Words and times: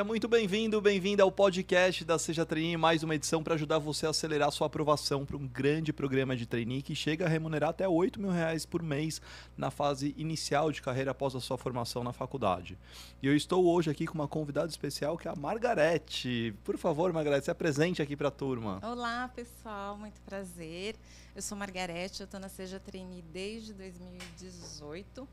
Seja 0.00 0.08
muito 0.08 0.28
bem-vindo, 0.28 0.80
bem-vinda 0.80 1.22
ao 1.22 1.30
podcast 1.30 2.06
da 2.06 2.18
Seja 2.18 2.46
Trainee, 2.46 2.74
mais 2.78 3.02
uma 3.02 3.14
edição 3.14 3.42
para 3.42 3.52
ajudar 3.52 3.78
você 3.78 4.06
a 4.06 4.08
acelerar 4.08 4.50
sua 4.50 4.66
aprovação 4.66 5.26
para 5.26 5.36
um 5.36 5.46
grande 5.46 5.92
programa 5.92 6.34
de 6.34 6.46
trainee 6.46 6.80
que 6.80 6.94
chega 6.94 7.26
a 7.26 7.28
remunerar 7.28 7.68
até 7.68 7.86
8 7.86 8.18
mil 8.18 8.30
reais 8.30 8.64
por 8.64 8.82
mês 8.82 9.20
na 9.58 9.70
fase 9.70 10.14
inicial 10.16 10.72
de 10.72 10.80
carreira 10.80 11.10
após 11.10 11.36
a 11.36 11.40
sua 11.40 11.58
formação 11.58 12.02
na 12.02 12.14
faculdade. 12.14 12.78
E 13.22 13.26
eu 13.26 13.36
estou 13.36 13.66
hoje 13.66 13.90
aqui 13.90 14.06
com 14.06 14.14
uma 14.14 14.26
convidada 14.26 14.68
especial 14.68 15.18
que 15.18 15.28
é 15.28 15.30
a 15.30 15.36
Margarete. 15.36 16.54
Por 16.64 16.78
favor, 16.78 17.12
Margarete, 17.12 17.44
se 17.44 17.50
apresente 17.50 18.00
aqui 18.00 18.16
para 18.16 18.28
a 18.28 18.30
turma. 18.30 18.80
Olá, 18.82 19.28
pessoal, 19.28 19.98
muito 19.98 20.18
prazer. 20.22 20.96
Eu 21.36 21.42
sou 21.42 21.58
Margarete, 21.58 22.20
eu 22.20 22.24
estou 22.24 22.40
na 22.40 22.48
Seja 22.48 22.80
Trainee 22.80 23.20
desde 23.20 23.74
2018. 23.74 25.28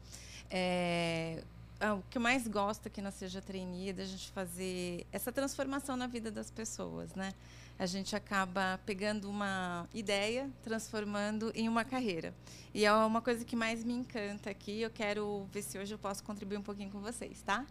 É, 0.49 1.41
ah, 1.79 1.95
o 1.95 2.03
que 2.09 2.17
eu 2.17 2.21
mais 2.21 2.47
gosto 2.47 2.87
aqui 2.87 3.01
na 3.01 3.11
Seja 3.11 3.41
Trainee 3.41 3.89
é 3.89 3.93
da 3.93 4.03
gente 4.03 4.31
fazer 4.31 5.05
essa 5.11 5.31
transformação 5.31 5.95
na 5.95 6.07
vida 6.07 6.31
das 6.31 6.49
pessoas, 6.49 7.13
né? 7.13 7.33
A 7.77 7.85
gente 7.85 8.15
acaba 8.15 8.79
pegando 8.85 9.29
uma 9.29 9.87
ideia, 9.93 10.49
transformando 10.63 11.51
em 11.53 11.69
uma 11.69 11.85
carreira. 11.85 12.33
E 12.73 12.85
é 12.85 12.91
uma 12.91 13.21
coisa 13.21 13.45
que 13.45 13.55
mais 13.55 13.83
me 13.83 13.93
encanta 13.93 14.49
aqui. 14.49 14.81
Eu 14.81 14.89
quero 14.89 15.47
ver 15.51 15.61
se 15.61 15.77
hoje 15.77 15.93
eu 15.93 15.99
posso 15.99 16.23
contribuir 16.23 16.57
um 16.57 16.63
pouquinho 16.63 16.89
com 16.89 16.99
vocês, 16.99 17.41
tá? 17.43 17.65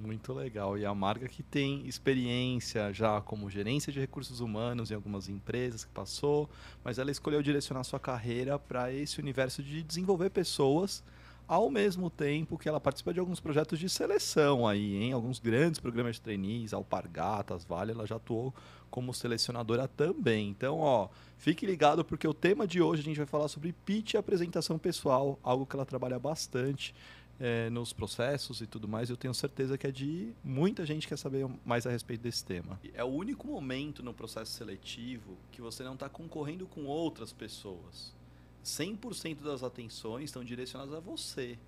Muito 0.00 0.32
legal. 0.32 0.76
E 0.76 0.84
a 0.84 0.92
Marga 0.92 1.28
que 1.28 1.44
tem 1.44 1.86
experiência 1.86 2.92
já 2.92 3.20
como 3.20 3.48
gerência 3.48 3.92
de 3.92 4.00
recursos 4.00 4.40
humanos 4.40 4.90
em 4.90 4.94
algumas 4.94 5.28
empresas 5.28 5.84
que 5.84 5.92
passou, 5.92 6.50
mas 6.82 6.98
ela 6.98 7.12
escolheu 7.12 7.40
direcionar 7.40 7.84
sua 7.84 8.00
carreira 8.00 8.58
para 8.58 8.92
esse 8.92 9.20
universo 9.20 9.62
de 9.62 9.80
desenvolver 9.84 10.30
pessoas 10.30 11.04
ao 11.46 11.70
mesmo 11.70 12.08
tempo 12.08 12.58
que 12.58 12.68
ela 12.68 12.80
participa 12.80 13.12
de 13.12 13.20
alguns 13.20 13.40
projetos 13.40 13.78
de 13.78 13.88
seleção 13.88 14.66
aí, 14.66 14.96
em 14.96 15.12
alguns 15.12 15.38
grandes 15.38 15.80
programas 15.80 16.16
de 16.16 16.22
trainees, 16.22 16.72
Alpargatas, 16.72 17.64
Vale, 17.64 17.92
ela 17.92 18.06
já 18.06 18.16
atuou 18.16 18.54
como 18.90 19.12
selecionadora 19.14 19.88
também. 19.88 20.48
Então, 20.48 20.78
ó, 20.78 21.08
fique 21.38 21.64
ligado 21.64 22.04
porque 22.04 22.28
o 22.28 22.34
tema 22.34 22.66
de 22.66 22.80
hoje 22.82 23.00
a 23.02 23.04
gente 23.04 23.16
vai 23.16 23.26
falar 23.26 23.48
sobre 23.48 23.72
pitch 23.72 24.14
e 24.14 24.16
apresentação 24.16 24.78
pessoal, 24.78 25.38
algo 25.42 25.66
que 25.66 25.74
ela 25.74 25.86
trabalha 25.86 26.18
bastante 26.18 26.94
é, 27.40 27.68
nos 27.70 27.92
processos 27.92 28.60
e 28.60 28.66
tudo 28.66 28.86
mais. 28.86 29.10
Eu 29.10 29.16
tenho 29.16 29.34
certeza 29.34 29.76
que 29.76 29.86
é 29.86 29.90
de 29.90 30.32
muita 30.44 30.86
gente 30.86 31.08
quer 31.08 31.18
saber 31.18 31.48
mais 31.64 31.86
a 31.86 31.90
respeito 31.90 32.20
desse 32.20 32.44
tema. 32.44 32.78
É 32.94 33.02
o 33.02 33.08
único 33.08 33.46
momento 33.46 34.02
no 34.02 34.14
processo 34.14 34.52
seletivo 34.52 35.36
que 35.50 35.60
você 35.60 35.82
não 35.82 35.94
está 35.94 36.08
concorrendo 36.08 36.66
com 36.66 36.84
outras 36.84 37.32
pessoas. 37.32 38.14
100% 38.64 39.42
das 39.42 39.62
atenções 39.62 40.24
estão 40.24 40.44
direcionadas 40.44 40.94
a 40.94 41.00
você. 41.00 41.58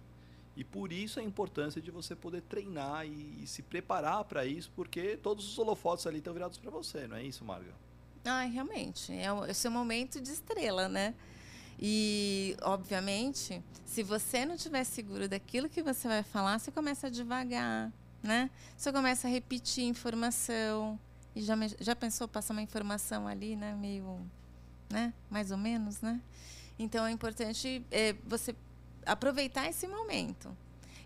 E 0.56 0.62
por 0.62 0.92
isso 0.92 1.18
a 1.18 1.22
importância 1.22 1.82
de 1.82 1.90
você 1.90 2.14
poder 2.14 2.42
treinar 2.42 3.06
e, 3.06 3.42
e 3.42 3.46
se 3.46 3.62
preparar 3.62 4.24
para 4.24 4.46
isso, 4.46 4.70
porque 4.76 5.16
todos 5.16 5.46
os 5.48 5.58
holofotes 5.58 6.06
ali 6.06 6.18
estão 6.18 6.32
virados 6.32 6.58
para 6.58 6.70
você, 6.70 7.08
não 7.08 7.16
é 7.16 7.24
isso, 7.24 7.44
Marga? 7.44 7.74
Ah, 8.24 8.42
realmente. 8.42 9.12
É 9.12 9.32
o, 9.32 9.44
é 9.44 9.52
seu 9.52 9.70
momento 9.70 10.20
de 10.20 10.30
estrela, 10.30 10.88
né? 10.88 11.14
E, 11.78 12.56
obviamente, 12.62 13.62
se 13.84 14.02
você 14.02 14.46
não 14.46 14.54
estiver 14.54 14.84
seguro 14.84 15.28
daquilo 15.28 15.68
que 15.68 15.82
você 15.82 16.06
vai 16.06 16.22
falar, 16.22 16.58
você 16.58 16.70
começa 16.70 17.10
devagar, 17.10 17.92
né? 18.22 18.48
Você 18.76 18.92
começa 18.92 19.26
a 19.26 19.30
repetir 19.30 19.84
informação. 19.84 20.98
E 21.34 21.42
já, 21.42 21.54
já 21.80 21.96
pensou 21.96 22.28
passar 22.28 22.54
uma 22.54 22.62
informação 22.62 23.26
ali, 23.26 23.56
né? 23.56 23.74
Meio, 23.74 24.20
né? 24.88 25.12
Mais 25.28 25.50
ou 25.50 25.58
menos, 25.58 26.00
né? 26.00 26.20
Então 26.78 27.06
é 27.06 27.11
importante 27.11 27.84
é, 27.91 28.14
você 28.25 28.55
aproveitar 29.06 29.69
esse 29.69 29.86
momento. 29.86 30.56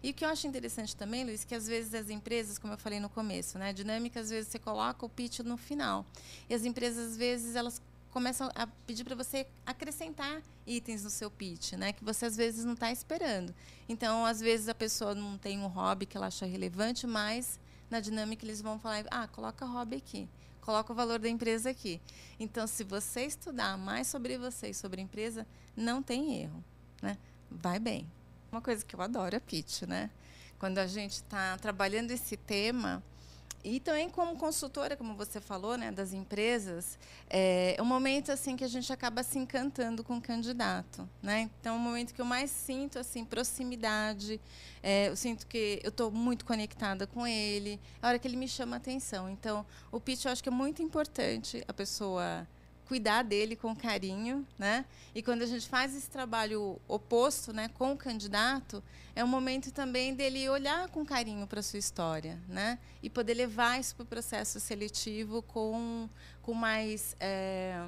E 0.02 0.10
o 0.10 0.14
que 0.14 0.24
eu 0.24 0.28
acho 0.28 0.46
interessante 0.46 0.94
também, 0.94 1.24
Luiz, 1.24 1.44
que 1.44 1.54
às 1.54 1.66
vezes 1.66 1.92
as 1.92 2.08
empresas, 2.08 2.56
como 2.56 2.72
eu 2.72 2.78
falei 2.78 3.00
no 3.00 3.08
começo, 3.08 3.58
né, 3.58 3.70
a 3.70 3.72
dinâmica 3.72 4.20
às 4.20 4.30
vezes 4.30 4.50
você 4.50 4.58
coloca 4.58 5.04
o 5.04 5.08
pitch 5.08 5.40
no 5.40 5.56
final. 5.56 6.06
E 6.48 6.54
as 6.54 6.64
empresas 6.64 7.12
às 7.12 7.16
vezes 7.16 7.56
elas 7.56 7.82
começam 8.10 8.48
a 8.54 8.66
pedir 8.86 9.04
para 9.04 9.14
você 9.14 9.46
acrescentar 9.66 10.40
itens 10.66 11.02
no 11.04 11.10
seu 11.10 11.30
pitch, 11.30 11.72
né, 11.72 11.92
que 11.92 12.04
você 12.04 12.26
às 12.26 12.36
vezes 12.36 12.64
não 12.64 12.74
está 12.74 12.92
esperando. 12.92 13.52
Então, 13.88 14.24
às 14.24 14.40
vezes 14.40 14.68
a 14.68 14.74
pessoa 14.74 15.14
não 15.14 15.36
tem 15.36 15.58
um 15.58 15.66
hobby 15.66 16.06
que 16.06 16.16
ela 16.16 16.28
acha 16.28 16.46
relevante, 16.46 17.06
mas 17.06 17.58
na 17.90 18.00
dinâmica 18.00 18.44
eles 18.44 18.62
vão 18.62 18.78
falar: 18.78 19.04
"Ah, 19.10 19.26
coloca 19.26 19.66
hobby 19.66 19.96
aqui" 19.96 20.28
coloca 20.68 20.92
o 20.92 20.94
valor 20.94 21.18
da 21.18 21.30
empresa 21.30 21.70
aqui. 21.70 21.98
Então, 22.38 22.66
se 22.66 22.84
você 22.84 23.22
estudar 23.22 23.78
mais 23.78 24.06
sobre 24.06 24.36
você 24.36 24.68
e 24.68 24.74
sobre 24.74 25.00
a 25.00 25.02
empresa, 25.02 25.46
não 25.74 26.02
tem 26.02 26.42
erro, 26.42 26.62
né? 27.00 27.16
Vai 27.50 27.78
bem. 27.78 28.06
Uma 28.52 28.60
coisa 28.60 28.84
que 28.84 28.94
eu 28.94 29.00
adoro 29.00 29.34
é 29.34 29.40
pitch, 29.40 29.84
né? 29.84 30.10
Quando 30.58 30.76
a 30.76 30.86
gente 30.86 31.12
está 31.12 31.56
trabalhando 31.56 32.10
esse 32.10 32.36
tema, 32.36 33.02
e 33.76 33.80
também 33.80 34.08
como 34.08 34.36
consultora, 34.36 34.96
como 34.96 35.14
você 35.14 35.40
falou, 35.40 35.76
né, 35.76 35.92
das 35.92 36.12
empresas, 36.12 36.98
é, 37.28 37.74
é 37.76 37.82
um 37.82 37.86
momento 37.86 38.32
assim 38.32 38.56
que 38.56 38.64
a 38.64 38.68
gente 38.68 38.92
acaba 38.92 39.22
se 39.22 39.38
encantando 39.38 40.02
com 40.02 40.16
o 40.16 40.20
candidato, 40.20 41.08
né? 41.22 41.50
Então, 41.60 41.74
é 41.74 41.78
um 41.78 41.80
momento 41.80 42.14
que 42.14 42.20
eu 42.20 42.24
mais 42.24 42.50
sinto 42.50 42.98
assim 42.98 43.24
proximidade, 43.24 44.40
é, 44.82 45.08
eu 45.08 45.16
sinto 45.16 45.46
que 45.46 45.80
eu 45.82 45.90
estou 45.90 46.10
muito 46.10 46.44
conectada 46.44 47.06
com 47.06 47.26
ele, 47.26 47.78
é 48.02 48.06
a 48.06 48.08
hora 48.08 48.18
que 48.18 48.26
ele 48.26 48.36
me 48.36 48.48
chama 48.48 48.76
a 48.76 48.78
atenção. 48.78 49.28
Então, 49.28 49.66
o 49.92 50.00
pitch 50.00 50.24
eu 50.24 50.32
acho 50.32 50.42
que 50.42 50.48
é 50.48 50.52
muito 50.52 50.82
importante 50.82 51.62
a 51.68 51.72
pessoa 51.72 52.46
cuidar 52.88 53.22
dele 53.22 53.54
com 53.54 53.76
carinho, 53.76 54.46
né? 54.58 54.86
E 55.14 55.22
quando 55.22 55.42
a 55.42 55.46
gente 55.46 55.68
faz 55.68 55.94
esse 55.94 56.08
trabalho 56.08 56.80
oposto, 56.88 57.52
né, 57.52 57.68
com 57.68 57.92
o 57.92 57.96
candidato, 57.96 58.82
é 59.14 59.22
um 59.22 59.28
momento 59.28 59.70
também 59.70 60.14
dele 60.14 60.48
olhar 60.48 60.88
com 60.88 61.04
carinho 61.04 61.46
para 61.46 61.60
sua 61.60 61.78
história, 61.78 62.40
né? 62.48 62.78
E 63.02 63.10
poder 63.10 63.34
levar 63.34 63.78
isso 63.78 63.94
para 63.94 64.04
o 64.04 64.06
processo 64.06 64.58
seletivo 64.58 65.42
com, 65.42 66.08
com 66.40 66.54
mais 66.54 67.14
é, 67.20 67.86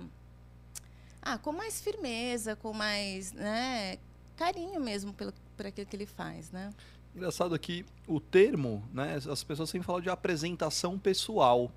ah, 1.22 1.38
com 1.38 1.52
mais 1.52 1.80
firmeza, 1.80 2.54
com 2.54 2.72
mais, 2.74 3.32
né, 3.32 3.98
carinho 4.36 4.80
mesmo 4.80 5.12
pelo 5.14 5.32
por 5.56 5.66
aquilo 5.66 5.86
que 5.86 5.96
ele 5.96 6.06
faz, 6.06 6.50
né? 6.50 6.70
Engraçado 7.14 7.54
aqui 7.54 7.84
o 8.06 8.18
termo, 8.18 8.82
né? 8.92 9.16
As 9.30 9.44
pessoas 9.44 9.68
sempre 9.68 9.86
falam 9.86 10.00
de 10.00 10.08
apresentação 10.08 10.98
pessoal. 10.98 11.70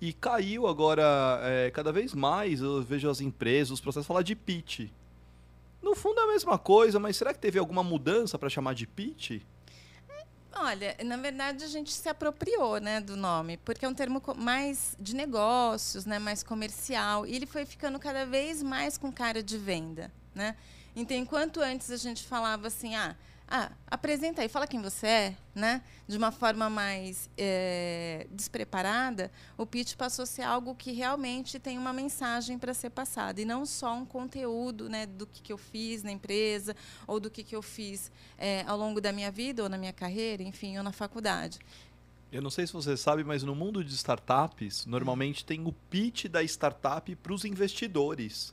E 0.00 0.12
caiu 0.12 0.66
agora, 0.66 1.40
é, 1.42 1.70
cada 1.70 1.92
vez 1.92 2.14
mais, 2.14 2.60
eu 2.60 2.82
vejo 2.82 3.08
as 3.08 3.20
empresas, 3.20 3.70
os 3.70 3.80
processos 3.80 4.06
falar 4.06 4.22
de 4.22 4.34
pitch. 4.34 4.90
No 5.82 5.94
fundo 5.94 6.20
é 6.20 6.24
a 6.24 6.26
mesma 6.28 6.58
coisa, 6.58 6.98
mas 6.98 7.16
será 7.16 7.32
que 7.32 7.38
teve 7.38 7.58
alguma 7.58 7.82
mudança 7.82 8.38
para 8.38 8.48
chamar 8.48 8.74
de 8.74 8.86
pitch? 8.86 9.42
Olha, 10.56 10.96
na 11.04 11.16
verdade 11.16 11.64
a 11.64 11.66
gente 11.66 11.92
se 11.92 12.08
apropriou, 12.08 12.78
né, 12.78 13.00
do 13.00 13.16
nome, 13.16 13.56
porque 13.58 13.84
é 13.84 13.88
um 13.88 13.94
termo 13.94 14.22
mais 14.36 14.96
de 15.00 15.14
negócios, 15.14 16.06
né, 16.06 16.18
mais 16.18 16.44
comercial, 16.44 17.26
e 17.26 17.34
ele 17.34 17.44
foi 17.44 17.66
ficando 17.66 17.98
cada 17.98 18.24
vez 18.24 18.62
mais 18.62 18.96
com 18.96 19.12
cara 19.12 19.42
de 19.42 19.58
venda, 19.58 20.12
né? 20.32 20.56
Então, 20.94 21.16
enquanto 21.16 21.60
antes 21.60 21.90
a 21.90 21.96
gente 21.96 22.22
falava 22.22 22.68
assim, 22.68 22.94
ah, 22.94 23.16
ah, 23.46 23.70
apresenta 23.86 24.42
aí, 24.42 24.48
fala 24.48 24.66
quem 24.66 24.80
você 24.80 25.06
é, 25.06 25.36
né? 25.54 25.82
De 26.08 26.16
uma 26.16 26.32
forma 26.32 26.70
mais 26.70 27.28
é, 27.36 28.26
despreparada, 28.30 29.30
o 29.56 29.66
pitch 29.66 29.94
passou 29.96 30.22
a 30.22 30.26
ser 30.26 30.42
algo 30.42 30.74
que 30.74 30.92
realmente 30.92 31.58
tem 31.58 31.78
uma 31.78 31.92
mensagem 31.92 32.58
para 32.58 32.72
ser 32.72 32.90
passada 32.90 33.40
e 33.40 33.44
não 33.44 33.66
só 33.66 33.94
um 33.94 34.04
conteúdo, 34.04 34.88
né, 34.88 35.06
do 35.06 35.26
que, 35.26 35.42
que 35.42 35.52
eu 35.52 35.58
fiz 35.58 36.02
na 36.02 36.10
empresa 36.10 36.74
ou 37.06 37.20
do 37.20 37.30
que, 37.30 37.44
que 37.44 37.54
eu 37.54 37.62
fiz 37.62 38.10
é, 38.38 38.64
ao 38.66 38.78
longo 38.78 39.00
da 39.00 39.12
minha 39.12 39.30
vida 39.30 39.62
ou 39.62 39.68
na 39.68 39.76
minha 39.76 39.92
carreira, 39.92 40.42
enfim, 40.42 40.76
ou 40.78 40.82
na 40.82 40.92
faculdade. 40.92 41.58
Eu 42.32 42.42
não 42.42 42.50
sei 42.50 42.66
se 42.66 42.72
você 42.72 42.96
sabe, 42.96 43.22
mas 43.22 43.44
no 43.44 43.54
mundo 43.54 43.84
de 43.84 43.94
startups, 43.94 44.86
normalmente 44.86 45.44
tem 45.44 45.64
o 45.64 45.72
pitch 45.72 46.26
da 46.26 46.42
startup 46.42 47.14
para 47.16 47.32
os 47.32 47.44
investidores. 47.44 48.52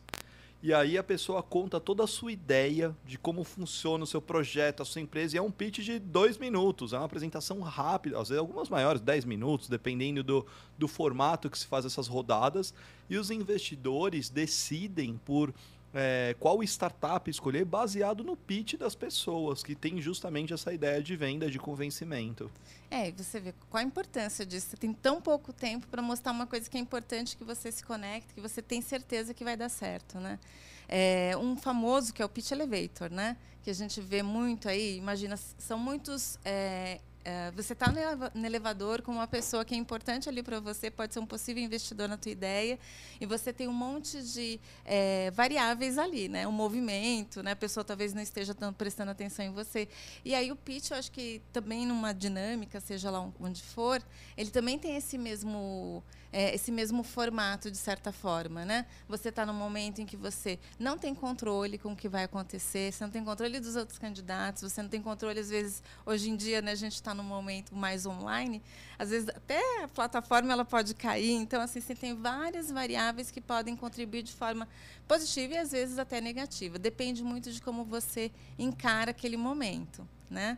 E 0.63 0.71
aí 0.71 0.95
a 0.95 1.03
pessoa 1.03 1.41
conta 1.41 1.79
toda 1.79 2.03
a 2.03 2.07
sua 2.07 2.31
ideia 2.31 2.95
de 3.03 3.17
como 3.17 3.43
funciona 3.43 4.03
o 4.03 4.07
seu 4.07 4.21
projeto, 4.21 4.83
a 4.83 4.85
sua 4.85 5.01
empresa, 5.01 5.35
e 5.35 5.39
é 5.39 5.41
um 5.41 5.49
pitch 5.49 5.79
de 5.79 5.97
dois 5.97 6.37
minutos, 6.37 6.93
é 6.93 6.97
uma 6.97 7.05
apresentação 7.05 7.61
rápida, 7.61 8.19
às 8.19 8.29
vezes 8.29 8.39
algumas 8.39 8.69
maiores, 8.69 9.01
dez 9.01 9.25
minutos, 9.25 9.67
dependendo 9.67 10.23
do, 10.23 10.45
do 10.77 10.87
formato 10.87 11.49
que 11.49 11.57
se 11.57 11.65
faz 11.65 11.83
essas 11.83 12.07
rodadas, 12.07 12.75
e 13.09 13.17
os 13.17 13.31
investidores 13.31 14.29
decidem 14.29 15.19
por 15.25 15.51
é, 15.93 16.35
qual 16.39 16.63
startup 16.63 17.29
escolher 17.29 17.65
baseado 17.65 18.23
no 18.23 18.35
pitch 18.35 18.75
das 18.75 18.95
pessoas, 18.95 19.61
que 19.63 19.75
tem 19.75 20.01
justamente 20.01 20.53
essa 20.53 20.73
ideia 20.73 21.01
de 21.01 21.15
venda, 21.15 21.49
de 21.49 21.59
convencimento. 21.59 22.49
É, 22.89 23.09
e 23.09 23.11
você 23.11 23.39
vê 23.39 23.53
qual 23.69 23.81
a 23.81 23.83
importância 23.83 24.45
disso. 24.45 24.69
Você 24.69 24.77
tem 24.77 24.93
tão 24.93 25.21
pouco 25.21 25.51
tempo 25.51 25.87
para 25.87 26.01
mostrar 26.01 26.31
uma 26.31 26.47
coisa 26.47 26.69
que 26.69 26.77
é 26.77 26.79
importante, 26.79 27.35
que 27.35 27.43
você 27.43 27.71
se 27.71 27.83
conecte, 27.83 28.33
que 28.33 28.41
você 28.41 28.61
tem 28.61 28.81
certeza 28.81 29.33
que 29.33 29.43
vai 29.43 29.57
dar 29.57 29.69
certo, 29.69 30.19
né? 30.19 30.39
É, 30.87 31.35
um 31.37 31.55
famoso 31.55 32.13
que 32.13 32.21
é 32.21 32.25
o 32.25 32.29
pitch 32.29 32.51
elevator, 32.51 33.09
né? 33.09 33.37
Que 33.63 33.69
a 33.69 33.73
gente 33.73 34.01
vê 34.01 34.21
muito 34.21 34.67
aí. 34.67 34.97
Imagina, 34.97 35.37
são 35.37 35.79
muitos 35.79 36.37
é, 36.43 36.99
é, 37.23 37.51
você 37.51 37.73
está 37.73 37.87
no 38.33 38.45
elevador 38.45 39.01
com 39.01 39.11
uma 39.11 39.27
pessoa 39.27 39.63
que 39.63 39.73
é 39.73 39.77
importante 39.77 40.27
ali 40.27 40.41
para 40.41 40.59
você, 40.59 40.89
pode 40.89 41.13
ser 41.13 41.19
um 41.19 41.25
possível 41.25 41.63
investidor 41.63 42.09
na 42.09 42.17
tua 42.17 42.31
ideia, 42.31 42.79
e 43.19 43.25
você 43.25 43.53
tem 43.53 43.67
um 43.67 43.73
monte 43.73 44.21
de 44.23 44.59
é, 44.83 45.31
variáveis 45.31 45.97
ali, 45.97 46.27
né? 46.27 46.47
O 46.47 46.51
movimento, 46.51 47.43
né? 47.43 47.51
A 47.51 47.55
pessoa 47.55 47.83
talvez 47.83 48.13
não 48.13 48.21
esteja 48.21 48.55
tão 48.55 48.73
prestando 48.73 49.11
atenção 49.11 49.45
em 49.45 49.51
você. 49.51 49.87
E 50.25 50.33
aí 50.33 50.51
o 50.51 50.55
pitch, 50.55 50.91
eu 50.91 50.97
acho 50.97 51.11
que 51.11 51.41
também 51.53 51.85
numa 51.85 52.13
dinâmica, 52.13 52.79
seja 52.79 53.11
lá 53.11 53.29
onde 53.39 53.61
for, 53.61 54.01
ele 54.35 54.49
também 54.49 54.79
tem 54.79 54.95
esse 54.95 55.17
mesmo 55.17 56.03
é, 56.31 56.55
esse 56.55 56.71
mesmo 56.71 57.03
formato 57.03 57.69
de 57.69 57.77
certa 57.77 58.11
forma, 58.11 58.63
né? 58.65 58.85
Você 59.07 59.29
está 59.29 59.45
no 59.45 59.53
momento 59.53 59.99
em 59.99 60.05
que 60.05 60.15
você 60.15 60.57
não 60.79 60.97
tem 60.97 61.13
controle 61.13 61.77
com 61.77 61.93
o 61.93 61.95
que 61.95 62.07
vai 62.07 62.23
acontecer, 62.23 62.91
você 62.91 63.03
não 63.03 63.11
tem 63.11 63.23
controle 63.23 63.59
dos 63.59 63.75
outros 63.75 63.97
candidatos, 63.97 64.63
você 64.63 64.81
não 64.81 64.89
tem 64.89 65.01
controle 65.01 65.39
às 65.39 65.49
vezes 65.49 65.83
hoje 66.05 66.29
em 66.29 66.35
dia, 66.35 66.61
né? 66.61 66.71
A 66.71 66.75
gente 66.75 66.95
está 66.95 67.13
num 67.13 67.23
momento 67.23 67.75
mais 67.75 68.05
online, 68.05 68.61
às 68.97 69.09
vezes 69.09 69.29
até 69.29 69.83
a 69.83 69.87
plataforma 69.87 70.51
ela 70.51 70.65
pode 70.65 70.93
cair, 70.93 71.31
então 71.31 71.61
assim 71.61 71.81
você 71.81 71.95
tem 71.95 72.15
várias 72.15 72.71
variáveis 72.71 73.29
que 73.29 73.41
podem 73.41 73.75
contribuir 73.75 74.23
de 74.23 74.33
forma 74.33 74.67
positiva 75.07 75.55
e 75.55 75.57
às 75.57 75.71
vezes 75.71 75.97
até 75.97 76.21
negativa. 76.21 76.79
Depende 76.79 77.23
muito 77.23 77.51
de 77.51 77.61
como 77.61 77.83
você 77.83 78.31
encara 78.57 79.11
aquele 79.11 79.37
momento, 79.37 80.07
né? 80.29 80.57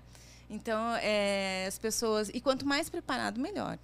Então, 0.49 0.95
é, 0.97 1.65
as 1.67 1.79
pessoas. 1.79 2.29
E 2.29 2.39
quanto 2.39 2.65
mais 2.65 2.89
preparado, 2.89 3.39
melhor. 3.39 3.79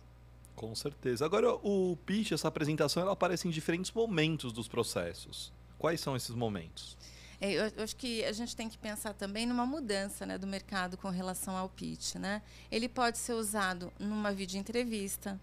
Com 0.60 0.76
certeza. 0.76 1.24
Agora, 1.24 1.54
o 1.54 1.96
pitch, 2.06 2.34
essa 2.34 2.50
apresentação, 2.50 3.02
ela 3.02 3.14
aparece 3.14 3.48
em 3.48 3.50
diferentes 3.50 3.94
momentos 3.94 4.52
dos 4.52 4.68
processos. 4.68 5.54
Quais 5.78 6.02
são 6.02 6.18
esses 6.18 6.36
momentos? 6.36 6.98
É, 7.40 7.50
eu, 7.54 7.72
eu, 7.78 7.84
acho 7.86 7.96
que 7.96 8.26
a 8.26 8.34
gente 8.34 8.54
tem 8.58 8.68
que 8.68 8.78
pensar 8.78 9.14
também 9.14 9.46
numa 9.46 9.66
mudança 9.66 10.26
né, 10.26 10.38
do 10.38 10.46
mercado 10.46 10.98
com 10.98 11.08
relação 11.08 11.56
ao 11.56 11.70
pitch. 11.70 12.16
Né? 12.16 12.42
Ele 12.70 12.90
pode 12.90 13.20
ser 13.20 13.36
usado 13.36 13.90
numa 13.98 14.34
videoentrevista, 14.34 15.40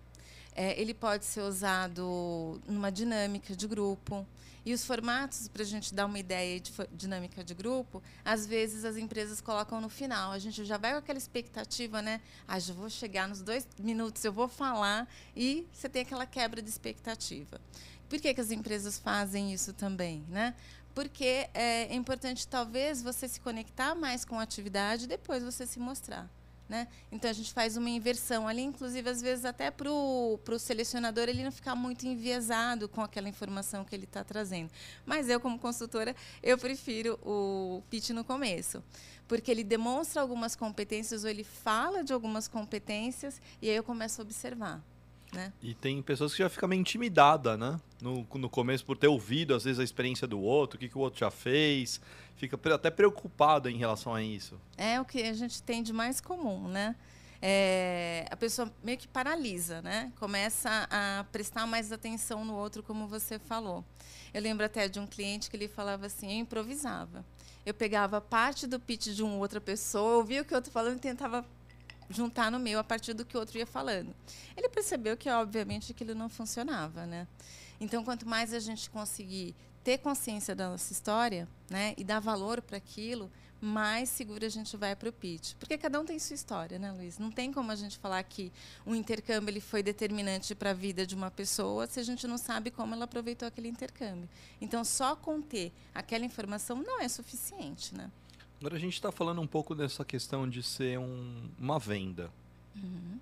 é, 0.55 0.79
ele 0.79 0.93
pode 0.93 1.25
ser 1.25 1.41
usado 1.41 2.61
numa 2.69 2.93
dinâmica 2.93 3.57
de 3.57 3.67
grupo. 3.67 4.27
E 4.67 4.75
os 4.75 4.85
formatos, 4.85 5.47
para 5.47 5.63
a 5.63 5.65
gente 5.65 5.95
dar 5.95 6.07
uma 6.07 6.19
ideia 6.19 6.59
de 6.59 6.73
dinâmica 6.91 7.45
de 7.45 7.55
grupo, 7.55 8.03
às 8.25 8.45
vezes 8.45 8.85
as 8.85 8.97
empresas 8.97 9.41
colocam 9.41 9.81
no 9.81 9.89
final. 9.89 10.33
A 10.33 10.41
gente 10.41 10.65
já 10.65 10.77
vai 10.77 10.91
com 10.91 10.99
aquela 10.99 11.17
expectativa, 11.17 12.03
né? 12.03 12.21
Ah, 12.49 12.59
já 12.59 12.75
vou 12.75 12.91
chegar 12.91 13.29
nos 13.29 13.41
dois 13.41 13.65
minutos, 13.79 14.25
eu 14.25 14.33
vou 14.33 14.49
falar, 14.49 15.09
e 15.37 15.65
você 15.73 15.89
tem 15.89 16.03
aquela 16.03 16.27
quebra 16.27 16.61
de 16.61 16.69
expectativa. 16.69 17.61
Por 18.09 18.21
que, 18.21 18.35
que 18.35 18.41
as 18.41 18.51
empresas 18.51 18.99
fazem 18.99 19.55
isso 19.55 19.73
também, 19.73 20.25
né? 20.29 20.53
Porque 20.97 21.49
é 21.55 21.95
importante, 21.95 22.49
talvez, 22.49 23.01
você 23.01 23.29
se 23.29 23.41
conectar 23.41 23.95
mais 23.95 24.25
com 24.25 24.37
a 24.37 24.43
atividade 24.43 25.05
e 25.05 25.07
depois 25.07 25.45
você 25.45 25.65
se 25.65 25.79
mostrar. 25.79 26.29
Né? 26.69 26.89
Então 27.13 27.31
a 27.31 27.33
gente 27.33 27.53
faz 27.53 27.77
uma 27.77 27.89
inversão 27.89 28.49
ali, 28.49 28.63
inclusive 28.63 29.09
às 29.09 29.23
vezes 29.23 29.45
até 29.45 29.71
para 29.71 29.89
o 29.89 30.59
selecionador 30.59 31.29
ele 31.29 31.45
não 31.45 31.53
ficar 31.53 31.77
muito 31.77 32.05
enviesado 32.07 32.89
com 32.89 33.01
aquela 33.01 33.29
informação 33.29 33.85
que 33.85 33.95
ele 33.95 34.03
está 34.03 34.25
trazendo. 34.25 34.69
Mas 35.05 35.29
eu, 35.29 35.39
como 35.39 35.61
consultora, 35.61 36.15
eu 36.43 36.59
prefiro 36.59 37.21
o 37.23 37.83
pitch 37.89 38.11
no 38.11 38.25
começo, 38.25 38.83
porque 39.29 39.49
ele 39.49 39.63
demonstra 39.63 40.21
algumas 40.21 40.57
competências 40.57 41.23
ou 41.23 41.31
ele 41.31 41.45
fala 41.45 42.03
de 42.03 42.13
algumas 42.13 42.49
competências 42.49 43.41
e 43.63 43.71
aí 43.71 43.77
eu 43.77 43.85
começo 43.85 44.21
a 44.21 44.25
observar. 44.25 44.83
Né? 45.33 45.53
E 45.63 45.75
tem 45.75 46.01
pessoas 46.03 46.33
que 46.33 46.39
já 46.39 46.49
ficam 46.49 46.69
meio 46.69 46.81
intimidadas, 46.81 47.59
né? 47.59 47.81
No, 48.01 48.27
no 48.35 48.49
começo, 48.49 48.85
por 48.85 48.97
ter 48.97 49.09
ouvido, 49.09 49.55
às 49.55 49.65
vezes, 49.65 49.81
a 49.81 49.85
experiência 49.85 50.27
do 50.27 50.41
outro, 50.41 50.77
o 50.77 50.81
que, 50.81 50.89
que 50.89 50.97
o 50.97 51.01
outro 51.01 51.21
já 51.21 51.31
fez. 51.31 52.01
Fica 52.37 52.59
até 52.75 52.91
preocupado 52.91 53.69
em 53.69 53.77
relação 53.77 54.15
a 54.15 54.23
isso. 54.23 54.61
É 54.77 55.01
o 55.01 55.05
que 55.05 55.23
a 55.23 55.33
gente 55.33 55.63
tem 55.63 55.83
de 55.83 55.93
mais 55.93 56.21
comum, 56.21 56.69
né? 56.69 56.95
É, 57.41 58.27
a 58.31 58.37
pessoa 58.37 58.73
meio 58.83 58.99
que 58.99 59.09
paralisa, 59.09 59.83
né? 59.83 60.13
Começa 60.19 60.87
a 60.91 61.25
prestar 61.31 61.67
mais 61.67 61.93
atenção 61.93 62.45
no 62.45 62.55
outro, 62.55 62.83
como 62.83 63.07
você 63.07 63.39
falou. 63.39 63.85
Eu 64.33 64.43
lembro 64.43 64.65
até 64.65 64.89
de 64.89 64.99
um 64.99 65.07
cliente 65.07 65.51
que 65.51 65.57
ele 65.57 65.69
falava 65.69 66.07
assim, 66.07 66.33
eu 66.33 66.39
improvisava. 66.41 67.25
Eu 67.65 67.75
pegava 67.75 68.21
parte 68.21 68.67
do 68.67 68.79
pitch 68.79 69.09
de 69.09 69.23
uma 69.23 69.37
outra 69.37 69.61
pessoa, 69.61 70.17
ouvia 70.17 70.43
o 70.43 70.45
que 70.45 70.53
o 70.53 70.57
outro 70.57 70.71
falando 70.71 70.97
e 70.97 71.01
tentava 71.01 71.45
juntar 72.09 72.51
no 72.51 72.59
meu 72.59 72.79
a 72.79 72.85
partir 72.85 73.13
do 73.13 73.25
que 73.25 73.37
o 73.37 73.41
outro 73.41 73.59
ia 73.59 73.67
falando. 73.67 74.15
Ele 74.57 74.69
percebeu 74.69 75.17
que, 75.17 75.29
obviamente, 75.29 75.93
aquilo 75.93 76.15
não 76.15 76.29
funcionava, 76.29 77.07
né? 77.07 77.27
Então, 77.81 78.05
quanto 78.05 78.27
mais 78.27 78.53
a 78.53 78.59
gente 78.59 78.89
conseguir 78.91 79.55
ter 79.85 79.99
consciência 79.99 80.55
da 80.55 80.71
nossa 80.71 80.93
história, 80.93 81.47
né, 81.71 81.95
e 81.97 82.03
dar 82.03 82.19
valor 82.19 82.61
para 82.61 82.77
aquilo, 82.77 83.31
mais 83.61 84.09
seguro 84.09 84.45
a 84.45 84.49
gente 84.49 84.77
vai 84.77 84.95
para 84.97 85.09
o 85.09 85.13
pitch. 85.13 85.55
Porque 85.61 85.79
cada 85.79 86.01
um 86.01 86.05
tem 86.05 86.19
sua 86.19 86.35
história, 86.35 86.79
né, 86.79 86.91
Luiz? 86.93 87.19
Não 87.19 87.31
tem 87.31 87.53
como 87.53 87.71
a 87.71 87.77
gente 87.77 87.97
falar 87.99 88.23
que 88.25 88.53
o 88.85 88.95
intercâmbio 88.95 89.51
ele 89.51 89.61
foi 89.61 89.83
determinante 89.83 90.55
para 90.55 90.71
a 90.71 90.75
vida 90.75 91.07
de 91.07 91.15
uma 91.15 91.31
pessoa 91.31 91.87
se 91.87 92.01
a 92.01 92.03
gente 92.03 92.27
não 92.27 92.37
sabe 92.37 92.71
como 92.71 92.95
ela 92.95 93.05
aproveitou 93.05 93.47
aquele 93.47 93.69
intercâmbio. 93.69 94.29
Então, 94.61 94.85
só 94.85 95.15
conter 95.15 95.73
aquela 95.95 96.25
informação 96.25 96.83
não 96.83 97.01
é 97.01 97.09
suficiente, 97.09 97.95
né? 97.95 98.11
Agora 98.59 98.77
a 98.77 98.79
gente 98.79 98.95
está 98.95 99.13
falando 99.13 99.41
um 99.41 99.47
pouco 99.47 99.75
dessa 99.75 100.05
questão 100.05 100.49
de 100.49 100.63
ser 100.63 100.99
um, 100.99 101.49
uma 101.59 101.79
venda. 101.79 102.31
Uhum. 102.75 103.19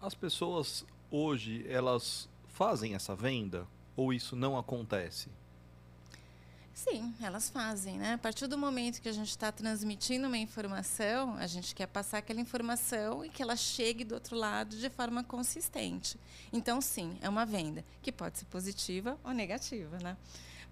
As 0.00 0.14
pessoas 0.14 0.84
hoje 1.10 1.64
elas 1.68 2.28
fazem 2.48 2.94
essa 2.94 3.14
venda 3.16 3.66
ou 3.96 4.12
isso 4.12 4.36
não 4.36 4.58
acontece? 4.58 5.28
Sim, 6.74 7.14
elas 7.22 7.48
fazem, 7.48 7.96
né? 7.98 8.14
A 8.14 8.18
partir 8.18 8.48
do 8.48 8.58
momento 8.58 9.00
que 9.00 9.08
a 9.08 9.12
gente 9.12 9.30
está 9.30 9.52
transmitindo 9.52 10.26
uma 10.26 10.36
informação, 10.36 11.36
a 11.36 11.46
gente 11.46 11.72
quer 11.72 11.86
passar 11.86 12.18
aquela 12.18 12.40
informação 12.40 13.24
e 13.24 13.30
que 13.30 13.40
ela 13.40 13.54
chegue 13.54 14.02
do 14.02 14.14
outro 14.14 14.36
lado 14.36 14.76
de 14.76 14.90
forma 14.90 15.22
consistente. 15.22 16.18
Então, 16.52 16.80
sim, 16.80 17.16
é 17.22 17.28
uma 17.28 17.46
venda 17.46 17.84
que 18.02 18.10
pode 18.10 18.38
ser 18.38 18.46
positiva 18.46 19.16
ou 19.22 19.32
negativa, 19.32 19.98
né? 19.98 20.16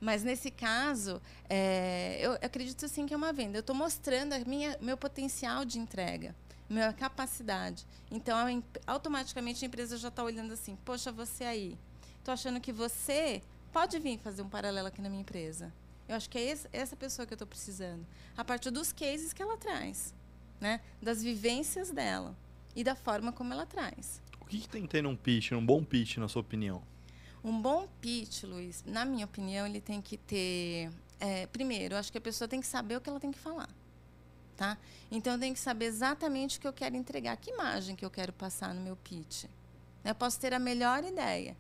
Mas 0.02 0.25
nesse 0.25 0.50
caso, 0.50 1.22
é, 1.49 2.19
eu 2.20 2.32
acredito 2.32 2.88
sim 2.88 3.06
que 3.06 3.14
é 3.14 3.16
uma 3.16 3.32
venda. 3.32 3.58
Eu 3.58 3.60
estou 3.60 3.76
mostrando 3.76 4.32
a 4.32 4.40
minha, 4.40 4.76
meu 4.81 4.96
potencial 4.96 5.64
de 5.64 5.78
entrega, 5.78 6.34
minha 6.69 6.93
capacidade. 6.93 7.87
Então, 8.10 8.37
automaticamente 8.84 9.64
a 9.64 9.69
empresa 9.69 9.96
já 9.96 10.08
está 10.08 10.25
olhando 10.25 10.54
assim: 10.54 10.76
poxa, 10.84 11.12
você 11.12 11.44
aí, 11.44 11.78
estou 12.19 12.34
achando 12.34 12.60
que 12.60 12.72
você 12.72 13.40
pode 13.72 13.96
vir 14.00 14.19
fazer 14.19 14.43
um 14.43 14.49
paralelo 14.49 14.88
aqui 14.88 15.00
na 15.00 15.08
minha 15.08 15.20
empresa. 15.20 15.72
Eu 16.08 16.16
acho 16.16 16.28
que 16.28 16.37
é 16.37 16.58
essa 16.72 16.96
pessoa 16.96 17.25
que 17.25 17.32
eu 17.32 17.37
estou 17.37 17.46
precisando. 17.46 18.05
A 18.37 18.44
partir 18.44 18.72
dos 18.72 18.93
cases 18.93 19.32
que 19.32 19.40
ela 19.40 19.56
traz, 19.56 20.12
né? 20.60 20.81
das 21.00 21.22
vivências 21.22 21.93
dela 21.93 22.37
e 22.75 22.82
da 22.82 22.96
forma 22.96 23.31
como 23.31 23.52
ela 23.52 23.66
traz. 23.66 24.20
O 24.40 24.46
que, 24.46 24.58
que 24.58 24.69
tem 24.69 24.82
que 24.82 24.88
ter 24.88 25.00
num 25.00 25.14
pitch, 25.14 25.52
num 25.52 25.64
bom 25.64 25.84
pitch, 25.84 26.16
na 26.16 26.26
sua 26.26 26.40
opinião? 26.40 26.82
Um 27.44 27.60
bom 27.60 27.88
pitch, 28.00 28.44
Luiz, 28.44 28.84
na 28.86 29.04
minha 29.04 29.24
opinião, 29.24 29.66
ele 29.66 29.80
tem 29.80 30.00
que 30.00 30.16
ter. 30.16 30.90
É, 31.19 31.46
primeiro, 31.46 31.94
eu 31.94 31.98
acho 31.98 32.12
que 32.12 32.19
a 32.19 32.20
pessoa 32.20 32.46
tem 32.46 32.60
que 32.60 32.67
saber 32.67 32.96
o 32.96 33.00
que 33.00 33.10
ela 33.10 33.19
tem 33.19 33.32
que 33.32 33.38
falar. 33.38 33.69
Tá? 34.56 34.78
Então, 35.10 35.32
eu 35.32 35.38
tenho 35.40 35.52
que 35.52 35.58
saber 35.58 35.86
exatamente 35.86 36.58
o 36.58 36.60
que 36.60 36.69
eu 36.69 36.72
quero 36.72 36.94
entregar, 36.94 37.36
que 37.36 37.50
imagem 37.50 37.96
que 37.96 38.05
eu 38.05 38.10
quero 38.10 38.32
passar 38.32 38.72
no 38.72 38.81
meu 38.81 38.94
pitch. 38.94 39.46
Eu 40.05 40.14
posso 40.14 40.38
ter 40.38 40.55
a 40.55 40.58
melhor 40.58 41.02
ideia. 41.02 41.56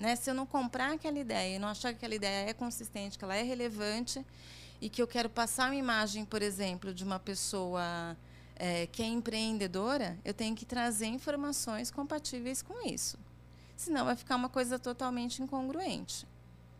Né? 0.00 0.16
Se 0.16 0.28
eu 0.30 0.34
não 0.34 0.46
comprar 0.46 0.94
aquela 0.94 1.18
ideia 1.18 1.60
não 1.60 1.68
achar 1.68 1.90
que 1.90 1.98
aquela 1.98 2.14
ideia 2.14 2.50
é 2.50 2.52
consistente, 2.52 3.16
que 3.16 3.24
ela 3.24 3.36
é 3.36 3.42
relevante 3.42 4.26
e 4.80 4.88
que 4.88 5.00
eu 5.00 5.06
quero 5.06 5.30
passar 5.30 5.66
uma 5.66 5.76
imagem, 5.76 6.24
por 6.24 6.42
exemplo, 6.42 6.92
de 6.92 7.04
uma 7.04 7.20
pessoa 7.20 8.16
é, 8.56 8.88
que 8.88 9.00
é 9.00 9.06
empreendedora, 9.06 10.18
eu 10.24 10.34
tenho 10.34 10.56
que 10.56 10.64
trazer 10.64 11.06
informações 11.06 11.88
compatíveis 11.88 12.62
com 12.62 12.84
isso 12.84 13.16
senão 13.80 14.04
vai 14.04 14.14
ficar 14.14 14.36
uma 14.36 14.48
coisa 14.48 14.78
totalmente 14.78 15.42
incongruente. 15.42 16.26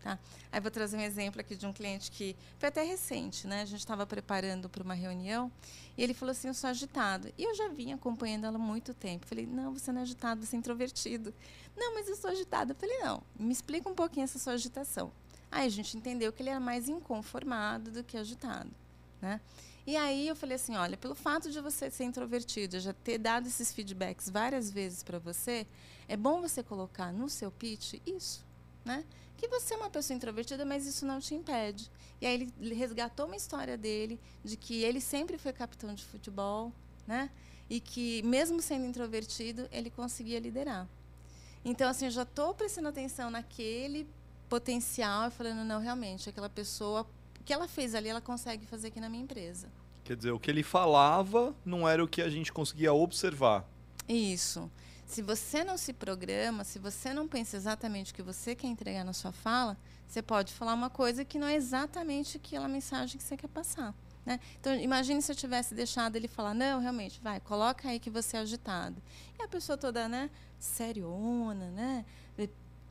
Tá? 0.02 0.18
Aí 0.50 0.60
vou 0.60 0.70
trazer 0.70 0.96
um 0.96 1.00
exemplo 1.00 1.40
aqui 1.40 1.54
de 1.54 1.66
um 1.66 1.72
cliente 1.72 2.10
que 2.10 2.34
foi 2.58 2.68
até 2.68 2.82
recente, 2.82 3.46
né? 3.46 3.62
A 3.62 3.64
gente 3.66 3.80
estava 3.80 4.06
preparando 4.06 4.68
para 4.68 4.82
uma 4.82 4.94
reunião 4.94 5.52
e 5.96 6.02
ele 6.02 6.14
falou 6.14 6.30
assim: 6.30 6.48
Eu 6.48 6.54
sou 6.54 6.70
agitado. 6.70 7.30
E 7.36 7.44
eu 7.44 7.54
já 7.54 7.68
vinha 7.68 7.96
acompanhando 7.96 8.46
ela 8.46 8.56
há 8.56 8.58
muito 8.58 8.94
tempo. 8.94 9.26
Falei: 9.26 9.46
Não, 9.46 9.74
você 9.74 9.92
não 9.92 10.00
é 10.00 10.02
agitado, 10.02 10.44
você 10.44 10.56
é 10.56 10.58
introvertido. 10.58 11.34
Não, 11.76 11.94
mas 11.94 12.08
eu 12.08 12.16
sou 12.16 12.30
agitado. 12.30 12.72
Eu 12.72 12.76
falei: 12.76 12.98
Não, 13.00 13.22
me 13.38 13.52
explica 13.52 13.90
um 13.90 13.94
pouquinho 13.94 14.24
essa 14.24 14.38
sua 14.38 14.54
agitação. 14.54 15.12
Aí 15.50 15.66
a 15.66 15.70
gente 15.70 15.96
entendeu 15.96 16.32
que 16.32 16.42
ele 16.42 16.50
era 16.50 16.60
mais 16.60 16.88
inconformado 16.88 17.90
do 17.90 18.02
que 18.02 18.16
agitado, 18.16 18.70
né? 19.20 19.40
E 19.86 19.96
aí 19.96 20.28
eu 20.28 20.36
falei 20.36 20.56
assim, 20.56 20.76
olha, 20.76 20.96
pelo 20.96 21.14
fato 21.14 21.50
de 21.50 21.60
você 21.60 21.90
ser 21.90 22.04
introvertido, 22.04 22.78
já 22.78 22.92
ter 22.92 23.18
dado 23.18 23.48
esses 23.48 23.72
feedbacks 23.72 24.28
várias 24.28 24.70
vezes 24.70 25.02
para 25.02 25.18
você, 25.18 25.66
é 26.10 26.16
bom 26.16 26.40
você 26.40 26.60
colocar 26.60 27.12
no 27.12 27.28
seu 27.28 27.52
pitch 27.52 27.94
isso, 28.04 28.44
né? 28.84 29.04
Que 29.36 29.46
você 29.46 29.74
é 29.74 29.76
uma 29.76 29.88
pessoa 29.88 30.16
introvertida, 30.16 30.64
mas 30.64 30.84
isso 30.84 31.06
não 31.06 31.20
te 31.20 31.36
impede. 31.36 31.88
E 32.20 32.26
aí 32.26 32.52
ele 32.60 32.74
resgatou 32.74 33.26
uma 33.26 33.36
história 33.36 33.78
dele 33.78 34.18
de 34.44 34.56
que 34.56 34.82
ele 34.82 35.00
sempre 35.00 35.38
foi 35.38 35.52
capitão 35.52 35.94
de 35.94 36.04
futebol, 36.04 36.72
né? 37.06 37.30
E 37.70 37.78
que 37.78 38.22
mesmo 38.24 38.60
sendo 38.60 38.86
introvertido, 38.86 39.68
ele 39.70 39.88
conseguia 39.88 40.40
liderar. 40.40 40.88
Então 41.64 41.88
assim, 41.88 42.06
eu 42.06 42.10
já 42.10 42.24
estou 42.24 42.52
prestando 42.54 42.88
atenção 42.88 43.30
naquele 43.30 44.04
potencial 44.48 45.28
e 45.28 45.30
falando 45.30 45.64
não, 45.64 45.80
realmente, 45.80 46.28
aquela 46.28 46.50
pessoa 46.50 47.06
o 47.40 47.44
que 47.44 47.52
ela 47.52 47.68
fez 47.68 47.94
ali, 47.94 48.08
ela 48.08 48.20
consegue 48.20 48.66
fazer 48.66 48.88
aqui 48.88 49.00
na 49.00 49.08
minha 49.08 49.22
empresa. 49.22 49.68
Quer 50.02 50.16
dizer, 50.16 50.32
o 50.32 50.40
que 50.40 50.50
ele 50.50 50.64
falava 50.64 51.54
não 51.64 51.88
era 51.88 52.02
o 52.02 52.08
que 52.08 52.20
a 52.20 52.28
gente 52.28 52.52
conseguia 52.52 52.92
observar. 52.92 53.64
Isso. 54.08 54.68
Se 55.10 55.22
você 55.22 55.64
não 55.64 55.76
se 55.76 55.92
programa, 55.92 56.62
se 56.62 56.78
você 56.78 57.12
não 57.12 57.26
pensa 57.26 57.56
exatamente 57.56 58.12
o 58.12 58.14
que 58.14 58.22
você 58.22 58.54
quer 58.54 58.68
entregar 58.68 59.04
na 59.04 59.12
sua 59.12 59.32
fala, 59.32 59.76
você 60.06 60.22
pode 60.22 60.52
falar 60.52 60.72
uma 60.72 60.88
coisa 60.88 61.24
que 61.24 61.36
não 61.36 61.48
é 61.48 61.56
exatamente 61.56 62.36
aquela 62.36 62.68
mensagem 62.68 63.18
que 63.18 63.24
você 63.24 63.36
quer 63.36 63.48
passar. 63.48 63.92
Né? 64.24 64.38
Então, 64.60 64.72
imagine 64.72 65.20
se 65.20 65.32
eu 65.32 65.34
tivesse 65.34 65.74
deixado 65.74 66.14
ele 66.14 66.28
falar, 66.28 66.54
não, 66.54 66.78
realmente, 66.78 67.20
vai, 67.20 67.40
coloca 67.40 67.88
aí 67.88 67.98
que 67.98 68.08
você 68.08 68.36
é 68.36 68.40
agitado. 68.40 69.02
E 69.36 69.42
a 69.42 69.48
pessoa 69.48 69.76
toda, 69.76 70.08
né, 70.08 70.30
seriona, 70.60 71.72
né, 71.72 72.04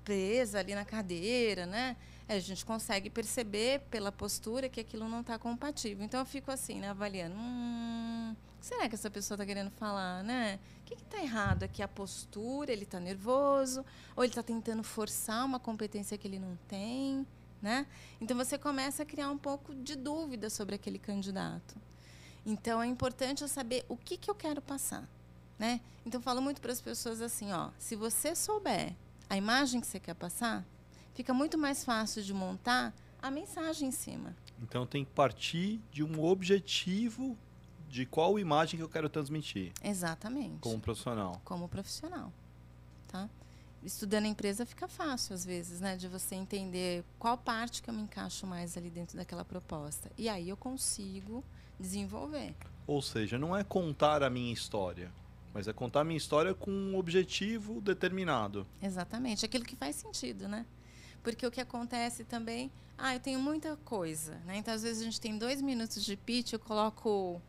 presa 0.03 0.59
ali 0.59 0.75
na 0.75 0.83
cadeira, 0.83 1.65
né? 1.65 1.95
É, 2.27 2.35
a 2.35 2.39
gente 2.39 2.65
consegue 2.65 3.09
perceber 3.09 3.79
pela 3.91 4.11
postura 4.11 4.67
que 4.67 4.81
aquilo 4.81 5.07
não 5.07 5.21
está 5.21 5.39
compatível. 5.39 6.03
Então, 6.03 6.19
eu 6.19 6.25
fico 6.25 6.51
assim, 6.51 6.81
né, 6.81 6.89
avaliando, 6.89 7.35
hum, 7.37 8.35
o 8.59 8.61
que 8.61 8.65
será 8.65 8.89
que 8.89 8.95
essa 8.95 9.09
pessoa 9.09 9.35
está 9.35 9.45
querendo 9.45 9.71
falar, 9.71 10.21
né? 10.21 10.59
O 10.81 10.85
que 10.85 10.93
está 10.93 11.17
errado 11.23 11.63
aqui? 11.63 11.81
A 11.81 11.87
postura, 11.87 12.73
ele 12.73 12.83
está 12.83 12.99
nervoso, 12.99 13.85
ou 14.17 14.23
ele 14.23 14.31
está 14.31 14.43
tentando 14.43 14.83
forçar 14.83 15.45
uma 15.45 15.59
competência 15.61 16.17
que 16.17 16.27
ele 16.27 16.37
não 16.37 16.57
tem, 16.67 17.25
né? 17.61 17.87
Então 18.19 18.35
você 18.35 18.57
começa 18.57 19.03
a 19.03 19.05
criar 19.05 19.29
um 19.29 19.37
pouco 19.37 19.73
de 19.73 19.95
dúvida 19.95 20.49
sobre 20.49 20.75
aquele 20.75 20.99
candidato. 20.99 21.77
Então 22.45 22.83
é 22.83 22.85
importante 22.85 23.43
eu 23.43 23.47
saber 23.47 23.85
o 23.87 23.95
que, 23.95 24.17
que 24.17 24.29
eu 24.29 24.35
quero 24.35 24.61
passar, 24.61 25.07
né? 25.57 25.79
Então 26.05 26.21
falo 26.21 26.41
muito 26.41 26.59
para 26.59 26.73
as 26.73 26.81
pessoas 26.81 27.21
assim, 27.21 27.53
ó, 27.53 27.69
se 27.79 27.95
você 27.95 28.35
souber 28.35 28.93
a 29.29 29.37
imagem 29.37 29.79
que 29.79 29.87
você 29.87 30.01
quer 30.01 30.15
passar, 30.15 30.65
fica 31.13 31.33
muito 31.33 31.57
mais 31.57 31.85
fácil 31.85 32.21
de 32.21 32.33
montar 32.33 32.93
a 33.21 33.31
mensagem 33.31 33.87
em 33.87 33.91
cima. 33.91 34.35
Então 34.61 34.85
tem 34.85 35.05
que 35.05 35.11
partir 35.11 35.79
de 35.93 36.03
um 36.03 36.21
objetivo 36.21 37.37
de 37.89 38.05
qual 38.05 38.39
imagem 38.39 38.77
que 38.77 38.83
eu 38.83 38.89
quero 38.89 39.09
transmitir. 39.09 39.73
Exatamente. 39.83 40.59
Como 40.59 40.79
profissional. 40.79 41.41
Como 41.43 41.67
profissional, 41.67 42.31
tá? 43.07 43.29
estudando 43.83 44.25
a 44.25 44.27
empresa 44.27 44.65
fica 44.65 44.87
fácil 44.87 45.33
às 45.33 45.45
vezes, 45.45 45.79
né, 45.79 45.95
de 45.95 46.07
você 46.07 46.35
entender 46.35 47.03
qual 47.17 47.37
parte 47.37 47.81
que 47.81 47.89
eu 47.89 47.93
me 47.93 48.01
encaixo 48.01 48.45
mais 48.45 48.77
ali 48.77 48.89
dentro 48.89 49.17
daquela 49.17 49.45
proposta. 49.45 50.11
E 50.17 50.27
aí 50.27 50.49
eu 50.49 50.57
consigo 50.57 51.43
desenvolver. 51.79 52.53
Ou 52.85 53.01
seja, 53.01 53.37
não 53.37 53.55
é 53.55 53.63
contar 53.63 54.23
a 54.23 54.29
minha 54.29 54.51
história, 54.51 55.11
mas 55.53 55.67
é 55.67 55.73
contar 55.73 56.01
a 56.01 56.03
minha 56.03 56.17
história 56.17 56.53
com 56.53 56.71
um 56.71 56.97
objetivo 56.97 57.79
determinado. 57.81 58.67
Exatamente, 58.81 59.45
aquilo 59.45 59.63
que 59.63 59.75
faz 59.75 59.95
sentido, 59.95 60.47
né? 60.47 60.65
Porque 61.23 61.45
o 61.45 61.51
que 61.51 61.61
acontece 61.61 62.23
também, 62.23 62.71
ah, 62.97 63.13
eu 63.13 63.19
tenho 63.19 63.39
muita 63.39 63.75
coisa, 63.77 64.35
né? 64.45 64.57
Então 64.57 64.73
às 64.73 64.83
vezes 64.83 65.01
a 65.01 65.05
gente 65.05 65.21
tem 65.21 65.37
dois 65.37 65.61
minutos 65.61 66.03
de 66.03 66.15
pitch, 66.17 66.53
eu 66.53 66.59
coloco 66.59 67.41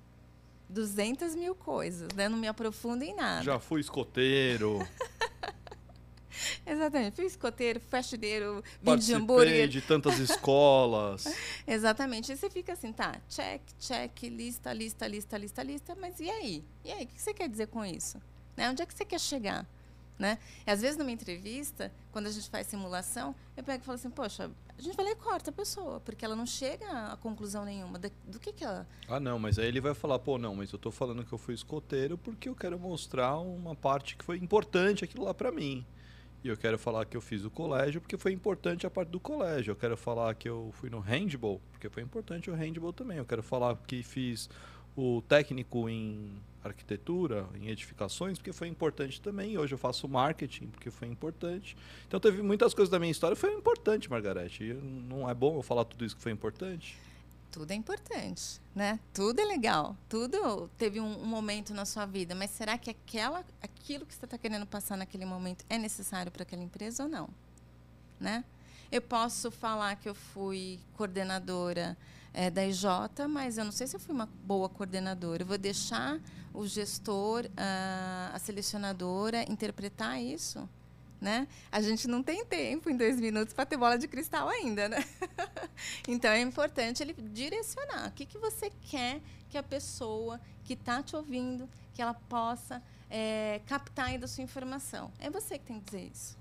200 0.71 1.35
mil 1.35 1.55
coisas, 1.55 2.09
né? 2.15 2.29
Não 2.29 2.39
me 2.39 2.49
aprofundo 2.49 3.05
em 3.05 3.15
nada. 3.15 3.43
Já 3.43 3.59
fui 3.59 3.81
escoteiro. 3.81 4.87
Exatamente. 6.67 7.17
Fui 7.17 7.27
escoteiro, 7.27 7.81
faxineiro, 7.81 8.63
de 8.99 9.15
hambúrguer. 9.15 9.69
de 9.69 9.81
tantas 9.81 10.19
escolas. 10.19 11.25
Exatamente. 11.67 12.33
E 12.33 12.37
você 12.37 12.49
fica 12.49 12.73
assim, 12.73 12.93
tá, 12.93 13.21
check, 13.29 13.61
check, 13.79 14.23
lista, 14.25 14.73
lista, 14.73 15.07
lista, 15.07 15.37
lista, 15.37 15.63
lista, 15.63 15.97
mas 16.01 16.21
e 16.21 16.31
aí? 16.31 16.65
E 16.85 16.93
aí, 16.93 17.05
o 17.05 17.07
que 17.07 17.21
você 17.21 17.35
quer 17.35 17.49
dizer 17.49 17.67
com 17.67 17.85
isso? 17.85 18.21
Né? 18.57 18.71
Onde 18.71 18.83
é 18.83 18.87
que 18.87 18.95
você 18.95 19.05
quer 19.05 19.21
chegar? 19.21 19.67
Né? 20.21 20.39
E 20.67 20.71
às 20.71 20.83
vezes 20.83 20.99
numa 20.99 21.11
entrevista, 21.11 21.91
quando 22.13 22.27
a 22.27 22.31
gente 22.31 22.51
faz 22.51 22.67
simulação, 22.67 23.35
eu 23.57 23.65
pego 23.65 23.83
e 23.83 23.87
falo 23.87 23.97
assim, 23.97 24.11
poxa, 24.11 24.51
a 24.77 24.83
gente 24.83 24.95
vai 24.95 25.07
lá 25.07 25.13
e 25.13 25.17
corta 25.17 25.49
a 25.49 25.53
pessoa, 25.53 25.99
porque 25.99 26.23
ela 26.23 26.37
não 26.37 26.45
chega 26.45 26.87
a 27.11 27.17
conclusão 27.17 27.65
nenhuma 27.65 27.99
do, 27.99 28.13
do 28.27 28.39
que, 28.39 28.53
que 28.53 28.63
ela. 28.63 28.87
Ah, 29.09 29.19
não, 29.19 29.39
mas 29.39 29.59
aí 29.59 29.67
ele 29.67 29.81
vai 29.81 29.95
falar, 29.95 30.19
pô, 30.19 30.37
não, 30.37 30.55
mas 30.55 30.71
eu 30.73 30.77
estou 30.77 30.93
falando 30.93 31.25
que 31.25 31.33
eu 31.33 31.39
fui 31.39 31.55
escoteiro 31.55 32.19
porque 32.19 32.51
eu 32.51 32.55
quero 32.55 32.79
mostrar 32.79 33.39
uma 33.39 33.75
parte 33.75 34.15
que 34.15 34.23
foi 34.23 34.37
importante 34.37 35.05
aquilo 35.07 35.25
lá 35.25 35.33
para 35.33 35.51
mim. 35.51 35.87
E 36.45 36.49
eu 36.49 36.57
quero 36.57 36.79
falar 36.79 37.07
que 37.07 37.17
eu 37.17 37.23
fiz 37.23 37.47
o 37.47 37.51
colégio 37.51 38.03
porque 38.03 38.19
foi 38.19 38.33
importante 38.33 38.87
a 38.87 38.91
parte 38.91 39.09
do 39.09 39.21
colégio. 39.21 39.73
Eu 39.73 39.77
quero 39.77 39.97
falar 39.97 40.35
que 40.35 40.51
eu 40.51 40.71
fui 40.75 40.91
no 40.91 41.01
handball 41.01 41.63
porque 41.71 41.89
foi 41.89 42.03
importante 42.03 42.51
o 42.51 42.55
handball 42.55 42.93
também. 42.93 43.17
Eu 43.17 43.25
quero 43.25 43.43
falar 43.43 43.75
que 43.87 44.03
fiz 44.03 44.51
o 44.95 45.23
técnico 45.23 45.89
em 45.89 46.43
arquitetura, 46.63 47.49
em 47.55 47.69
edificações, 47.69 48.39
porque 48.39 48.53
foi 48.53 48.69
importante 48.69 49.21
também. 49.21 49.57
Hoje 49.57 49.75
eu 49.75 49.79
faço 49.79 50.09
marketing 50.09 50.67
porque 50.67 50.91
foi 50.91 51.09
importante. 51.09 51.77
Então 52.07 52.21
teve 52.21 52.43
muitas 52.43 52.75
coisas 52.75 52.91
da 52.91 52.99
minha 52.99 53.11
história 53.11 53.35
que 53.35 53.41
foi 53.41 53.53
importante, 53.53 54.11
Margarete. 54.11 54.75
Não 55.09 55.29
é 55.29 55.35
bom 55.35 55.57
eu 55.57 55.63
falar 55.63 55.85
tudo 55.85 56.05
isso 56.05 56.17
que 56.17 56.23
foi 56.23 56.33
importante? 56.33 56.99
tudo 57.51 57.73
é 57.73 57.75
importante, 57.75 58.61
né? 58.75 58.99
Tudo 59.13 59.41
é 59.41 59.45
legal, 59.45 59.97
tudo 60.09 60.71
teve 60.79 61.01
um, 61.01 61.23
um 61.23 61.27
momento 61.27 61.75
na 61.75 61.85
sua 61.85 62.07
vida, 62.07 62.35
mas 62.35 62.51
será 62.51 62.79
que 62.79 62.91
aquela, 62.91 63.45
aquilo 63.61 64.07
que 64.07 64.15
você 64.15 64.25
está 64.25 64.39
querendo 64.39 64.67
passar 64.67 64.97
naquele 64.97 65.25
momento 65.25 65.65
é 65.69 65.77
necessário 65.77 66.31
para 66.31 66.45
aquela 66.45 66.63
empresa 66.63 67.03
ou 67.03 67.09
não, 67.09 67.29
né? 68.19 68.45
Eu 68.91 69.03
posso 69.03 69.51
falar 69.51 69.97
que 69.97 70.09
eu 70.09 70.15
fui 70.15 70.81
coordenadora 70.97 71.97
é, 72.33 72.51
da 72.51 72.65
IJ, 72.65 72.85
mas 73.29 73.59
eu 73.59 73.65
não 73.65 73.73
sei 73.73 73.87
se 73.87 73.97
eu 73.97 74.01
fui 74.01 74.15
uma 74.15 74.27
boa 74.45 74.69
coordenadora. 74.69 75.43
Eu 75.43 75.47
vou 75.47 75.59
deixar 75.59 76.21
o 76.53 76.67
gestor, 76.67 77.49
a, 77.57 78.31
a 78.35 78.39
selecionadora 78.39 79.51
interpretar 79.51 80.21
isso 80.21 80.69
né? 81.21 81.47
A 81.71 81.81
gente 81.81 82.09
não 82.09 82.23
tem 82.23 82.45
tempo 82.45 82.89
em 82.89 82.97
dois 82.97 83.21
minutos 83.21 83.53
para 83.53 83.67
ter 83.67 83.77
bola 83.77 83.99
de 83.99 84.09
cristal 84.09 84.49
ainda, 84.49 84.89
né? 84.89 85.05
então 86.09 86.31
é 86.31 86.41
importante 86.41 87.03
ele 87.03 87.13
direcionar. 87.13 88.09
O 88.09 88.13
que, 88.13 88.25
que 88.25 88.39
você 88.39 88.71
quer 88.89 89.21
que 89.49 89.59
a 89.59 89.63
pessoa 89.63 90.41
que 90.65 90.73
está 90.73 91.03
te 91.03 91.15
ouvindo, 91.15 91.69
que 91.93 92.01
ela 92.01 92.15
possa 92.15 92.83
é, 93.11 93.61
captar 93.67 94.07
aí 94.07 94.19
da 94.19 94.27
sua 94.27 94.45
informação. 94.45 95.13
É 95.19 95.29
você 95.29 95.59
que 95.59 95.67
tem 95.67 95.81
que 95.81 95.87
dizer 95.87 96.11
isso. 96.11 96.39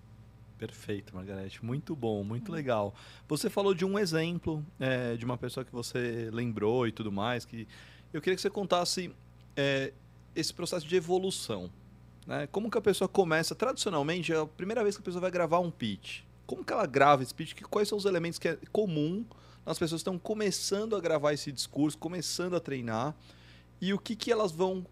Perfeito, 0.59 1.15
Margarete. 1.15 1.65
Muito 1.65 1.95
bom, 1.95 2.23
muito 2.23 2.51
legal. 2.51 2.93
Você 3.27 3.49
falou 3.49 3.73
de 3.73 3.83
um 3.83 3.97
exemplo 3.97 4.63
é, 4.79 5.15
de 5.15 5.25
uma 5.25 5.37
pessoa 5.37 5.65
que 5.65 5.71
você 5.71 6.29
lembrou 6.31 6.87
e 6.87 6.91
tudo 6.91 7.11
mais. 7.11 7.45
Que 7.45 7.67
eu 8.13 8.21
queria 8.21 8.35
que 8.35 8.41
você 8.41 8.49
contasse 8.49 9.11
é, 9.55 9.91
esse 10.35 10.53
processo 10.53 10.87
de 10.87 10.95
evolução 10.95 11.71
né? 12.29 12.45
Como 12.51 12.69
que 12.69 12.77
a 12.77 12.81
pessoa 12.81 13.07
começa? 13.07 13.55
Tradicionalmente, 13.55 14.31
é 14.31 14.37
a 14.37 14.45
primeira 14.45 14.83
vez 14.83 14.95
que 14.95 15.01
a 15.01 15.03
pessoa 15.03 15.19
vai 15.19 15.31
gravar 15.31 15.57
um 15.59 15.71
pitch. 15.71 16.21
Como 16.45 16.63
que 16.63 16.71
ela 16.71 16.85
grava 16.85 17.23
esse 17.23 17.33
pitch? 17.33 17.59
quais 17.63 17.87
são 17.87 17.97
os 17.97 18.05
elementos 18.05 18.37
que 18.37 18.47
é 18.47 18.57
comum 18.71 19.25
as 19.65 19.79
pessoas 19.79 20.01
estão 20.01 20.17
começando 20.17 20.95
a 20.95 20.99
gravar 20.99 21.33
esse 21.33 21.51
discurso, 21.51 21.97
começando 21.97 22.55
a 22.55 22.59
treinar 22.59 23.15
e 23.81 23.93
o 23.93 23.99
que, 23.99 24.15
que 24.15 24.31
elas 24.31 24.51
vão 24.51 24.85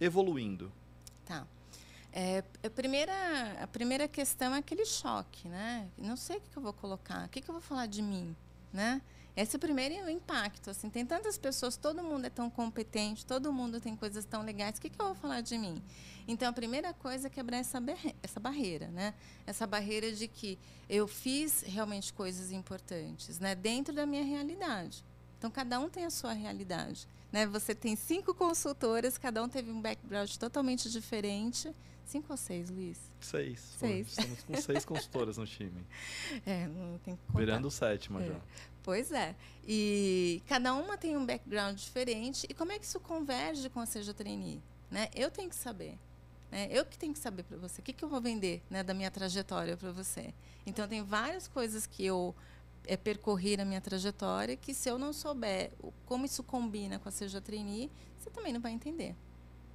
evoluindo? 0.00 0.70
Tá. 1.24 1.46
É, 2.12 2.44
a, 2.62 2.68
primeira, 2.68 3.12
a 3.62 3.66
primeira 3.66 4.06
questão 4.06 4.54
é 4.54 4.58
aquele 4.58 4.84
choque, 4.84 5.48
né? 5.48 5.88
Não 5.96 6.16
sei 6.16 6.36
o 6.36 6.40
que, 6.40 6.56
eu 6.56 6.62
vou 6.62 6.72
colocar, 6.72 7.24
o 7.24 7.28
que, 7.28 7.40
eu 7.40 7.52
vou 7.52 7.60
falar 7.60 7.86
de 7.86 8.02
mim, 8.02 8.36
né? 8.70 9.00
Esse 9.34 9.56
é 9.56 9.58
o 9.58 9.60
primeiro 9.60 10.10
impacto. 10.10 10.68
Assim, 10.68 10.90
tem 10.90 11.06
tantas 11.06 11.38
pessoas, 11.38 11.74
todo 11.74 12.02
mundo 12.02 12.26
é 12.26 12.30
tão 12.30 12.50
competente, 12.50 13.24
todo 13.24 13.50
mundo 13.50 13.80
tem 13.80 13.96
coisas 13.96 14.26
tão 14.26 14.42
legais. 14.42 14.76
O 14.76 14.80
que, 14.80 14.90
que 14.90 15.00
eu 15.00 15.06
vou 15.06 15.14
falar 15.14 15.40
de 15.40 15.56
mim? 15.56 15.82
Então, 16.28 16.50
a 16.50 16.52
primeira 16.52 16.92
coisa 16.92 17.28
é 17.28 17.30
quebrar 17.30 17.56
essa, 17.56 17.78
essa 18.22 18.38
barreira, 18.38 18.88
né? 18.88 19.14
Essa 19.46 19.66
barreira 19.66 20.12
de 20.12 20.28
que 20.28 20.58
eu 20.88 21.08
fiz 21.08 21.62
realmente 21.62 22.12
coisas 22.12 22.52
importantes, 22.52 23.38
né? 23.38 23.54
Dentro 23.54 23.94
da 23.94 24.04
minha 24.04 24.22
realidade. 24.22 25.02
Então, 25.38 25.50
cada 25.50 25.80
um 25.80 25.88
tem 25.88 26.04
a 26.04 26.10
sua 26.10 26.34
realidade. 26.34 27.08
Né? 27.32 27.46
Você 27.46 27.74
tem 27.74 27.96
cinco 27.96 28.34
consultoras, 28.34 29.16
cada 29.16 29.42
um 29.42 29.48
teve 29.48 29.70
um 29.70 29.80
background 29.80 30.30
totalmente 30.36 30.90
diferente. 30.90 31.74
Cinco 32.04 32.32
ou 32.32 32.36
seis, 32.36 32.70
Luiz? 32.70 32.98
Seis. 33.20 33.60
Seis. 33.78 34.08
Estamos 34.08 34.42
com 34.42 34.56
seis 34.56 34.84
consultoras 34.84 35.38
no 35.38 35.46
time. 35.46 35.84
É, 36.44 36.66
não 36.66 36.98
tem 36.98 37.16
que 37.16 37.22
contar. 37.26 37.38
Virando 37.38 37.70
sétima 37.70 38.22
é. 38.22 38.26
já. 38.26 38.40
Pois 38.82 39.12
é. 39.12 39.36
E 39.66 40.42
cada 40.46 40.74
uma 40.74 40.96
tem 40.96 41.16
um 41.16 41.24
background 41.24 41.76
diferente. 41.76 42.46
E 42.48 42.54
como 42.54 42.72
é 42.72 42.78
que 42.78 42.84
isso 42.84 42.98
converge 43.00 43.68
com 43.70 43.80
a 43.80 43.86
Seja 43.86 44.12
Trainee? 44.12 44.60
Né? 44.90 45.08
Eu 45.14 45.30
tenho 45.30 45.48
que 45.48 45.56
saber. 45.56 45.98
Né? 46.50 46.68
Eu 46.70 46.84
que 46.84 46.98
tenho 46.98 47.12
que 47.12 47.18
saber 47.18 47.44
para 47.44 47.56
você. 47.56 47.80
O 47.80 47.84
que, 47.84 47.92
que 47.92 48.04
eu 48.04 48.08
vou 48.08 48.20
vender 48.20 48.62
né, 48.68 48.82
da 48.82 48.92
minha 48.92 49.10
trajetória 49.10 49.76
para 49.76 49.92
você? 49.92 50.34
Então, 50.66 50.86
tem 50.86 51.02
várias 51.02 51.48
coisas 51.48 51.86
que 51.86 52.04
eu 52.04 52.34
é, 52.86 52.96
percorri 52.96 53.56
na 53.56 53.64
minha 53.64 53.80
trajetória 53.80 54.56
que, 54.56 54.74
se 54.74 54.88
eu 54.88 54.98
não 54.98 55.12
souber 55.12 55.72
como 56.04 56.26
isso 56.26 56.42
combina 56.42 56.98
com 56.98 57.08
a 57.08 57.12
Seja 57.12 57.40
Trainee, 57.40 57.90
você 58.18 58.30
também 58.30 58.52
não 58.52 58.60
vai 58.60 58.72
entender. 58.72 59.14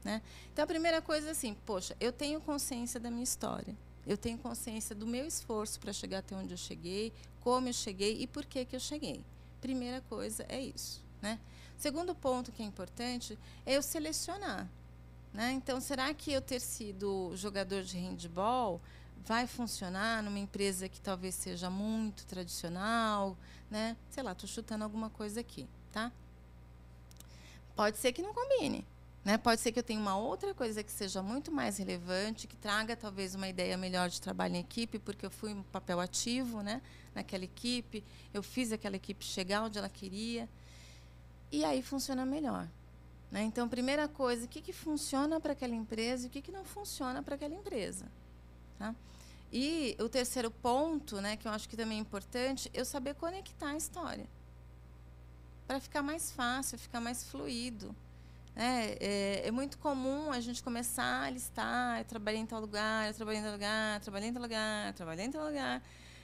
Né? 0.03 0.21
Então, 0.51 0.63
a 0.63 0.67
primeira 0.67 1.01
coisa 1.01 1.27
é 1.27 1.31
assim, 1.31 1.55
poxa, 1.65 1.95
eu 1.99 2.11
tenho 2.11 2.39
consciência 2.39 2.99
da 2.99 3.09
minha 3.09 3.23
história. 3.23 3.75
Eu 4.05 4.17
tenho 4.17 4.37
consciência 4.37 4.95
do 4.95 5.05
meu 5.05 5.25
esforço 5.25 5.79
para 5.79 5.91
chegar 5.91 6.19
até 6.19 6.35
onde 6.35 6.53
eu 6.53 6.57
cheguei, 6.57 7.11
como 7.41 7.67
eu 7.67 7.73
cheguei 7.73 8.21
e 8.21 8.27
por 8.27 8.45
que, 8.45 8.63
que 8.63 8.75
eu 8.75 8.79
cheguei. 8.79 9.23
Primeira 9.59 10.01
coisa 10.01 10.45
é 10.47 10.61
isso. 10.61 11.03
Né? 11.21 11.39
Segundo 11.77 12.15
ponto 12.15 12.51
que 12.51 12.63
é 12.63 12.65
importante 12.65 13.37
é 13.65 13.75
eu 13.75 13.81
selecionar. 13.81 14.67
Né? 15.33 15.51
Então, 15.51 15.81
será 15.81 16.13
que 16.13 16.31
eu 16.31 16.41
ter 16.41 16.59
sido 16.59 17.31
jogador 17.35 17.83
de 17.83 17.97
handball 17.97 18.81
vai 19.25 19.45
funcionar 19.45 20.23
numa 20.23 20.39
empresa 20.39 20.87
que 20.87 21.01
talvez 21.01 21.35
seja 21.35 21.69
muito 21.69 22.25
tradicional? 22.25 23.37
Né? 23.69 23.97
Sei 24.09 24.23
lá, 24.23 24.31
estou 24.31 24.47
chutando 24.47 24.83
alguma 24.83 25.09
coisa 25.09 25.41
aqui. 25.41 25.67
Tá? 25.91 26.11
Pode 27.75 27.97
ser 27.97 28.13
que 28.13 28.21
não 28.21 28.33
combine. 28.33 28.85
Né? 29.27 29.37
Pode 29.37 29.59
ser 29.59 29.73
que 29.73 29.79
eu 29.79 29.83
tenha 29.83 29.99
uma 29.99 30.17
outra 30.17 30.53
coisa 30.53 30.81
que 30.81 30.89
seja 30.89 31.21
muito 31.21 31.51
mais 31.51 31.79
relevante, 31.79 32.47
que 32.47 32.55
traga 32.55 32.95
talvez 32.95 33.35
uma 33.35 33.49
ideia 33.49 33.75
melhor 33.75 34.07
de 34.07 34.21
trabalho 34.21 34.55
em 34.55 34.59
equipe, 34.59 34.97
porque 34.99 35.25
eu 35.25 35.29
fui 35.29 35.53
um 35.53 35.63
papel 35.63 35.99
ativo 35.99 36.61
né, 36.61 36.81
naquela 37.13 37.43
equipe, 37.43 38.05
eu 38.33 38.41
fiz 38.41 38.71
aquela 38.71 38.95
equipe 38.95 39.25
chegar 39.25 39.63
onde 39.63 39.77
ela 39.77 39.89
queria, 39.89 40.47
e 41.51 41.65
aí 41.65 41.81
funciona 41.81 42.25
melhor. 42.25 42.69
Né? 43.29 43.43
Então, 43.43 43.67
primeira 43.67 44.07
coisa, 44.07 44.45
o 44.45 44.47
que, 44.47 44.61
que 44.61 44.71
funciona 44.71 45.41
para 45.41 45.51
aquela 45.51 45.75
empresa 45.75 46.23
e 46.23 46.27
o 46.27 46.29
que, 46.29 46.41
que 46.41 46.51
não 46.53 46.63
funciona 46.63 47.21
para 47.21 47.35
aquela 47.35 47.53
empresa. 47.53 48.05
Tá? 48.79 48.95
E 49.51 49.97
o 49.99 50.07
terceiro 50.07 50.49
ponto, 50.49 51.19
né, 51.19 51.35
que 51.35 51.49
eu 51.49 51.51
acho 51.51 51.67
que 51.67 51.75
também 51.75 51.97
é 51.97 52.01
importante, 52.01 52.71
eu 52.73 52.85
saber 52.85 53.13
conectar 53.15 53.71
a 53.71 53.75
história. 53.75 54.25
Para 55.67 55.81
ficar 55.81 56.01
mais 56.01 56.31
fácil, 56.31 56.79
ficar 56.79 57.01
mais 57.01 57.25
fluido. 57.25 57.93
É, 58.59 58.97
é, 58.99 59.47
é, 59.47 59.51
muito 59.51 59.77
comum 59.77 60.31
a 60.31 60.39
gente 60.39 60.63
começar 60.63 61.25
a 61.25 61.29
listar, 61.29 61.99
eu 61.99 62.05
trabalhei 62.05 62.41
em 62.41 62.45
tal 62.47 62.59
lugar, 62.59 63.07
eu 63.07 63.13
trabalhei 63.13 63.39
em 63.39 63.43
tal 63.43 63.51
lugar, 63.51 63.99
trabalhei 63.99 64.29
em 64.29 64.33
tal 64.33 64.41
lugar, 64.41 64.93
trabalhei 64.93 65.25
em 65.25 65.31
tal 65.31 65.45
lugar. 65.45 65.83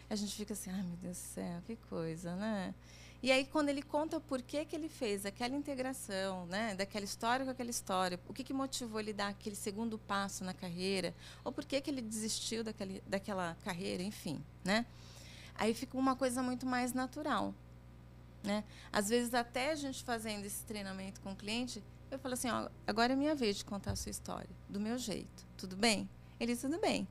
A 0.09 0.15
gente 0.15 0.33
fica 0.35 0.53
assim, 0.53 0.71
ai 0.71 0.81
meu 0.81 0.97
Deus 0.97 1.15
do 1.15 1.21
céu, 1.21 1.61
que 1.67 1.75
coisa, 1.75 2.35
né? 2.35 2.73
E 3.21 3.31
aí, 3.31 3.45
quando 3.45 3.69
ele 3.69 3.83
conta 3.83 4.19
por 4.19 4.41
que, 4.41 4.65
que 4.65 4.75
ele 4.75 4.89
fez 4.89 5.27
aquela 5.27 5.55
integração, 5.55 6.47
né, 6.47 6.73
daquela 6.73 7.05
história 7.05 7.45
com 7.45 7.51
aquela 7.51 7.69
história, 7.69 8.19
o 8.27 8.33
que, 8.33 8.43
que 8.43 8.51
motivou 8.51 8.99
ele 8.99 9.13
dar 9.13 9.27
aquele 9.27 9.55
segundo 9.55 9.99
passo 9.99 10.43
na 10.43 10.55
carreira, 10.55 11.13
ou 11.43 11.51
por 11.51 11.63
que, 11.63 11.79
que 11.81 11.91
ele 11.91 12.01
desistiu 12.01 12.63
daquele, 12.63 13.03
daquela 13.07 13.55
carreira, 13.63 14.01
enfim, 14.01 14.43
né? 14.63 14.87
Aí 15.53 15.73
fica 15.75 15.95
uma 15.95 16.15
coisa 16.15 16.41
muito 16.41 16.65
mais 16.65 16.93
natural. 16.93 17.53
Né? 18.43 18.63
Às 18.91 19.07
vezes, 19.07 19.33
até 19.35 19.71
a 19.71 19.75
gente 19.75 20.03
fazendo 20.03 20.45
esse 20.45 20.65
treinamento 20.65 21.21
com 21.21 21.31
o 21.31 21.35
cliente, 21.35 21.81
eu 22.13 22.19
falo 22.19 22.33
assim, 22.33 22.49
ó, 22.49 22.69
agora 22.85 23.13
é 23.13 23.15
minha 23.15 23.35
vez 23.35 23.57
de 23.57 23.65
contar 23.65 23.91
a 23.91 23.95
sua 23.95 24.09
história, 24.09 24.49
do 24.69 24.79
meu 24.79 24.97
jeito. 24.97 25.45
Tudo 25.57 25.75
bem? 25.75 26.09
Ele, 26.39 26.55
tudo 26.55 26.79
bem. 26.79 27.07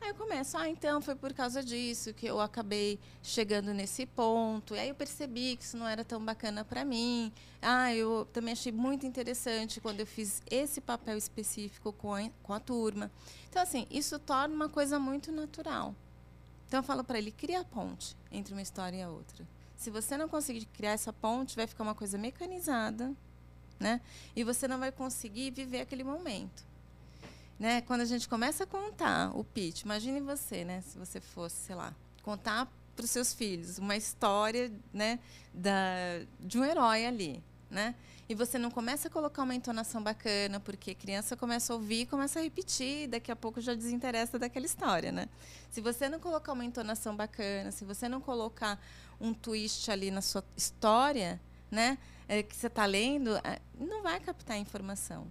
Aí 0.00 0.10
eu 0.10 0.14
começo, 0.14 0.56
ah, 0.58 0.68
então 0.68 1.00
foi 1.00 1.14
por 1.14 1.32
causa 1.32 1.62
disso 1.62 2.12
que 2.12 2.26
eu 2.26 2.40
acabei 2.40 2.98
chegando 3.22 3.72
nesse 3.72 4.04
ponto. 4.06 4.74
E 4.74 4.78
aí 4.78 4.88
eu 4.88 4.94
percebi 4.94 5.56
que 5.56 5.64
isso 5.64 5.76
não 5.76 5.86
era 5.86 6.04
tão 6.04 6.22
bacana 6.24 6.64
para 6.64 6.84
mim. 6.84 7.32
Ah, 7.62 7.94
eu 7.94 8.26
também 8.32 8.52
achei 8.52 8.70
muito 8.70 9.06
interessante 9.06 9.80
quando 9.80 10.00
eu 10.00 10.06
fiz 10.06 10.42
esse 10.50 10.80
papel 10.80 11.16
específico 11.16 11.92
com 11.92 12.14
a, 12.14 12.28
com 12.42 12.52
a 12.52 12.60
turma. 12.60 13.10
Então, 13.48 13.62
assim, 13.62 13.86
isso 13.90 14.18
torna 14.18 14.54
uma 14.54 14.68
coisa 14.68 14.98
muito 14.98 15.32
natural. 15.32 15.94
Então, 16.66 16.80
eu 16.80 16.84
falo 16.84 17.02
para 17.02 17.18
ele, 17.18 17.30
cria 17.30 17.60
a 17.60 17.64
ponte 17.64 18.16
entre 18.30 18.52
uma 18.52 18.62
história 18.62 18.96
e 18.96 19.02
a 19.02 19.08
outra. 19.08 19.46
Se 19.76 19.90
você 19.90 20.16
não 20.16 20.28
conseguir 20.28 20.66
criar 20.66 20.92
essa 20.92 21.12
ponte, 21.12 21.56
vai 21.56 21.66
ficar 21.66 21.84
uma 21.84 21.94
coisa 21.94 22.18
mecanizada, 22.18 23.14
né? 23.78 24.00
E 24.34 24.42
você 24.44 24.66
não 24.66 24.78
vai 24.78 24.92
conseguir 24.92 25.50
viver 25.50 25.80
aquele 25.80 26.04
momento. 26.04 26.64
Né? 27.58 27.80
Quando 27.82 28.02
a 28.02 28.04
gente 28.04 28.28
começa 28.28 28.64
a 28.64 28.66
contar 28.66 29.36
o 29.36 29.42
pitch, 29.42 29.82
imagine 29.82 30.20
você, 30.20 30.64
né? 30.64 30.82
Se 30.82 30.98
você 30.98 31.20
fosse, 31.20 31.56
sei 31.56 31.74
lá, 31.74 31.94
contar 32.22 32.70
para 32.94 33.04
os 33.04 33.10
seus 33.10 33.32
filhos 33.34 33.78
uma 33.78 33.94
história, 33.94 34.72
né, 34.92 35.18
da, 35.52 35.72
de 36.40 36.58
um 36.58 36.64
herói 36.64 37.04
ali, 37.04 37.42
né? 37.70 37.94
E 38.28 38.34
você 38.34 38.58
não 38.58 38.70
começa 38.70 39.06
a 39.06 39.10
colocar 39.10 39.42
uma 39.44 39.54
entonação 39.54 40.02
bacana, 40.02 40.58
porque 40.58 40.94
criança 40.94 41.36
começa 41.36 41.72
a 41.72 41.76
ouvir 41.76 42.06
começa 42.06 42.40
a 42.40 42.42
repetir, 42.42 43.06
daqui 43.06 43.30
a 43.30 43.36
pouco 43.36 43.60
já 43.60 43.74
desinteressa 43.74 44.38
daquela 44.38 44.66
história, 44.66 45.12
né? 45.12 45.28
Se 45.70 45.80
você 45.80 46.08
não 46.08 46.18
colocar 46.18 46.52
uma 46.52 46.64
entonação 46.64 47.14
bacana, 47.14 47.70
se 47.70 47.84
você 47.84 48.08
não 48.08 48.20
colocar 48.20 48.80
um 49.20 49.32
twist 49.32 49.88
ali 49.90 50.10
na 50.10 50.22
sua 50.22 50.42
história, 50.56 51.40
né? 51.70 51.98
é, 52.28 52.42
que 52.42 52.54
você 52.54 52.66
está 52.66 52.86
lendo, 52.86 53.36
é, 53.36 53.60
não 53.78 54.02
vai 54.02 54.18
captar 54.20 54.58
informação. 54.58 55.26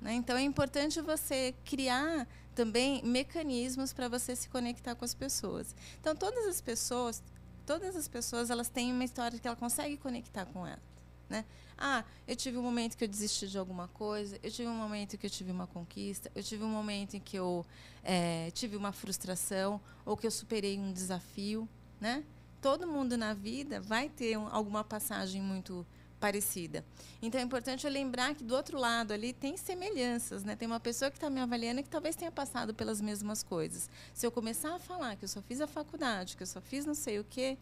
Né? 0.00 0.14
Então 0.14 0.36
é 0.36 0.42
importante 0.42 1.00
você 1.00 1.54
criar 1.64 2.26
também 2.54 3.02
mecanismos 3.02 3.92
para 3.92 4.08
você 4.08 4.36
se 4.36 4.48
conectar 4.48 4.94
com 4.94 5.04
as 5.04 5.14
pessoas. 5.14 5.74
Então 6.00 6.14
todas 6.14 6.46
as 6.46 6.60
pessoas, 6.60 7.22
todas 7.66 7.96
as 7.96 8.06
pessoas, 8.06 8.50
elas 8.50 8.68
têm 8.68 8.92
uma 8.92 9.04
história 9.04 9.38
que 9.38 9.46
ela 9.46 9.56
consegue 9.56 9.96
conectar 9.96 10.44
com 10.46 10.66
ela. 10.66 10.82
Né? 11.28 11.44
Ah, 11.76 12.04
eu 12.28 12.36
tive 12.36 12.58
um 12.58 12.62
momento 12.62 12.96
que 12.96 13.04
eu 13.04 13.08
desisti 13.08 13.48
de 13.48 13.58
alguma 13.58 13.88
coisa, 13.88 14.38
eu 14.42 14.50
tive 14.50 14.68
um 14.68 14.76
momento 14.76 15.16
que 15.16 15.26
eu 15.26 15.30
tive 15.30 15.50
uma 15.50 15.66
conquista, 15.66 16.30
eu 16.34 16.42
tive 16.42 16.62
um 16.62 16.68
momento 16.68 17.14
em 17.14 17.20
que 17.20 17.36
eu 17.36 17.64
é, 18.02 18.50
tive 18.52 18.76
uma 18.76 18.92
frustração 18.92 19.80
ou 20.04 20.16
que 20.16 20.26
eu 20.26 20.30
superei 20.30 20.78
um 20.78 20.92
desafio, 20.92 21.66
né? 21.98 22.22
Todo 22.64 22.86
mundo 22.86 23.18
na 23.18 23.34
vida 23.34 23.78
vai 23.78 24.08
ter 24.08 24.38
um, 24.38 24.48
alguma 24.48 24.82
passagem 24.82 25.42
muito 25.42 25.86
parecida. 26.18 26.82
Então 27.20 27.38
é 27.38 27.44
importante 27.44 27.86
eu 27.86 27.92
lembrar 27.92 28.34
que 28.34 28.42
do 28.42 28.54
outro 28.54 28.78
lado 28.78 29.12
ali 29.12 29.34
tem 29.34 29.54
semelhanças, 29.54 30.42
né? 30.44 30.56
Tem 30.56 30.66
uma 30.66 30.80
pessoa 30.80 31.10
que 31.10 31.18
está 31.18 31.28
me 31.28 31.42
avaliando 31.42 31.82
que 31.82 31.90
talvez 31.90 32.16
tenha 32.16 32.32
passado 32.32 32.72
pelas 32.72 33.02
mesmas 33.02 33.42
coisas. 33.42 33.90
Se 34.14 34.26
eu 34.26 34.32
começar 34.32 34.74
a 34.74 34.78
falar 34.78 35.14
que 35.16 35.26
eu 35.26 35.28
só 35.28 35.42
fiz 35.42 35.60
a 35.60 35.66
faculdade, 35.66 36.38
que 36.38 36.42
eu 36.42 36.46
só 36.46 36.58
fiz 36.58 36.86
não 36.86 36.94
sei 36.94 37.18
o 37.18 37.24
quê, 37.24 37.58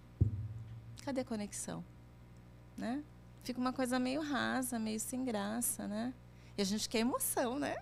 cadê 1.04 1.22
a 1.22 1.24
conexão, 1.24 1.84
né? 2.78 3.02
Fica 3.42 3.58
uma 3.58 3.72
coisa 3.72 3.98
meio 3.98 4.20
rasa, 4.20 4.78
meio 4.78 5.00
sem 5.00 5.24
graça, 5.24 5.88
né? 5.88 6.14
E 6.56 6.62
a 6.62 6.64
gente 6.64 6.88
quer 6.88 6.98
emoção, 6.98 7.58
né? 7.58 7.76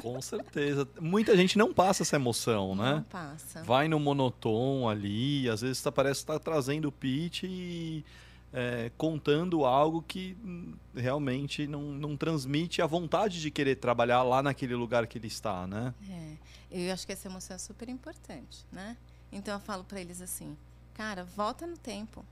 Com 0.00 0.20
certeza. 0.22 0.88
Muita 1.00 1.36
gente 1.36 1.58
não 1.58 1.74
passa 1.74 2.02
essa 2.02 2.16
emoção, 2.16 2.74
né? 2.74 2.94
Não 2.94 3.02
passa. 3.02 3.62
Vai 3.64 3.88
no 3.88 3.98
monotom 3.98 4.88
ali, 4.88 5.48
às 5.48 5.60
vezes 5.60 5.82
tá, 5.82 5.90
parece 5.90 6.20
estar 6.20 6.34
tá 6.34 6.38
trazendo 6.38 6.88
o 6.88 6.92
pitch 6.92 7.42
e 7.44 8.04
é, 8.52 8.90
contando 8.96 9.64
algo 9.64 10.02
que 10.02 10.36
hum, 10.44 10.74
realmente 10.94 11.66
não, 11.66 11.82
não 11.82 12.16
transmite 12.16 12.82
a 12.82 12.86
vontade 12.86 13.40
de 13.40 13.50
querer 13.50 13.76
trabalhar 13.76 14.22
lá 14.22 14.42
naquele 14.42 14.74
lugar 14.74 15.06
que 15.06 15.18
ele 15.18 15.26
está, 15.26 15.66
né? 15.66 15.94
É, 16.08 16.36
eu 16.70 16.92
acho 16.92 17.06
que 17.06 17.12
essa 17.12 17.28
emoção 17.28 17.56
é 17.56 17.58
super 17.58 17.88
importante, 17.88 18.66
né? 18.70 18.96
Então 19.32 19.54
eu 19.54 19.60
falo 19.60 19.82
para 19.82 20.00
eles 20.00 20.20
assim, 20.20 20.56
cara, 20.92 21.24
volta 21.24 21.66
no 21.66 21.78
tempo, 21.78 22.24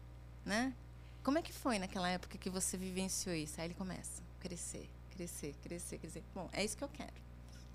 né? 0.44 0.74
Como 1.22 1.38
é 1.38 1.42
que 1.42 1.53
foi 1.53 1.79
naquela 1.79 2.09
época 2.09 2.37
que 2.38 2.50
você 2.50 2.76
vivenciou 2.76 3.35
isso? 3.35 3.61
Aí 3.61 3.66
ele 3.66 3.74
começa 3.74 4.22
a 4.22 4.42
crescer, 4.42 4.88
crescer, 5.20 5.54
crescer, 5.62 5.98
crescer. 5.98 6.22
Bom, 6.35 6.48
é 6.52 6.64
isso 6.64 6.76
que 6.76 6.85
eu 6.85 6.88
quero. 6.88 7.12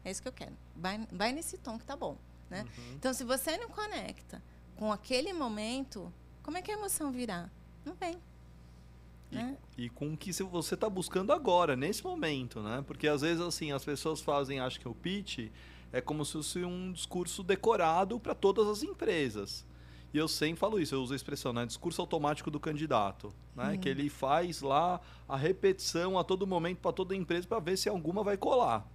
É 0.04 0.10
isso 0.10 0.22
que 0.22 0.28
eu 0.28 0.34
quero. 0.34 0.54
Vai, 0.76 1.06
vai 1.12 1.32
nesse 1.32 1.58
tom 1.58 1.78
que 1.78 1.86
tá 1.86 1.96
bom, 1.96 2.18
né? 2.50 2.66
Uhum. 2.78 2.94
Então, 2.96 3.14
se 3.14 3.24
você 3.24 3.58
não 3.58 3.70
conecta 3.70 4.42
com 4.76 4.92
aquele 4.92 5.32
momento, 5.32 6.12
como 6.42 6.58
é 6.58 6.62
que 6.62 6.72
a 6.72 6.74
emoção 6.74 7.12
virá? 7.12 7.50
Não 7.86 7.94
vem. 7.94 8.18
E, 9.32 9.36
né? 9.36 9.58
e 9.78 9.90
com 9.90 10.14
o 10.14 10.18
que 10.18 10.32
você 10.32 10.74
está 10.74 10.90
buscando 10.90 11.32
agora, 11.32 11.76
nesse 11.76 12.04
momento, 12.04 12.62
né? 12.62 12.84
Porque 12.86 13.08
às 13.08 13.22
vezes 13.22 13.42
assim 13.42 13.72
as 13.72 13.84
pessoas 13.84 14.22
fazem, 14.22 14.60
acho 14.60 14.80
que 14.80 14.88
o 14.88 14.96
pitch 14.96 15.52
é 15.92 16.02
como 16.02 16.26
se 16.26 16.34
fosse 16.34 16.64
um 16.64 16.92
discurso 16.92 17.44
decorado 17.44 18.20
para 18.20 18.34
todas 18.34 18.68
as 18.68 18.82
empresas. 18.82 19.66
E 20.16 20.18
eu 20.18 20.30
sempre 20.30 20.62
falo 20.62 20.80
isso, 20.80 20.96
eu 20.96 21.02
uso 21.02 21.12
a 21.12 21.16
expressão, 21.18 21.52
né? 21.52 21.66
Discurso 21.66 22.00
automático 22.00 22.50
do 22.50 22.58
candidato, 22.58 23.34
né? 23.54 23.72
Uhum. 23.72 23.78
Que 23.78 23.90
ele 23.90 24.08
faz 24.08 24.62
lá 24.62 25.02
a 25.28 25.36
repetição 25.36 26.18
a 26.18 26.24
todo 26.24 26.48
momento 26.48 26.78
para 26.78 26.94
toda 26.94 27.14
empresa 27.14 27.46
para 27.46 27.60
ver 27.60 27.78
se 27.78 27.90
alguma 27.90 28.24
vai 28.24 28.38
colar. 28.38 28.90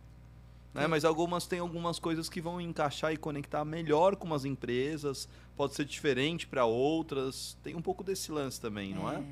Né? 0.73 0.87
Mas 0.87 1.05
algumas 1.05 1.47
têm 1.47 1.59
algumas 1.59 1.99
coisas 1.99 2.31
que 2.31 2.41
vão 2.41 2.59
encaixar 2.59 3.13
e 3.13 3.19
conectar 3.19 3.67
melhor 3.67 4.17
com 4.17 4.33
as 4.33 4.47
empresas, 4.47 5.29
pode 5.59 5.75
ser 5.75 5.85
diferente 5.85 6.47
para 6.47 6.65
outras. 6.65 7.55
Tem 7.63 7.75
um 7.75 7.83
pouco 7.83 8.03
desse 8.03 8.33
lance 8.33 8.59
também, 8.59 8.95
não 8.95 9.13
é? 9.13 9.17
é? 9.17 9.25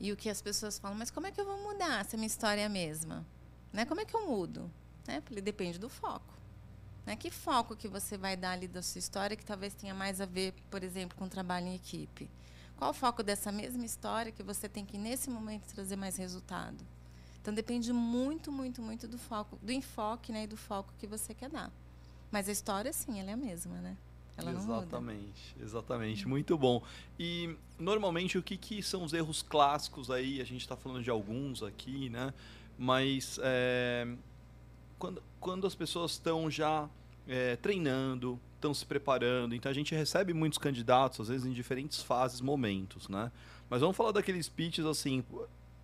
E 0.00 0.12
o 0.12 0.16
que 0.16 0.30
as 0.30 0.40
pessoas 0.40 0.78
falam, 0.78 0.96
mas 0.96 1.10
como 1.10 1.26
é 1.26 1.30
que 1.30 1.38
eu 1.38 1.44
vou 1.44 1.58
mudar 1.62 2.06
se 2.06 2.16
a 2.16 2.18
minha 2.18 2.26
história 2.26 2.62
é 2.62 2.64
a 2.64 2.70
mesma? 2.70 3.22
Né? 3.70 3.84
Como 3.84 4.00
é 4.00 4.06
que 4.06 4.16
eu 4.16 4.26
mudo? 4.26 4.70
Né? 5.06 5.20
Porque 5.20 5.42
depende 5.42 5.78
do 5.78 5.90
foco. 5.90 6.32
Né? 7.06 7.16
Que 7.16 7.30
foco 7.30 7.76
que 7.76 7.88
você 7.88 8.16
vai 8.16 8.36
dar 8.36 8.52
ali 8.52 8.66
da 8.66 8.82
sua 8.82 8.98
história 8.98 9.36
que 9.36 9.44
talvez 9.44 9.74
tenha 9.74 9.94
mais 9.94 10.20
a 10.20 10.26
ver, 10.26 10.54
por 10.70 10.82
exemplo, 10.82 11.16
com 11.18 11.28
trabalho 11.28 11.66
em 11.66 11.74
equipe? 11.74 12.30
Qual 12.76 12.90
o 12.90 12.94
foco 12.94 13.22
dessa 13.22 13.52
mesma 13.52 13.84
história 13.84 14.32
que 14.32 14.42
você 14.42 14.68
tem 14.68 14.84
que, 14.84 14.98
nesse 14.98 15.30
momento, 15.30 15.66
trazer 15.72 15.96
mais 15.96 16.16
resultado? 16.16 16.84
Então 17.40 17.52
depende 17.52 17.92
muito, 17.92 18.50
muito, 18.50 18.80
muito 18.80 19.06
do 19.06 19.18
foco, 19.18 19.58
do 19.62 19.70
enfoque, 19.70 20.32
né, 20.32 20.44
e 20.44 20.46
do 20.46 20.56
foco 20.56 20.92
que 20.98 21.06
você 21.06 21.34
quer 21.34 21.50
dar. 21.50 21.70
Mas 22.30 22.48
a 22.48 22.52
história, 22.52 22.92
sim, 22.92 23.20
ela 23.20 23.30
é 23.30 23.34
a 23.34 23.36
mesma, 23.36 23.76
né? 23.80 23.96
Ela 24.36 24.50
exatamente, 24.50 25.54
exatamente. 25.60 26.26
Muito 26.26 26.58
bom. 26.58 26.82
E 27.18 27.56
normalmente 27.78 28.36
o 28.36 28.42
que, 28.42 28.56
que 28.56 28.82
são 28.82 29.04
os 29.04 29.12
erros 29.12 29.42
clássicos 29.42 30.10
aí? 30.10 30.40
A 30.40 30.44
gente 30.44 30.62
está 30.62 30.76
falando 30.76 31.02
de 31.02 31.10
alguns 31.10 31.62
aqui, 31.62 32.10
né? 32.10 32.34
Mas 32.76 33.38
é, 33.42 34.08
quando, 34.98 35.22
quando 35.40 35.66
as 35.66 35.74
pessoas 35.74 36.12
estão 36.12 36.50
já 36.50 36.88
é, 37.26 37.56
treinando, 37.56 38.38
estão 38.54 38.72
se 38.72 38.84
preparando, 38.86 39.54
então 39.54 39.70
a 39.70 39.74
gente 39.74 39.94
recebe 39.94 40.32
muitos 40.32 40.58
candidatos, 40.58 41.20
às 41.20 41.28
vezes 41.28 41.46
em 41.46 41.52
diferentes 41.52 42.02
fases, 42.02 42.40
momentos, 42.40 43.08
né? 43.08 43.30
Mas 43.68 43.80
vamos 43.80 43.96
falar 43.96 44.12
daqueles 44.12 44.48
pitches 44.48 44.86
assim, 44.86 45.24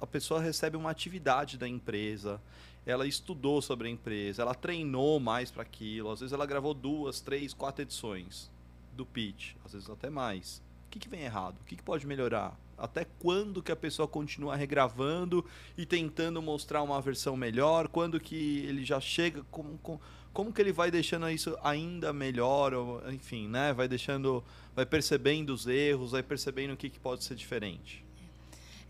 a 0.01 0.07
pessoa 0.07 0.41
recebe 0.41 0.77
uma 0.77 0.91
atividade 0.91 1.59
da 1.59 1.69
empresa, 1.69 2.41
ela 2.87 3.07
estudou 3.07 3.61
sobre 3.61 3.89
a 3.89 3.91
empresa, 3.91 4.43
ela 4.43 4.55
treinou 4.55 5.21
mais 5.21 5.51
para 5.51 5.63
aquilo, 5.63 6.11
às 6.11 6.21
vezes 6.21 6.33
ela 6.33 6.47
gravou 6.47 6.73
duas, 6.73 7.21
três, 7.21 7.53
quatro 7.53 7.83
edições 7.83 8.51
do 8.95 9.05
pitch, 9.05 9.55
às 9.65 9.73
vezes 9.73 9.91
até 9.91 10.09
mais. 10.09 10.63
O 10.91 10.93
que, 10.93 10.99
que 10.99 11.09
vem 11.09 11.23
errado? 11.23 11.57
O 11.61 11.65
que, 11.65 11.77
que 11.77 11.83
pode 11.85 12.05
melhorar 12.05 12.59
Até 12.77 13.05
quando 13.21 13.63
que 13.63 13.71
a 13.71 13.77
pessoa 13.77 14.09
continua 14.09 14.57
regravando 14.57 15.47
e 15.79 15.87
tentando 15.87 16.43
mostrar 16.43 16.83
uma 16.83 17.01
versão 17.01 17.37
melhor? 17.37 17.87
Quando 17.87 18.19
que 18.19 18.65
ele 18.67 18.85
já 18.85 19.01
chega 19.01 19.45
como, 19.53 19.79
como, 19.79 20.01
como 20.33 20.53
que 20.53 20.61
ele 20.61 20.73
vai 20.73 20.91
deixando 20.91 21.31
isso 21.31 21.57
ainda 21.63 22.13
melhor? 22.13 22.75
Ou, 22.75 23.09
enfim, 23.13 23.47
né? 23.47 23.73
Vai 23.73 23.87
deixando, 23.87 24.43
vai 24.75 24.85
percebendo 24.85 25.51
os 25.51 25.69
erros, 25.69 26.11
vai 26.11 26.25
percebendo 26.25 26.75
o 26.75 26.77
que, 26.77 26.91
que 26.91 26.99
pode 26.99 27.23
ser 27.23 27.37
diferente. 27.37 28.05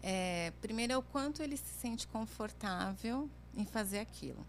É, 0.03 0.55
primeiro 0.63 0.95
é 0.95 0.97
o 0.97 1.03
quanto 1.03 1.43
ele 1.43 1.59
se 1.59 1.75
sente 1.83 2.07
confortável 2.07 3.29
em 3.55 3.67
fazer 3.67 3.99
aquilo, 3.99 4.47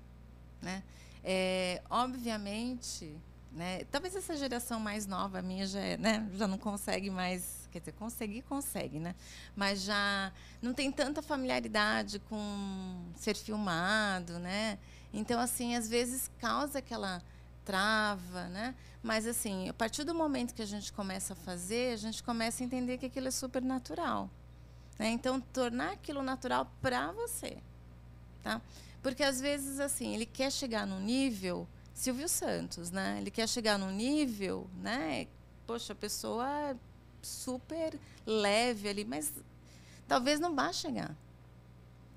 né? 0.62 0.84
É, 1.22 1.82
obviamente, 1.90 3.14
né? 3.52 3.84
Talvez 3.92 4.16
essa 4.16 4.36
geração 4.38 4.80
mais 4.80 5.06
nova, 5.06 5.42
minha 5.42 5.66
já, 5.68 5.80
é, 5.80 5.98
né? 5.98 6.30
já 6.34 6.48
não 6.48 6.58
consegue 6.58 7.10
mais, 7.10 7.68
quer 7.72 7.80
dizer, 7.80 7.92
conseguir 7.94 8.44
consegue, 8.44 9.00
né? 9.00 9.14
Mas 9.56 9.82
já 9.84 10.32
não 10.62 10.74
tem 10.74 10.92
tanta 10.92 11.22
familiaridade 11.22 12.20
com 12.20 13.12
ser 13.16 13.36
filmado, 13.36 14.40
né? 14.40 14.80
Então 15.14 15.40
assim, 15.40 15.76
às 15.76 15.90
vezes 15.90 16.32
causa 16.40 16.80
aquela 16.80 17.22
trava, 17.66 18.48
né? 18.48 18.74
Mas 19.04 19.28
assim, 19.28 19.68
a 19.68 19.74
partir 19.74 20.04
do 20.04 20.16
momento 20.16 20.54
que 20.54 20.62
a 20.62 20.68
gente 20.68 20.94
começa 20.94 21.34
a 21.34 21.36
fazer, 21.36 21.94
a 21.94 21.98
gente 21.98 22.24
começa 22.24 22.64
a 22.64 22.66
entender 22.66 22.98
que 22.98 23.08
aquilo 23.08 23.28
é 23.28 23.32
super 23.32 23.62
natural. 23.62 24.30
Né? 24.98 25.10
Então, 25.10 25.42
tornar 25.42 25.94
aquilo 25.94 26.22
natural 26.22 26.72
para 26.82 27.12
você, 27.12 27.58
tá? 28.44 28.62
Porque 29.02 29.24
às 29.24 29.42
vezes 29.42 29.80
assim, 29.80 30.14
ele 30.14 30.26
quer 30.26 30.52
chegar 30.52 30.86
no 30.86 31.00
nível 31.00 31.68
Silvio 31.94 32.28
Santos, 32.28 32.92
né? 32.92 33.18
Ele 33.20 33.32
quer 33.32 33.48
chegar 33.48 33.78
num 33.78 33.92
nível, 33.92 34.68
né? 34.82 35.28
Poxa, 35.68 35.94
a 35.94 35.96
pessoa 35.96 36.50
é 36.50 36.76
super 37.22 38.00
leve 38.26 38.90
ali, 38.90 39.06
mas 39.06 39.34
talvez 40.08 40.40
não 40.40 40.56
vá 40.56 40.74
chegar, 40.74 41.16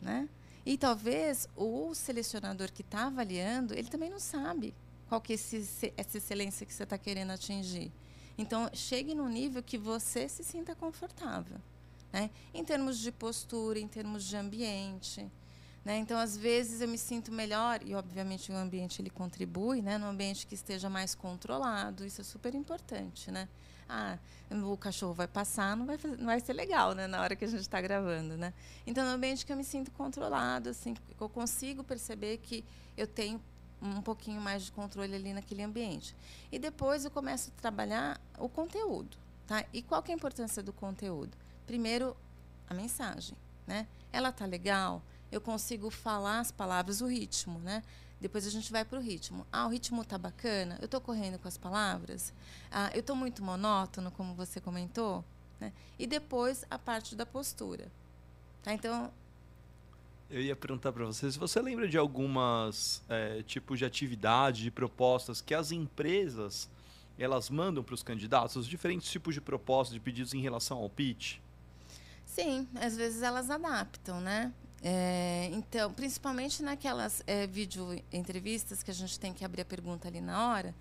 né? 0.01 0.29
E 0.65 0.79
talvez 0.79 1.47
o 1.55 1.95
selecionador 1.95 2.73
que 2.73 2.83
está 2.83 3.07
avaliando, 3.07 3.75
ele 3.75 3.89
também 3.89 4.09
não 4.09 4.19
sabe 4.19 4.75
qual 5.09 5.21
que 5.21 5.33
é 5.33 5.35
esse, 5.35 5.93
essa 5.97 6.17
excelência 6.17 6.65
que 6.65 6.73
você 6.73 6.85
está 6.85 6.97
querendo 6.97 7.33
atingir. 7.33 7.93
Então, 8.37 8.69
chegue 8.73 9.15
no 9.15 9.29
nível 9.29 9.63
que 9.63 9.77
você 9.77 10.29
se 10.29 10.43
sinta 10.43 10.75
confortável, 10.75 11.59
né? 12.13 12.31
Em 12.53 12.65
termos 12.65 12.99
de 12.99 13.13
postura, 13.13 13.79
em 13.79 13.87
termos 13.87 14.25
de 14.25 14.37
ambiente, 14.37 15.31
né? 15.85 15.99
Então, 15.99 16.19
às 16.19 16.37
vezes, 16.37 16.81
eu 16.81 16.89
me 16.89 16.97
sinto 16.97 17.31
melhor, 17.31 17.81
e 17.85 17.95
obviamente 17.95 18.51
o 18.51 18.57
ambiente 18.57 19.03
ele 19.03 19.11
contribui, 19.11 19.83
né? 19.83 19.99
no 19.99 20.07
ambiente 20.07 20.47
que 20.47 20.55
esteja 20.55 20.89
mais 20.89 21.15
controlado, 21.15 22.07
isso 22.07 22.23
é 22.23 22.25
super 22.25 22.55
importante. 22.55 23.31
Né? 23.31 23.47
Ah, 23.87 24.19
o 24.51 24.77
cachorro 24.79 25.13
vai 25.13 25.29
passar, 25.29 25.77
não 25.77 25.85
vai, 25.85 25.99
fazer, 25.99 26.17
não 26.17 26.27
vai 26.27 26.41
ser 26.41 26.55
legal 26.55 26.95
né? 26.95 27.07
na 27.07 27.21
hora 27.21 27.37
que 27.37 27.45
a 27.45 27.49
gente 27.49 27.61
está 27.61 27.81
gravando. 27.83 28.37
Né? 28.37 28.55
Então, 28.87 29.05
no 29.05 29.11
ambiente 29.11 29.45
que 29.45 29.53
eu 29.53 29.57
me 29.57 29.65
sinto 29.65 29.91
controlado, 29.91 30.71
assim, 30.71 30.97
eu 31.21 31.29
consigo 31.29 31.85
perceber 31.85 32.39
que 32.39 32.65
eu 32.97 33.07
tenho 33.07 33.39
um 33.83 34.01
pouquinho 34.01 34.41
mais 34.41 34.63
de 34.63 34.73
controle 34.73 35.15
ali 35.15 35.35
naquele 35.35 35.63
ambiente. 35.63 36.17
E 36.51 36.59
depois 36.59 37.05
eu 37.05 37.11
começo 37.11 37.53
a 37.59 37.61
trabalhar 37.61 38.19
o 38.39 38.49
conteúdo. 38.49 39.19
Tá? 39.47 39.63
E 39.75 39.83
qual 39.83 40.03
que 40.03 40.11
é 40.11 40.15
a 40.15 40.17
importância 40.17 40.63
do 40.63 40.73
conteúdo? 40.73 41.37
Primeiro, 41.67 42.17
a 42.67 42.73
mensagem. 42.73 43.37
Né? 43.67 43.87
Ela 44.11 44.33
tá 44.33 44.47
legal? 44.47 45.03
Eu 45.35 45.41
consigo 45.41 45.91
falar 45.91 46.39
as 46.39 46.53
palavras, 46.53 47.01
o 47.01 47.07
ritmo, 47.07 47.59
né? 47.59 47.83
Depois 48.21 48.47
a 48.47 48.51
gente 48.51 48.71
vai 48.71 48.85
para 48.85 48.99
o 48.99 49.03
ritmo. 49.03 49.45
Ah, 49.53 49.67
o 49.67 49.69
ritmo 49.69 50.05
tá 50.05 50.17
bacana. 50.17 50.79
Eu 50.81 50.85
estou 50.85 51.01
correndo 51.01 51.39
com 51.39 51.49
as 51.49 51.59
palavras. 51.59 52.33
Ah, 52.71 52.91
eu 52.95 53.01
estou 53.01 53.17
muito 53.17 53.43
monótono, 53.43 54.13
como 54.13 54.33
você 54.35 54.61
comentou. 54.61 55.25
Né? 55.61 55.73
E 55.99 56.07
depois 56.07 56.65
a 56.71 56.79
parte 56.79 57.17
da 57.17 57.27
postura. 57.27 57.91
Tá? 58.63 58.73
Então. 58.73 59.13
Eu 60.31 60.41
ia 60.41 60.55
perguntar 60.55 60.93
para 60.93 61.05
você 61.05 61.31
se 61.31 61.39
você 61.39 61.61
lembra 61.61 61.89
de 61.89 61.99
algumas 61.99 63.03
é, 63.09 63.43
tipos 63.43 63.79
de 63.79 63.85
atividade, 63.85 64.63
de 64.63 64.71
propostas 64.71 65.41
que 65.41 65.53
as 65.53 65.73
empresas 65.73 66.71
elas 67.19 67.51
mandam 67.51 67.83
para 67.83 67.95
os 67.95 68.03
candidatos, 68.03 68.57
os 68.57 68.67
diferentes 68.67 69.11
tipos 69.11 69.35
de 69.35 69.41
propostas, 69.41 69.95
de 69.95 70.01
pedidos 70.01 70.33
em 70.33 70.41
relação 70.41 70.79
ao 70.79 70.89
pitch. 70.89 71.39
Sim, 72.25 72.67
às 72.75 72.97
vezes 72.97 73.23
elas 73.23 73.51
adaptam, 73.51 74.21
né? 74.21 74.53
É, 74.87 75.49
então, 75.51 75.91
principalmente 75.95 76.63
naquelas 76.63 77.23
é, 77.27 77.47
vídeo 77.47 77.99
entrevistas 78.13 78.83
que 78.83 78.91
a 78.91 78.95
gente 78.95 79.19
tem 79.19 79.33
que 79.33 79.43
abrir 79.43 79.63
a 79.63 79.65
pergunta 79.65 80.07
ali 80.07 80.21
na 80.21 80.51
hora. 80.51 80.75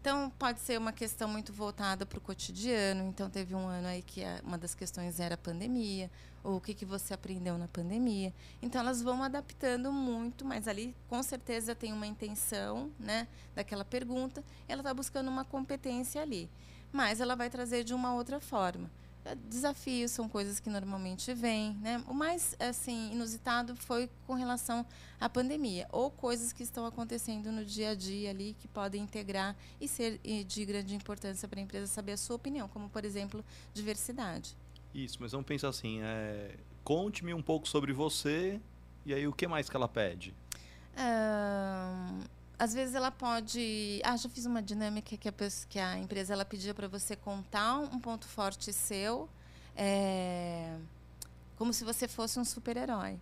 Então, 0.00 0.30
pode 0.38 0.60
ser 0.60 0.78
uma 0.78 0.94
questão 0.94 1.28
muito 1.28 1.52
voltada 1.52 2.06
para 2.06 2.16
o 2.16 2.22
cotidiano. 2.22 3.06
Então, 3.06 3.28
teve 3.28 3.54
um 3.54 3.68
ano 3.68 3.86
aí 3.86 4.00
que 4.00 4.22
uma 4.42 4.56
das 4.56 4.74
questões 4.74 5.20
era 5.20 5.34
a 5.34 5.38
pandemia, 5.38 6.10
ou 6.42 6.56
o 6.56 6.60
que, 6.60 6.72
que 6.72 6.86
você 6.86 7.12
aprendeu 7.12 7.58
na 7.58 7.68
pandemia. 7.68 8.32
Então, 8.62 8.80
elas 8.80 9.02
vão 9.02 9.22
adaptando 9.22 9.92
muito, 9.92 10.42
mas 10.42 10.66
ali, 10.66 10.96
com 11.06 11.22
certeza, 11.22 11.74
tem 11.74 11.92
uma 11.92 12.06
intenção 12.06 12.90
né, 12.98 13.28
daquela 13.54 13.84
pergunta. 13.84 14.42
ela 14.66 14.80
está 14.80 14.94
buscando 14.94 15.28
uma 15.28 15.44
competência 15.44 16.22
ali. 16.22 16.48
Mas 16.90 17.20
ela 17.20 17.36
vai 17.36 17.50
trazer 17.50 17.84
de 17.84 17.92
uma 17.92 18.14
outra 18.14 18.40
forma. 18.40 18.90
Desafios 19.48 20.10
são 20.12 20.28
coisas 20.28 20.58
que 20.58 20.70
normalmente 20.70 21.32
vêm, 21.34 21.74
né? 21.82 22.02
O 22.08 22.14
mais 22.14 22.56
assim 22.58 23.12
inusitado 23.12 23.76
foi 23.76 24.08
com 24.26 24.34
relação 24.34 24.84
à 25.20 25.28
pandemia 25.28 25.86
ou 25.92 26.10
coisas 26.10 26.52
que 26.52 26.62
estão 26.62 26.86
acontecendo 26.86 27.52
no 27.52 27.64
dia 27.64 27.90
a 27.90 27.94
dia 27.94 28.30
ali 28.30 28.56
que 28.58 28.66
podem 28.66 29.02
integrar 29.02 29.54
e 29.80 29.86
ser 29.86 30.18
de 30.44 30.64
grande 30.64 30.94
importância 30.94 31.46
para 31.46 31.60
a 31.60 31.62
empresa 31.62 31.86
saber 31.86 32.12
a 32.12 32.16
sua 32.16 32.36
opinião, 32.36 32.66
como 32.68 32.88
por 32.88 33.04
exemplo 33.04 33.44
diversidade. 33.74 34.56
Isso, 34.94 35.18
mas 35.20 35.32
vamos 35.32 35.46
pensar 35.46 35.68
assim, 35.68 36.00
é... 36.02 36.56
conte-me 36.82 37.34
um 37.34 37.42
pouco 37.42 37.68
sobre 37.68 37.92
você 37.92 38.60
e 39.04 39.12
aí 39.12 39.26
o 39.28 39.32
que 39.32 39.46
mais 39.46 39.68
que 39.68 39.76
ela 39.76 39.88
pede? 39.88 40.34
Um 40.96 42.39
às 42.60 42.74
vezes 42.74 42.94
ela 42.94 43.10
pode. 43.10 44.02
Ah, 44.04 44.14
já 44.18 44.28
fiz 44.28 44.44
uma 44.44 44.62
dinâmica 44.62 45.16
que 45.16 45.28
a, 45.30 45.32
que 45.66 45.78
a 45.78 45.98
empresa 45.98 46.34
ela 46.34 46.44
pedia 46.44 46.74
para 46.74 46.86
você 46.86 47.16
contar 47.16 47.78
um 47.78 47.98
ponto 47.98 48.28
forte 48.28 48.70
seu, 48.70 49.30
é, 49.74 50.76
como 51.56 51.72
se 51.72 51.84
você 51.84 52.06
fosse 52.06 52.38
um 52.38 52.44
super-herói. 52.44 53.18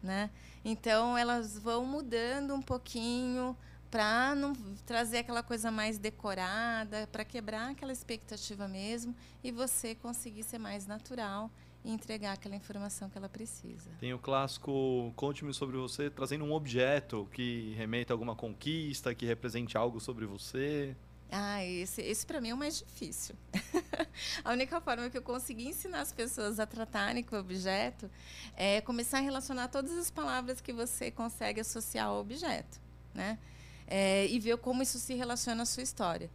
Né? 0.00 0.30
Então 0.64 1.18
elas 1.18 1.58
vão 1.58 1.84
mudando 1.84 2.54
um 2.54 2.62
pouquinho 2.62 3.56
para 3.90 4.36
não 4.36 4.54
trazer 4.86 5.18
aquela 5.18 5.42
coisa 5.42 5.72
mais 5.72 5.98
decorada, 5.98 7.08
para 7.10 7.24
quebrar 7.24 7.72
aquela 7.72 7.92
expectativa 7.92 8.68
mesmo 8.68 9.16
e 9.42 9.50
você 9.50 9.96
conseguir 9.96 10.44
ser 10.44 10.58
mais 10.58 10.86
natural 10.86 11.50
e 11.84 11.90
entregar 11.90 12.32
aquela 12.32 12.54
informação 12.54 13.08
que 13.08 13.16
ela 13.16 13.28
precisa. 13.28 13.90
Tem 13.98 14.12
o 14.12 14.18
clássico 14.18 15.12
conte-me 15.16 15.52
sobre 15.54 15.76
você 15.76 16.10
trazendo 16.10 16.44
um 16.44 16.52
objeto 16.52 17.28
que 17.32 17.74
remeta 17.76 18.12
a 18.12 18.14
alguma 18.14 18.36
conquista, 18.36 19.14
que 19.14 19.26
represente 19.26 19.76
algo 19.76 20.00
sobre 20.00 20.26
você. 20.26 20.94
Ah, 21.32 21.64
esse, 21.64 22.02
esse 22.02 22.26
para 22.26 22.40
mim 22.40 22.50
é 22.50 22.54
o 22.54 22.56
mais 22.56 22.78
difícil. 22.78 23.36
a 24.44 24.52
única 24.52 24.80
forma 24.80 25.08
que 25.08 25.16
eu 25.16 25.22
consegui 25.22 25.68
ensinar 25.68 26.00
as 26.00 26.12
pessoas 26.12 26.58
a 26.58 26.66
tratarem 26.66 27.22
com 27.22 27.36
o 27.36 27.38
objeto 27.38 28.10
é 28.56 28.80
começar 28.80 29.18
a 29.18 29.20
relacionar 29.20 29.68
todas 29.68 29.92
as 29.92 30.10
palavras 30.10 30.60
que 30.60 30.72
você 30.72 31.10
consegue 31.10 31.60
associar 31.60 32.08
ao 32.08 32.20
objeto, 32.20 32.80
né? 33.14 33.38
É, 33.86 34.26
e 34.26 34.38
ver 34.38 34.56
como 34.58 34.82
isso 34.82 34.98
se 34.98 35.14
relaciona 35.14 35.62
à 35.62 35.66
sua 35.66 35.82
história 35.82 36.30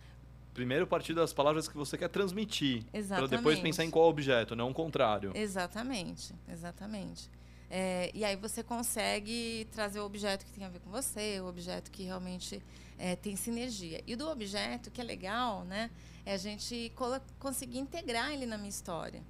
primeiro 0.55 0.87
partir 0.87 1.13
das 1.13 1.33
palavras 1.33 1.67
que 1.67 1.75
você 1.75 1.97
quer 1.97 2.07
transmitir. 2.07 2.83
Para 3.09 3.27
depois 3.27 3.59
pensar 3.59 3.83
em 3.83 3.91
qual 3.91 4.09
objeto, 4.09 4.55
não 4.55 4.71
o 4.71 4.73
contrário. 4.73 5.31
Exatamente, 5.35 6.33
exatamente. 6.49 7.29
É, 7.69 8.09
e 8.13 8.23
aí 8.23 8.35
você 8.37 8.63
consegue 8.63 9.67
trazer 9.71 9.99
o 9.99 10.05
objeto 10.05 10.45
que 10.45 10.51
tem 10.51 10.65
a 10.65 10.69
ver 10.69 10.79
com 10.79 10.89
você, 10.89 11.41
o 11.41 11.47
objeto 11.47 11.91
que 11.91 12.03
realmente 12.03 12.63
é, 12.97 13.15
tem 13.15 13.35
sinergia. 13.35 14.01
E 14.07 14.15
do 14.15 14.29
objeto, 14.29 14.89
que 14.89 15.01
é 15.01 15.03
legal, 15.03 15.65
né, 15.65 15.91
é 16.25 16.33
a 16.33 16.37
gente 16.37 16.91
conseguir 17.37 17.79
integrar 17.79 18.31
ele 18.31 18.45
na 18.45 18.57
minha 18.57 18.69
história. 18.69 19.21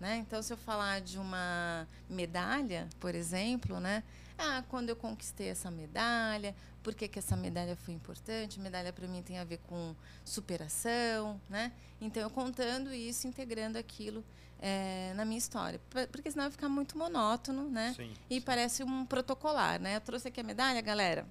Né? 0.00 0.16
Então, 0.16 0.42
se 0.42 0.52
eu 0.52 0.56
falar 0.56 1.00
de 1.00 1.18
uma 1.18 1.86
medalha, 2.10 2.88
por 2.98 3.14
exemplo, 3.14 3.78
né, 3.78 4.02
ah, 4.38 4.64
quando 4.68 4.88
eu 4.88 4.96
conquistei 4.96 5.48
essa 5.48 5.70
medalha, 5.70 6.54
por 6.82 6.94
que, 6.94 7.08
que 7.08 7.18
essa 7.18 7.36
medalha 7.36 7.76
foi 7.76 7.94
importante? 7.94 8.60
Medalha 8.60 8.92
para 8.92 9.06
mim 9.06 9.22
tem 9.22 9.38
a 9.38 9.44
ver 9.44 9.58
com 9.58 9.94
superação, 10.24 11.40
né? 11.48 11.72
Então 12.00 12.22
eu 12.22 12.30
contando 12.30 12.92
isso, 12.92 13.26
integrando 13.26 13.78
aquilo 13.78 14.24
é, 14.60 15.12
na 15.14 15.24
minha 15.24 15.38
história, 15.38 15.80
porque 16.10 16.30
senão 16.30 16.44
vai 16.44 16.50
ficar 16.50 16.68
muito 16.68 16.96
monótono, 16.96 17.68
né? 17.68 17.94
Sim, 17.96 18.12
e 18.28 18.34
sim. 18.36 18.40
parece 18.40 18.82
um 18.82 19.06
protocolar, 19.06 19.80
né? 19.80 19.96
Eu 19.96 20.00
trouxe 20.00 20.28
aqui 20.28 20.40
a 20.40 20.44
medalha, 20.44 20.80
galera. 20.80 21.26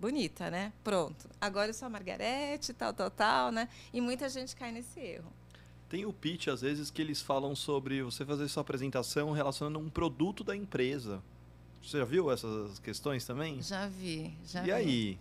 Bonita, 0.00 0.50
né? 0.50 0.72
Pronto. 0.82 1.28
Agora 1.40 1.70
eu 1.70 1.74
sou 1.74 1.86
a 1.86 1.88
Margarete, 1.88 2.72
tal, 2.74 2.92
tal, 2.92 3.10
tal, 3.10 3.52
né? 3.52 3.68
E 3.92 4.00
muita 4.00 4.28
gente 4.28 4.54
cai 4.54 4.70
nesse 4.70 5.00
erro. 5.00 5.32
Tem 5.88 6.04
o 6.04 6.12
pitch, 6.12 6.48
às 6.48 6.60
vezes, 6.60 6.90
que 6.90 7.00
eles 7.00 7.22
falam 7.22 7.54
sobre 7.54 8.02
você 8.02 8.24
fazer 8.24 8.48
sua 8.48 8.62
apresentação 8.62 9.30
relacionando 9.30 9.78
um 9.78 9.88
produto 9.88 10.42
da 10.42 10.56
empresa. 10.56 11.22
Você 11.84 11.98
já 11.98 12.04
viu 12.04 12.30
essas 12.30 12.78
questões 12.78 13.24
também? 13.24 13.60
Já 13.62 13.86
vi, 13.86 14.36
já 14.46 14.62
e 14.62 14.64
vi. 14.64 14.72
aí? 14.72 15.18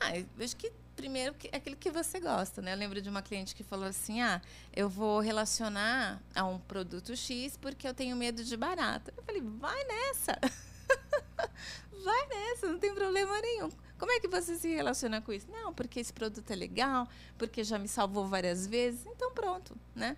Ah, 0.00 0.42
acho 0.42 0.56
que 0.56 0.72
primeiro 0.96 1.34
aquilo 1.52 1.76
que 1.76 1.90
você 1.90 2.18
gosta, 2.18 2.62
né? 2.62 2.72
Eu 2.72 2.76
lembro 2.76 3.00
de 3.00 3.08
uma 3.08 3.22
cliente 3.22 3.54
que 3.54 3.62
falou 3.62 3.86
assim: 3.86 4.20
ah, 4.20 4.40
eu 4.74 4.88
vou 4.88 5.20
relacionar 5.20 6.20
a 6.34 6.44
um 6.44 6.58
produto 6.58 7.14
X 7.14 7.56
porque 7.56 7.86
eu 7.86 7.94
tenho 7.94 8.16
medo 8.16 8.42
de 8.42 8.56
barata. 8.56 9.12
Eu 9.16 9.22
falei, 9.22 9.42
vai 9.42 9.84
nessa! 9.84 10.38
vai 12.02 12.26
nessa, 12.28 12.66
não 12.68 12.78
tem 12.78 12.94
problema 12.94 13.40
nenhum. 13.40 13.68
Como 13.98 14.10
é 14.10 14.18
que 14.18 14.28
você 14.28 14.56
se 14.56 14.68
relaciona 14.68 15.20
com 15.20 15.32
isso? 15.32 15.46
Não, 15.50 15.74
porque 15.74 16.00
esse 16.00 16.12
produto 16.12 16.50
é 16.50 16.56
legal, 16.56 17.08
porque 17.36 17.62
já 17.62 17.78
me 17.78 17.88
salvou 17.88 18.26
várias 18.26 18.66
vezes. 18.66 19.04
Então 19.06 19.32
pronto, 19.32 19.76
né? 19.94 20.16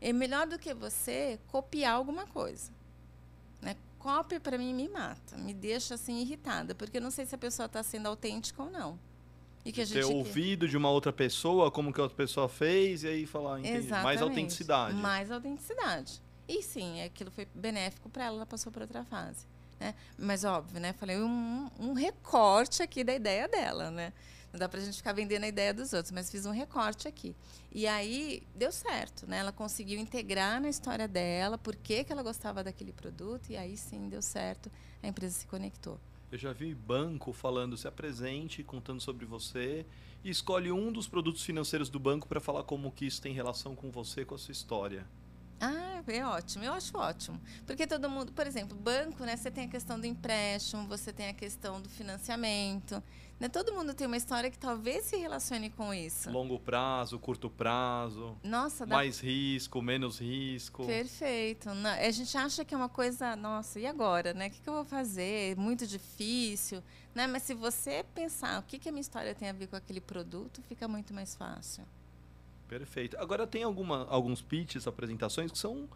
É 0.00 0.12
melhor 0.12 0.46
do 0.46 0.58
que 0.58 0.74
você 0.74 1.38
copiar 1.48 1.94
alguma 1.94 2.26
coisa. 2.26 2.77
Cópia 3.98 4.38
para 4.38 4.56
mim 4.56 4.72
me 4.72 4.88
mata, 4.88 5.36
me 5.36 5.52
deixa 5.52 5.94
assim 5.94 6.20
irritada, 6.20 6.74
porque 6.74 6.98
eu 6.98 7.02
não 7.02 7.10
sei 7.10 7.26
se 7.26 7.34
a 7.34 7.38
pessoa 7.38 7.66
está 7.66 7.82
sendo 7.82 8.06
autêntica 8.06 8.62
ou 8.62 8.70
não. 8.70 8.98
E 9.64 9.72
que 9.72 9.80
a 9.80 9.84
gente 9.84 9.98
ter 9.98 10.04
ouvido 10.04 10.68
de 10.68 10.76
uma 10.76 10.90
outra 10.90 11.12
pessoa 11.12 11.70
como 11.70 11.92
que 11.92 12.00
a 12.00 12.04
outra 12.04 12.16
pessoa 12.16 12.48
fez 12.48 13.02
e 13.02 13.08
aí 13.08 13.26
falar 13.26 13.60
mais 14.02 14.22
autenticidade. 14.22 14.94
Mais 14.94 15.30
autenticidade. 15.30 16.22
E 16.48 16.62
sim, 16.62 17.02
aquilo 17.02 17.30
foi 17.30 17.46
benéfico 17.54 18.08
para 18.08 18.24
ela, 18.24 18.36
ela 18.36 18.46
passou 18.46 18.72
para 18.72 18.84
outra 18.84 19.04
fase. 19.04 19.46
Né? 19.78 19.94
Mas 20.16 20.44
óbvio, 20.44 20.80
né? 20.80 20.92
Falei 20.92 21.18
um, 21.18 21.70
um 21.78 21.92
recorte 21.92 22.82
aqui 22.82 23.04
da 23.04 23.14
ideia 23.14 23.46
dela, 23.46 23.90
né? 23.90 24.12
Não 24.52 24.58
dá 24.58 24.68
para 24.68 24.80
a 24.80 24.82
gente 24.82 24.96
ficar 24.96 25.12
vendendo 25.12 25.44
a 25.44 25.48
ideia 25.48 25.74
dos 25.74 25.92
outros, 25.92 26.10
mas 26.10 26.30
fiz 26.30 26.46
um 26.46 26.50
recorte 26.50 27.06
aqui. 27.06 27.36
E 27.70 27.86
aí 27.86 28.42
deu 28.54 28.72
certo, 28.72 29.26
né? 29.26 29.38
Ela 29.38 29.52
conseguiu 29.52 29.98
integrar 29.98 30.60
na 30.60 30.68
história 30.68 31.06
dela 31.06 31.58
por 31.58 31.76
que, 31.76 32.04
que 32.04 32.12
ela 32.12 32.22
gostava 32.22 32.64
daquele 32.64 32.92
produto 32.92 33.50
e 33.50 33.56
aí 33.56 33.76
sim 33.76 34.08
deu 34.08 34.22
certo, 34.22 34.70
a 35.02 35.08
empresa 35.08 35.34
se 35.34 35.46
conectou. 35.46 36.00
Eu 36.30 36.38
já 36.38 36.52
vi 36.52 36.74
banco 36.74 37.32
falando 37.32 37.76
se 37.76 37.88
apresente, 37.88 38.62
contando 38.62 39.00
sobre 39.00 39.24
você 39.24 39.86
e 40.22 40.30
escolhe 40.30 40.70
um 40.70 40.92
dos 40.92 41.08
produtos 41.08 41.42
financeiros 41.42 41.88
do 41.88 41.98
banco 41.98 42.28
para 42.28 42.40
falar 42.40 42.64
como 42.64 42.92
que 42.92 43.06
isso 43.06 43.22
tem 43.22 43.32
relação 43.32 43.74
com 43.74 43.90
você, 43.90 44.24
com 44.24 44.34
a 44.34 44.38
sua 44.38 44.52
história. 44.52 45.06
Ah, 45.60 46.02
é 46.06 46.24
ótimo, 46.24 46.64
eu 46.64 46.72
acho 46.72 46.96
ótimo. 46.96 47.40
Porque 47.66 47.86
todo 47.86 48.08
mundo, 48.08 48.32
por 48.32 48.46
exemplo, 48.46 48.76
banco, 48.76 49.24
né? 49.24 49.36
Você 49.36 49.50
tem 49.50 49.64
a 49.64 49.68
questão 49.68 49.98
do 49.98 50.06
empréstimo, 50.06 50.86
você 50.86 51.12
tem 51.12 51.28
a 51.28 51.34
questão 51.34 51.80
do 51.80 51.88
financiamento. 51.88 53.02
Né? 53.40 53.48
Todo 53.48 53.72
mundo 53.72 53.94
tem 53.94 54.06
uma 54.06 54.16
história 54.16 54.50
que 54.50 54.58
talvez 54.58 55.04
se 55.04 55.16
relacione 55.16 55.70
com 55.70 55.94
isso. 55.94 56.30
Longo 56.30 56.58
prazo, 56.58 57.18
curto 57.18 57.48
prazo. 57.48 58.36
Nossa, 58.42 58.84
dá... 58.84 58.96
mais 58.96 59.20
risco, 59.20 59.80
menos 59.80 60.18
risco. 60.20 60.84
Perfeito. 60.84 61.68
A 61.70 62.10
gente 62.10 62.36
acha 62.36 62.64
que 62.64 62.74
é 62.74 62.76
uma 62.76 62.88
coisa, 62.88 63.36
nossa, 63.36 63.78
e 63.78 63.86
agora, 63.86 64.34
né? 64.34 64.48
O 64.48 64.50
que, 64.50 64.68
eu 64.68 64.74
vou 64.74 64.84
fazer? 64.84 65.56
Muito 65.56 65.86
difícil, 65.86 66.82
né? 67.14 67.26
Mas 67.26 67.44
se 67.44 67.54
você 67.54 68.04
pensar 68.14 68.60
o 68.60 68.62
que, 68.62 68.78
que 68.78 68.88
a 68.88 68.92
minha 68.92 69.00
história 69.00 69.34
tem 69.34 69.48
a 69.48 69.52
ver 69.52 69.68
com 69.68 69.76
aquele 69.76 70.00
produto, 70.00 70.60
fica 70.62 70.88
muito 70.88 71.14
mais 71.14 71.36
fácil. 71.36 71.84
Perfeito. 72.68 73.16
Agora 73.18 73.46
tem 73.46 73.62
alguma, 73.62 74.06
alguns 74.08 74.42
pitches, 74.42 74.86
apresentações 74.86 75.50
que 75.50 75.58
são 75.58 75.88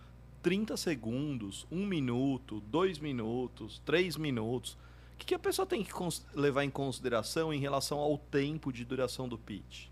30 0.43 0.77
segundos, 0.77 1.67
1 1.71 1.87
minuto, 1.87 2.61
2 2.63 2.99
minutos, 2.99 3.81
3 3.85 4.17
minutos. 4.17 4.77
O 5.15 5.19
que, 5.19 5.27
que 5.27 5.35
a 5.35 5.39
pessoa 5.39 5.67
tem 5.67 5.85
que 5.85 5.93
levar 6.35 6.65
em 6.65 6.71
consideração 6.71 7.53
em 7.53 7.61
relação 7.61 7.99
ao 7.99 8.19
tempo 8.19 8.73
de 8.73 8.85
duração 8.85 9.29
do 9.29 9.39
pitch? 9.39 9.87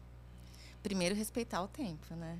Primeiro, 0.83 1.15
respeitar 1.15 1.63
o 1.63 1.69
tempo, 1.69 2.15
né? 2.17 2.39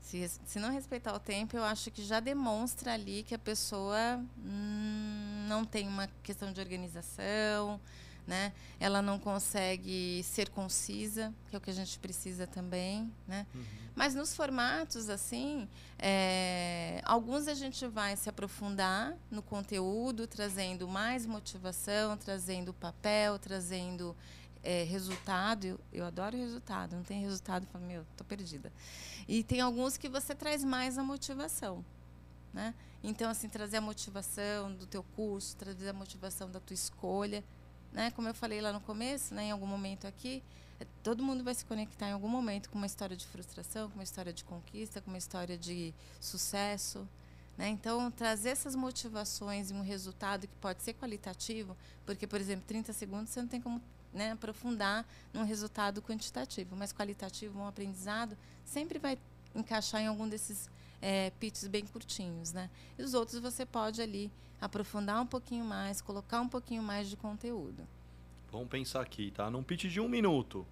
Se, 0.00 0.28
se 0.46 0.58
não 0.58 0.70
respeitar 0.70 1.14
o 1.14 1.18
tempo, 1.18 1.56
eu 1.56 1.64
acho 1.64 1.90
que 1.90 2.02
já 2.02 2.20
demonstra 2.20 2.94
ali 2.94 3.22
que 3.22 3.34
a 3.34 3.38
pessoa 3.38 4.24
hum, 4.38 5.46
não 5.48 5.64
tem 5.64 5.86
uma 5.86 6.08
questão 6.22 6.52
de 6.52 6.60
organização, 6.60 7.80
né? 8.26 8.52
Ela 8.80 9.00
não 9.00 9.18
consegue 9.18 10.22
ser 10.24 10.48
concisa, 10.50 11.32
que 11.48 11.54
é 11.54 11.58
o 11.58 11.60
que 11.60 11.70
a 11.70 11.74
gente 11.74 11.98
precisa 11.98 12.46
também, 12.46 13.12
né? 13.26 13.46
Uhum. 13.54 13.64
Mas 13.94 14.14
nos 14.14 14.34
formatos 14.34 15.08
assim, 15.08 15.66
é, 15.98 17.00
alguns 17.04 17.48
a 17.48 17.54
gente 17.54 17.86
vai 17.86 18.14
se 18.14 18.28
aprofundar 18.28 19.16
no 19.30 19.40
conteúdo, 19.40 20.26
trazendo 20.26 20.86
mais 20.86 21.24
motivação, 21.24 22.14
trazendo 22.16 22.74
papel, 22.74 23.38
trazendo 23.38 24.14
é, 24.62 24.82
resultado. 24.82 25.66
Eu, 25.66 25.80
eu, 25.92 26.04
adoro 26.04 26.36
resultado. 26.36 26.94
Não 26.94 27.04
tem 27.04 27.22
resultado, 27.22 27.64
eu 27.64 27.70
falo, 27.70 27.86
meu, 27.86 28.04
tô 28.16 28.24
perdida. 28.24 28.70
E 29.26 29.42
tem 29.42 29.60
alguns 29.60 29.96
que 29.96 30.10
você 30.10 30.34
traz 30.34 30.62
mais 30.62 30.98
a 30.98 31.02
motivação. 31.02 31.82
Né? 32.52 32.74
Então, 33.02 33.30
assim, 33.30 33.48
trazer 33.48 33.78
a 33.78 33.80
motivação 33.80 34.74
do 34.74 34.86
teu 34.86 35.02
curso, 35.14 35.56
trazer 35.56 35.88
a 35.88 35.92
motivação 35.92 36.50
da 36.50 36.60
tua 36.60 36.74
escolha 36.74 37.42
né? 37.96 38.10
Como 38.10 38.28
eu 38.28 38.34
falei 38.34 38.60
lá 38.60 38.74
no 38.74 38.80
começo, 38.82 39.34
né, 39.34 39.44
em 39.44 39.50
algum 39.50 39.66
momento 39.66 40.06
aqui, 40.06 40.42
todo 41.02 41.22
mundo 41.22 41.42
vai 41.42 41.54
se 41.54 41.64
conectar 41.64 42.10
em 42.10 42.12
algum 42.12 42.28
momento 42.28 42.68
com 42.68 42.76
uma 42.76 42.86
história 42.86 43.16
de 43.16 43.26
frustração, 43.26 43.88
com 43.88 43.94
uma 43.94 44.04
história 44.04 44.34
de 44.34 44.44
conquista, 44.44 45.00
com 45.00 45.10
uma 45.10 45.16
história 45.16 45.56
de 45.56 45.94
sucesso. 46.20 47.08
Né? 47.56 47.68
Então, 47.68 48.10
trazer 48.10 48.50
essas 48.50 48.74
motivações 48.74 49.70
e 49.70 49.74
um 49.74 49.80
resultado 49.80 50.46
que 50.46 50.54
pode 50.56 50.82
ser 50.82 50.92
qualitativo, 50.92 51.74
porque, 52.04 52.26
por 52.26 52.38
exemplo, 52.38 52.66
30 52.66 52.92
segundos 52.92 53.30
você 53.30 53.40
não 53.40 53.48
tem 53.48 53.62
como 53.62 53.80
né, 54.12 54.32
aprofundar 54.32 55.06
num 55.32 55.44
resultado 55.44 56.02
quantitativo, 56.02 56.76
mas 56.76 56.92
qualitativo, 56.92 57.58
um 57.58 57.66
aprendizado, 57.66 58.36
sempre 58.62 58.98
vai 58.98 59.18
encaixar 59.54 60.02
em 60.02 60.06
algum 60.06 60.28
desses 60.28 60.68
é, 61.00 61.30
pitches 61.40 61.66
bem 61.66 61.86
curtinhos. 61.86 62.52
Né? 62.52 62.68
E 62.98 63.02
os 63.02 63.14
outros 63.14 63.40
você 63.40 63.64
pode 63.64 64.02
ali 64.02 64.30
aprofundar 64.60 65.20
um 65.20 65.26
pouquinho 65.26 65.64
mais, 65.64 66.00
colocar 66.00 66.40
um 66.40 66.48
pouquinho 66.48 66.82
mais 66.82 67.08
de 67.08 67.16
conteúdo. 67.16 67.86
Vamos 68.50 68.68
pensar 68.68 69.00
aqui, 69.00 69.30
tá? 69.30 69.50
Num 69.50 69.62
pitch 69.62 69.86
de 69.86 70.00
um 70.00 70.08
minuto. 70.08 70.66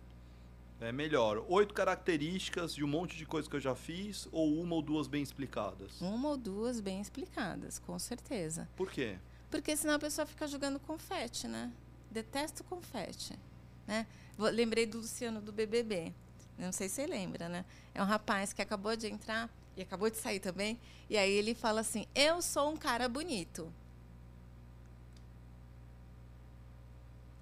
É 0.81 0.91
melhor 0.91 1.45
oito 1.49 1.73
características 1.73 2.75
de 2.75 2.85
um 2.85 2.89
monte 2.89 3.17
de 3.17 3.25
coisa 3.25 3.49
que 3.49 3.57
eu 3.57 3.61
já 3.61 3.75
fiz 3.75 4.29
ou 4.33 4.61
uma 4.61 4.75
ou 4.75 4.83
duas 4.83 5.07
bem 5.07 5.23
explicadas? 5.23 6.01
Uma 6.01 6.31
ou 6.31 6.37
duas 6.37 6.81
bem 6.81 7.01
explicadas, 7.01 7.79
com 7.79 7.99
certeza. 7.99 8.69
Por 8.77 8.91
quê? 8.91 9.19
Porque 9.51 9.77
senão 9.77 9.95
a 9.95 9.99
pessoa 9.99 10.27
fica 10.27 10.47
jogando 10.49 10.81
confete, 10.81 11.47
né? 11.47 11.73
Detesto 12.11 12.65
confete. 12.65 13.39
Né? 13.87 14.07
Lembrei 14.39 14.85
do 14.85 14.99
Luciano 14.99 15.41
do 15.41 15.53
BBB. 15.53 16.13
Não 16.59 16.73
sei 16.73 16.89
se 16.89 16.97
você 16.97 17.07
lembra, 17.07 17.49
né? 17.49 17.65
É 17.95 18.03
um 18.03 18.07
rapaz 18.07 18.53
que 18.53 18.61
acabou 18.63 18.97
de 18.97 19.07
entrar 19.07 19.49
e 19.77 19.83
acabou 19.83 20.11
de 20.11 20.17
sair 20.17 20.41
também. 20.41 20.79
E 21.09 21.17
aí 21.17 21.33
ele 21.33 21.55
fala 21.55 21.81
assim: 21.81 22.07
Eu 22.15 22.41
sou 22.41 22.71
um 22.71 22.77
cara 22.77 23.09
bonito. 23.09 23.73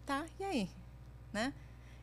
Tá, 0.05 0.27
e 0.38 0.45
aí? 0.45 0.71
Né? 1.33 1.55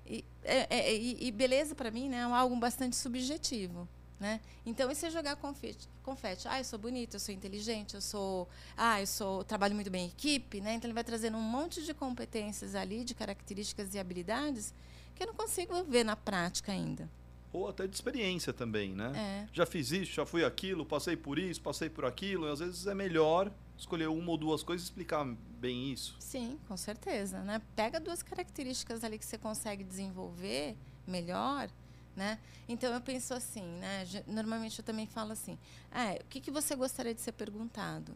E, 0.06 0.26
é, 0.44 0.78
é, 0.78 0.96
e 0.96 1.32
beleza 1.32 1.76
para 1.76 1.92
mim 1.92 2.10
né, 2.10 2.18
é 2.18 2.24
algo 2.24 2.56
bastante 2.56 2.96
subjetivo. 2.96 3.88
Né? 4.20 4.42
Então, 4.66 4.92
isso 4.92 5.06
é 5.06 5.10
jogar 5.10 5.38
confete, 5.38 5.88
confete. 6.04 6.46
Ah, 6.48 6.60
eu 6.60 6.66
sou 6.66 6.78
bonito, 6.78 7.14
eu 7.14 7.20
sou 7.20 7.34
inteligente, 7.34 7.96
eu 7.96 8.02
sou. 8.02 8.50
Ah, 8.76 9.00
eu 9.00 9.08
sou. 9.08 9.44
trabalho 9.46 9.76
muito 9.76 9.90
bem 9.90 10.06
em 10.06 10.08
equipe. 10.08 10.60
Né? 10.60 10.74
Então, 10.74 10.88
ele 10.88 10.94
vai 10.94 11.06
trazendo 11.06 11.38
um 11.38 11.42
monte 11.42 11.84
de 11.84 11.94
competências 11.94 12.76
ali, 12.76 13.06
de 13.06 13.14
características 13.14 13.94
e 13.94 14.00
habilidades 14.00 14.74
que 15.16 15.24
eu 15.24 15.28
não 15.28 15.34
consigo 15.34 15.84
ver 15.84 16.04
na 16.04 16.16
prática 16.16 16.72
ainda 16.72 17.10
ou 17.52 17.68
até 17.68 17.88
de 17.88 17.96
experiência 17.96 18.54
também, 18.54 18.94
né? 18.94 19.12
É. 19.16 19.50
Já 19.52 19.66
fiz 19.66 19.92
isso, 19.92 20.14
já 20.14 20.26
fui 20.26 20.46
aquilo, 20.46 20.86
passei 20.86 21.16
por 21.16 21.40
isso, 21.40 21.62
passei 21.62 21.90
por 21.90 22.06
aquilo, 22.06 22.48
e 22.48 22.52
às 22.52 22.60
vezes 22.60 22.86
é 22.88 22.94
melhor 22.94 23.52
escolher 23.78 24.08
uma 24.08 24.32
ou 24.32 24.38
duas 24.38 24.62
coisas 24.62 24.86
e 24.86 24.90
explicar 24.90 25.26
bem 25.60 25.92
isso. 25.92 26.16
Sim, 26.20 26.60
com 26.68 26.78
certeza, 26.78 27.42
né? 27.44 27.62
Pega 27.76 28.00
duas 28.00 28.22
características 28.22 29.04
ali 29.04 29.18
que 29.18 29.26
você 29.26 29.38
consegue 29.38 29.84
desenvolver 29.84 30.76
melhor, 31.08 31.70
né? 32.16 32.38
Então 32.68 32.94
eu 32.94 33.02
penso 33.02 33.34
assim, 33.34 33.64
né? 33.64 34.06
Normalmente 34.28 34.80
eu 34.80 34.86
também 34.86 35.08
falo 35.08 35.32
assim, 35.32 35.58
ah, 35.92 36.16
o 36.22 36.26
que, 36.26 36.40
que 36.42 36.52
você 36.52 36.76
gostaria 36.76 37.14
de 37.14 37.22
ser 37.22 37.32
perguntado? 37.32 38.14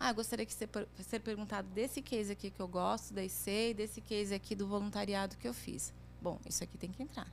Ah, 0.00 0.12
gostaria 0.12 0.44
de 0.44 0.52
ser, 0.52 0.68
ser 1.08 1.20
perguntado 1.20 1.68
desse 1.68 2.02
case 2.02 2.32
aqui 2.32 2.50
que 2.50 2.58
eu 2.58 2.66
gosto, 2.66 3.14
da 3.14 3.22
IC, 3.22 3.74
desse 3.76 4.00
case 4.00 4.34
aqui 4.34 4.54
do 4.54 4.66
voluntariado 4.66 5.36
que 5.36 5.46
eu 5.46 5.54
fiz. 5.54 5.92
Bom, 6.20 6.40
isso 6.44 6.64
aqui 6.64 6.76
tem 6.76 6.90
que 6.90 7.02
entrar, 7.02 7.30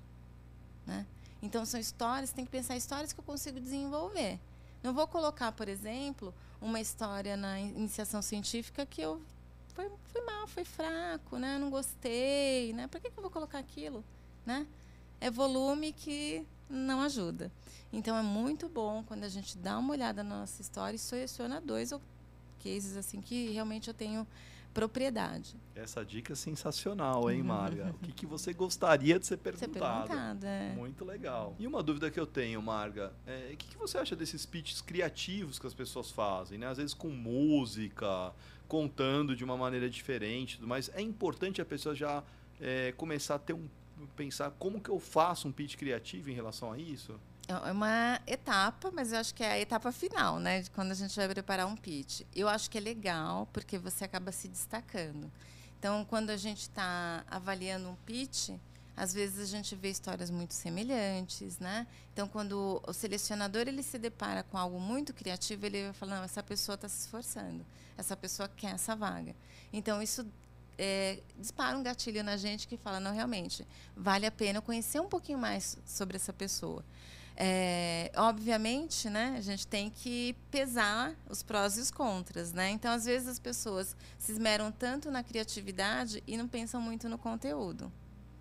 né? 0.86 1.06
Então, 1.42 1.66
são 1.66 1.80
histórias, 1.80 2.32
tem 2.32 2.46
que 2.46 2.52
pensar 2.52 2.76
histórias 2.76 3.14
que 3.14 3.20
eu 3.20 3.24
consigo 3.24 3.60
desenvolver. 3.60 4.40
Não 4.84 4.94
vou 4.94 5.08
colocar, 5.08 5.52
por 5.52 5.68
exemplo, 5.68 6.34
uma 6.62 6.80
história 6.80 7.36
na 7.36 7.60
iniciação 7.60 8.22
científica 8.22 8.86
que 8.86 9.02
eu 9.02 9.22
foi, 9.74 9.90
foi 10.12 10.22
mal, 10.26 10.48
foi 10.48 10.66
fraco, 10.66 11.38
né? 11.38 11.58
Não 11.58 11.70
gostei, 11.70 12.74
né? 12.74 12.88
Para 12.88 13.00
que, 13.00 13.10
que 13.10 13.18
eu 13.18 13.22
vou 13.22 13.32
colocar 13.32 13.60
aquilo, 13.60 14.04
né? 14.46 14.68
É 15.22 15.30
volume 15.32 15.94
que 15.94 16.46
não 16.70 17.02
ajuda. 17.02 17.52
Então 17.92 18.16
é 18.18 18.22
muito 18.22 18.70
bom 18.70 19.04
quando 19.04 19.24
a 19.24 19.30
gente 19.30 19.58
dá 19.58 19.78
uma 19.78 19.94
olhada 19.94 20.24
na 20.24 20.40
nossa 20.42 20.62
história 20.62 20.96
e 20.96 21.00
seleciona 21.00 21.60
dois 21.60 21.92
ou 21.92 22.02
cases 22.64 22.96
assim 22.96 23.22
que 23.22 23.52
realmente 23.52 23.88
eu 23.88 23.94
tenho 23.94 24.28
propriedade. 24.74 25.56
Essa 25.76 26.04
dica 26.04 26.34
é 26.34 26.36
sensacional, 26.36 27.30
hein, 27.30 27.42
Marga? 27.42 27.94
o 27.96 28.06
que, 28.06 28.12
que 28.12 28.26
você 28.26 28.54
gostaria 28.54 29.20
de 29.20 29.26
ser 29.26 29.38
perguntado? 29.38 29.74
Ser 29.74 29.80
perguntado 29.80 30.46
é. 30.46 30.74
Muito 30.76 31.06
legal. 31.06 31.56
E 31.58 31.66
uma 31.66 31.82
dúvida 31.82 32.12
que 32.12 32.20
eu 32.20 32.28
tenho, 32.28 32.62
Marga, 32.62 33.14
é, 33.26 33.52
o 33.54 33.58
que, 33.58 33.68
que 33.68 33.78
você 33.78 33.98
acha 33.98 34.16
desses 34.16 34.46
pitches 34.46 34.82
criativos 34.82 35.58
que 35.58 35.68
as 35.68 35.74
pessoas 35.74 36.12
fazem, 36.12 36.58
né? 36.58 36.68
Às 36.68 36.78
vezes 36.78 36.94
com 36.94 37.10
música, 37.10 38.34
contando 38.68 39.36
de 39.36 39.44
uma 39.44 39.58
maneira 39.58 39.90
diferente, 39.90 40.60
mas 40.62 40.90
é 40.94 41.02
importante 41.02 41.62
a 41.62 41.66
pessoa 41.66 41.96
já 41.96 42.24
é, 42.60 42.92
começar 42.94 43.36
a 43.36 43.40
ter 43.40 43.54
um 43.54 43.68
pensar 44.16 44.52
como 44.52 44.80
que 44.80 44.90
eu 44.90 45.00
faço 45.00 45.48
um 45.48 45.52
pitch 45.52 45.76
criativo 45.76 46.30
em 46.30 46.34
relação 46.34 46.72
a 46.72 46.78
isso? 46.78 47.20
É 47.50 47.72
uma 47.72 48.22
etapa, 48.28 48.92
mas 48.92 49.12
eu 49.12 49.18
acho 49.18 49.34
que 49.34 49.44
é 49.44 49.54
a 49.54 49.60
etapa 49.60 49.92
final, 49.92 50.40
né? 50.40 50.62
De 50.62 50.70
quando 50.70 50.92
a 50.92 50.94
gente 50.94 51.16
vai 51.16 51.28
preparar 51.28 51.66
um 51.66 51.76
pitch. 51.76 52.22
Eu 52.36 52.48
acho 52.48 52.70
que 52.70 52.78
é 52.78 52.82
legal, 52.82 53.48
porque 53.52 53.76
você 53.80 54.06
acaba 54.06 54.32
se 54.32 54.48
destacando. 54.48 55.32
Então, 55.80 56.06
quando 56.06 56.30
a 56.30 56.38
gente 56.38 56.62
está 56.62 57.24
avaliando 57.28 57.90
um 57.90 57.96
pitch, 58.06 58.52
às 58.96 59.16
vezes 59.16 59.40
a 59.40 59.46
gente 59.46 59.76
vê 59.76 59.90
histórias 59.90 60.30
muito 60.30 60.54
semelhantes, 60.54 61.58
né? 61.58 61.88
Então, 62.14 62.28
quando 62.28 62.84
o 62.86 62.94
selecionador 62.94 63.62
ele 63.68 63.82
se 63.82 63.98
depara 63.98 64.44
com 64.44 64.56
algo 64.56 64.80
muito 64.80 65.12
criativo, 65.12 65.66
ele 65.66 65.86
vai 65.86 65.94
falar: 65.94 66.18
não, 66.18 66.24
essa 66.24 66.44
pessoa 66.44 66.76
está 66.76 66.88
se 66.88 67.00
esforçando, 67.00 67.66
essa 67.98 68.16
pessoa 68.16 68.48
quer 68.48 68.76
essa 68.76 68.96
vaga. 68.96 69.36
Então, 69.74 70.04
isso 70.04 70.24
é, 70.80 71.20
dispara 71.38 71.78
um 71.78 71.84
gatilho 71.84 72.24
na 72.24 72.38
gente 72.38 72.68
que 72.68 72.78
fala: 72.78 73.00
não, 73.00 73.14
realmente, 73.14 73.68
vale 73.96 74.26
a 74.26 74.32
pena 74.32 74.62
conhecer 74.62 75.02
um 75.02 75.10
pouquinho 75.10 75.38
mais 75.38 75.78
sobre 75.86 76.16
essa 76.16 76.32
pessoa. 76.32 76.84
É, 77.36 78.12
obviamente, 78.16 79.10
né, 79.10 79.36
a 79.38 79.42
gente 79.42 79.66
tem 79.66 79.90
que 79.90 80.36
pesar 80.52 81.16
os 81.30 81.44
prós 81.44 81.78
e 81.78 81.82
os 81.82 81.92
contras, 81.92 82.52
né? 82.52 82.70
Então, 82.70 82.92
às 82.92 83.06
vezes 83.06 83.28
as 83.28 83.40
pessoas 83.40 83.96
se 84.18 84.32
esmeram 84.32 84.72
tanto 84.72 85.12
na 85.12 85.24
criatividade 85.24 86.24
e 86.26 86.36
não 86.36 86.48
pensam 86.48 86.82
muito 86.82 87.08
no 87.08 87.18
conteúdo, 87.18 87.92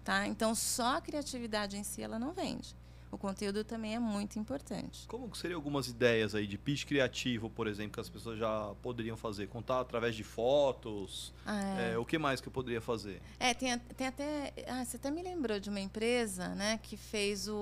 tá? 0.05 0.27
Então, 0.27 0.55
só 0.55 0.97
a 0.97 1.01
criatividade 1.01 1.77
em 1.77 1.85
si 1.85 2.03
ela 2.03 2.19
não 2.19 2.33
vende 2.33 2.75
o 3.11 3.17
conteúdo 3.17 3.65
também 3.65 3.95
é 3.95 3.99
muito 3.99 4.39
importante. 4.39 5.07
Como 5.09 5.35
seriam 5.35 5.59
algumas 5.59 5.89
ideias 5.89 6.35
aí 6.35 6.47
de 6.47 6.59
pitch 6.59 6.85
criativo, 6.85 7.49
por 7.49 7.67
exemplo, 7.67 7.93
que 7.93 8.01
as 8.01 8.09
pessoas 8.09 8.39
já 8.39 8.75
poderiam 8.83 9.17
fazer? 9.17 9.49
Contar 9.49 9.81
através 9.81 10.15
de 10.15 10.23
fotos? 10.25 11.33
Ah, 11.47 11.81
é. 11.81 11.93
É, 11.93 11.99
o 11.99 12.05
que 12.05 12.19
mais 12.19 12.41
que 12.41 12.49
eu 12.49 12.53
poderia 12.53 12.81
fazer? 12.81 13.23
É, 13.39 13.55
tem, 13.55 13.79
tem 13.79 14.07
até. 14.07 14.53
Ah, 14.67 14.85
você 14.85 14.97
até 14.97 15.11
me 15.11 15.23
lembrou 15.23 15.59
de 15.59 15.71
uma 15.71 15.81
empresa 15.81 16.49
né, 16.55 16.79
que 16.83 16.97
fez 16.97 17.49
o, 17.49 17.55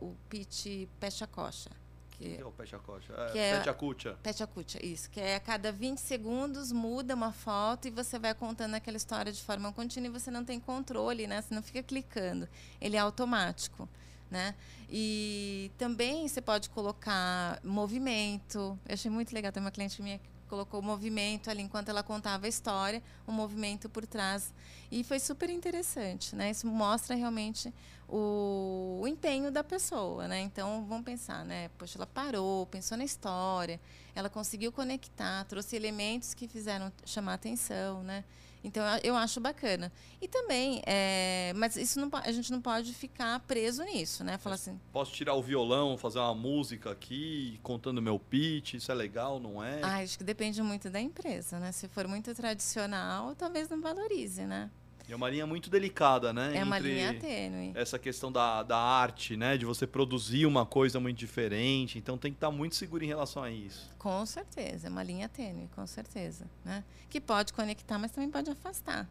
o, 0.00 0.06
o 0.06 0.16
pitch 0.28 0.86
Pecha 0.98 1.26
Coxa. 1.26 1.70
Que, 2.10 2.36
que 2.36 2.42
é 2.42 2.44
o 2.44 2.52
Pecha 2.52 2.78
Coxa? 2.78 3.14
É, 3.34 3.38
é, 3.38 3.58
Pecha 3.58 4.18
Pecha 4.22 4.46
Cucha, 4.46 4.84
isso. 4.84 5.08
Que 5.08 5.20
é 5.20 5.36
a 5.36 5.40
cada 5.40 5.72
20 5.72 5.98
segundos 5.98 6.70
muda 6.70 7.14
uma 7.14 7.32
foto 7.32 7.88
e 7.88 7.90
você 7.90 8.18
vai 8.18 8.34
contando 8.34 8.74
aquela 8.74 8.98
história 8.98 9.32
de 9.32 9.42
forma 9.42 9.72
contínua 9.72 10.08
e 10.08 10.10
você 10.10 10.30
não 10.30 10.44
tem 10.44 10.60
controle, 10.60 11.26
né? 11.26 11.40
Você 11.40 11.54
não 11.54 11.62
fica 11.62 11.82
clicando. 11.82 12.46
Ele 12.78 12.96
é 12.96 13.00
automático. 13.00 13.88
Né? 14.30 14.54
E 14.88 15.72
também 15.76 16.28
você 16.28 16.40
pode 16.40 16.70
colocar 16.70 17.58
movimento. 17.64 18.78
Eu 18.86 18.94
achei 18.94 19.10
muito 19.10 19.34
legal. 19.34 19.50
Tem 19.50 19.60
uma 19.60 19.70
cliente 19.70 20.00
minha 20.00 20.18
que 20.18 20.28
colocou 20.48 20.82
movimento 20.82 21.48
ali 21.48 21.62
enquanto 21.62 21.88
ela 21.88 22.02
contava 22.02 22.46
a 22.46 22.48
história, 22.48 23.02
o 23.26 23.30
um 23.30 23.34
movimento 23.34 23.88
por 23.88 24.06
trás. 24.06 24.52
E 24.90 25.04
foi 25.04 25.20
super 25.20 25.48
interessante, 25.48 26.34
né? 26.34 26.50
Isso 26.50 26.66
mostra 26.66 27.14
realmente 27.14 27.72
o, 28.08 28.98
o, 29.02 29.06
empenho 29.06 29.52
da 29.52 29.62
pessoa, 29.62 30.26
né? 30.26 30.40
Então, 30.40 30.84
vamos 30.88 31.04
pensar, 31.04 31.44
né? 31.44 31.70
Poxa, 31.78 31.96
ela 31.96 32.06
parou, 32.06 32.66
pensou 32.66 32.98
na 32.98 33.04
história, 33.04 33.80
ela 34.14 34.28
conseguiu 34.28 34.72
conectar, 34.72 35.44
trouxe 35.44 35.76
elementos 35.76 36.34
que 36.34 36.48
fizeram 36.48 36.92
chamar 37.04 37.34
atenção, 37.34 38.02
né? 38.02 38.24
Então 38.62 38.84
eu 39.02 39.16
acho 39.16 39.40
bacana. 39.40 39.90
E 40.20 40.28
também, 40.28 40.82
é, 40.86 41.52
mas 41.56 41.76
isso 41.76 41.98
não, 41.98 42.10
a 42.12 42.30
gente 42.30 42.50
não 42.50 42.60
pode 42.60 42.92
ficar 42.92 43.40
preso 43.40 43.82
nisso, 43.84 44.22
né? 44.22 44.36
Falar 44.38 44.56
assim. 44.56 44.78
Posso 44.92 45.12
tirar 45.12 45.34
o 45.34 45.42
violão, 45.42 45.96
fazer 45.96 46.18
uma 46.18 46.34
música 46.34 46.90
aqui, 46.90 47.58
contando 47.62 48.02
meu 48.02 48.18
pitch, 48.18 48.74
isso 48.74 48.92
é 48.92 48.94
legal, 48.94 49.40
não 49.40 49.62
é? 49.62 49.80
Ah, 49.82 49.98
acho 49.98 50.18
que 50.18 50.24
depende 50.24 50.62
muito 50.62 50.90
da 50.90 51.00
empresa, 51.00 51.58
né? 51.58 51.72
Se 51.72 51.88
for 51.88 52.06
muito 52.06 52.34
tradicional, 52.34 53.34
talvez 53.34 53.68
não 53.68 53.80
valorize, 53.80 54.44
né? 54.44 54.70
É 55.12 55.16
uma 55.16 55.28
linha 55.28 55.46
muito 55.46 55.70
delicada, 55.70 56.32
né? 56.32 56.56
É 56.56 56.62
uma 56.62 56.78
linha 56.78 57.18
tênue. 57.18 57.72
Essa 57.74 57.98
questão 57.98 58.30
da, 58.30 58.62
da 58.62 58.78
arte, 58.78 59.36
né? 59.36 59.56
De 59.56 59.64
você 59.64 59.86
produzir 59.86 60.46
uma 60.46 60.64
coisa 60.64 61.00
muito 61.00 61.18
diferente. 61.18 61.98
Então 61.98 62.16
tem 62.16 62.32
que 62.32 62.36
estar 62.36 62.50
muito 62.50 62.74
seguro 62.76 63.04
em 63.04 63.08
relação 63.08 63.42
a 63.42 63.50
isso. 63.50 63.90
Com 63.98 64.24
certeza, 64.24 64.86
é 64.86 64.90
uma 64.90 65.02
linha 65.02 65.28
tênue, 65.28 65.68
com 65.74 65.86
certeza. 65.86 66.46
Né? 66.64 66.84
Que 67.08 67.20
pode 67.20 67.52
conectar, 67.52 67.98
mas 67.98 68.12
também 68.12 68.30
pode 68.30 68.50
afastar. 68.50 69.08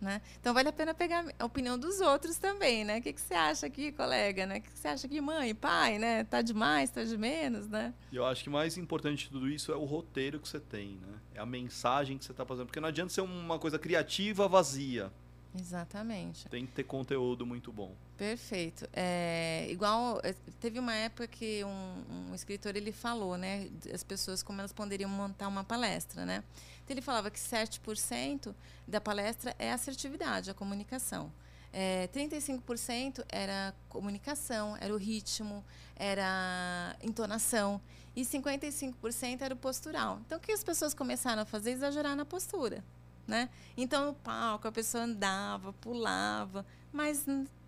Né? 0.00 0.20
Então 0.40 0.52
vale 0.52 0.68
a 0.68 0.72
pena 0.72 0.92
pegar 0.92 1.24
a 1.38 1.44
opinião 1.44 1.78
dos 1.78 2.00
outros 2.00 2.36
também, 2.36 2.84
né? 2.84 2.98
O 2.98 3.02
que, 3.02 3.12
que 3.12 3.20
você 3.20 3.34
acha 3.34 3.66
aqui, 3.66 3.92
colega, 3.92 4.44
né? 4.46 4.58
O 4.58 4.60
que, 4.60 4.68
que 4.68 4.76
você 4.76 4.88
acha 4.88 5.06
aqui, 5.06 5.20
mãe, 5.20 5.54
pai, 5.54 5.96
né? 5.96 6.24
Tá 6.24 6.42
demais, 6.42 6.90
tá 6.90 7.04
de 7.04 7.16
menos, 7.16 7.68
né? 7.68 7.94
E 8.10 8.16
eu 8.16 8.26
acho 8.26 8.42
que 8.42 8.50
mais 8.50 8.76
importante 8.76 9.26
de 9.26 9.30
tudo 9.30 9.48
isso 9.48 9.70
é 9.70 9.76
o 9.76 9.84
roteiro 9.84 10.40
que 10.40 10.48
você 10.48 10.58
tem, 10.58 10.96
né? 10.96 11.14
É 11.36 11.40
a 11.40 11.46
mensagem 11.46 12.18
que 12.18 12.24
você 12.24 12.32
está 12.32 12.44
fazendo, 12.44 12.66
porque 12.66 12.80
não 12.80 12.88
adianta 12.88 13.12
ser 13.12 13.20
uma 13.20 13.60
coisa 13.60 13.78
criativa 13.78 14.48
vazia. 14.48 15.12
Exatamente. 15.58 16.48
Tem 16.48 16.66
que 16.66 16.72
ter 16.72 16.84
conteúdo 16.84 17.44
muito 17.44 17.72
bom. 17.72 17.94
Perfeito. 18.16 18.88
É, 18.92 19.66
igual, 19.70 20.20
é, 20.22 20.34
teve 20.60 20.78
uma 20.78 20.94
época 20.94 21.26
que 21.26 21.62
um, 21.64 22.30
um, 22.30 22.34
escritor 22.34 22.74
ele 22.76 22.92
falou, 22.92 23.36
né, 23.36 23.68
as 23.92 24.02
pessoas 24.02 24.42
como 24.42 24.60
elas 24.60 24.72
poderiam 24.72 25.10
montar 25.10 25.48
uma 25.48 25.62
palestra, 25.62 26.24
né? 26.24 26.42
Então 26.82 26.94
ele 26.94 27.02
falava 27.02 27.30
que 27.30 27.38
7% 27.38 28.54
da 28.88 29.00
palestra 29.00 29.54
é 29.58 29.72
assertividade, 29.72 30.50
a 30.50 30.54
comunicação. 30.54 31.30
É, 31.72 32.08
35% 32.08 33.24
era 33.28 33.74
comunicação, 33.88 34.76
era 34.78 34.92
o 34.92 34.98
ritmo, 34.98 35.64
era 35.96 36.94
entonação. 37.02 37.80
E 38.14 38.22
55% 38.22 39.40
era 39.40 39.54
o 39.54 39.56
postural. 39.56 40.20
Então, 40.26 40.36
o 40.36 40.40
que 40.40 40.52
as 40.52 40.62
pessoas 40.62 40.92
começaram 40.92 41.42
a 41.42 41.44
fazer? 41.46 41.70
Exagerar 41.70 42.14
na 42.14 42.26
postura. 42.26 42.84
Né? 43.26 43.48
Então, 43.76 44.06
no 44.06 44.14
palco, 44.14 44.66
a 44.66 44.72
pessoa 44.72 45.04
andava, 45.04 45.72
pulava, 45.74 46.66
mas 46.92 47.24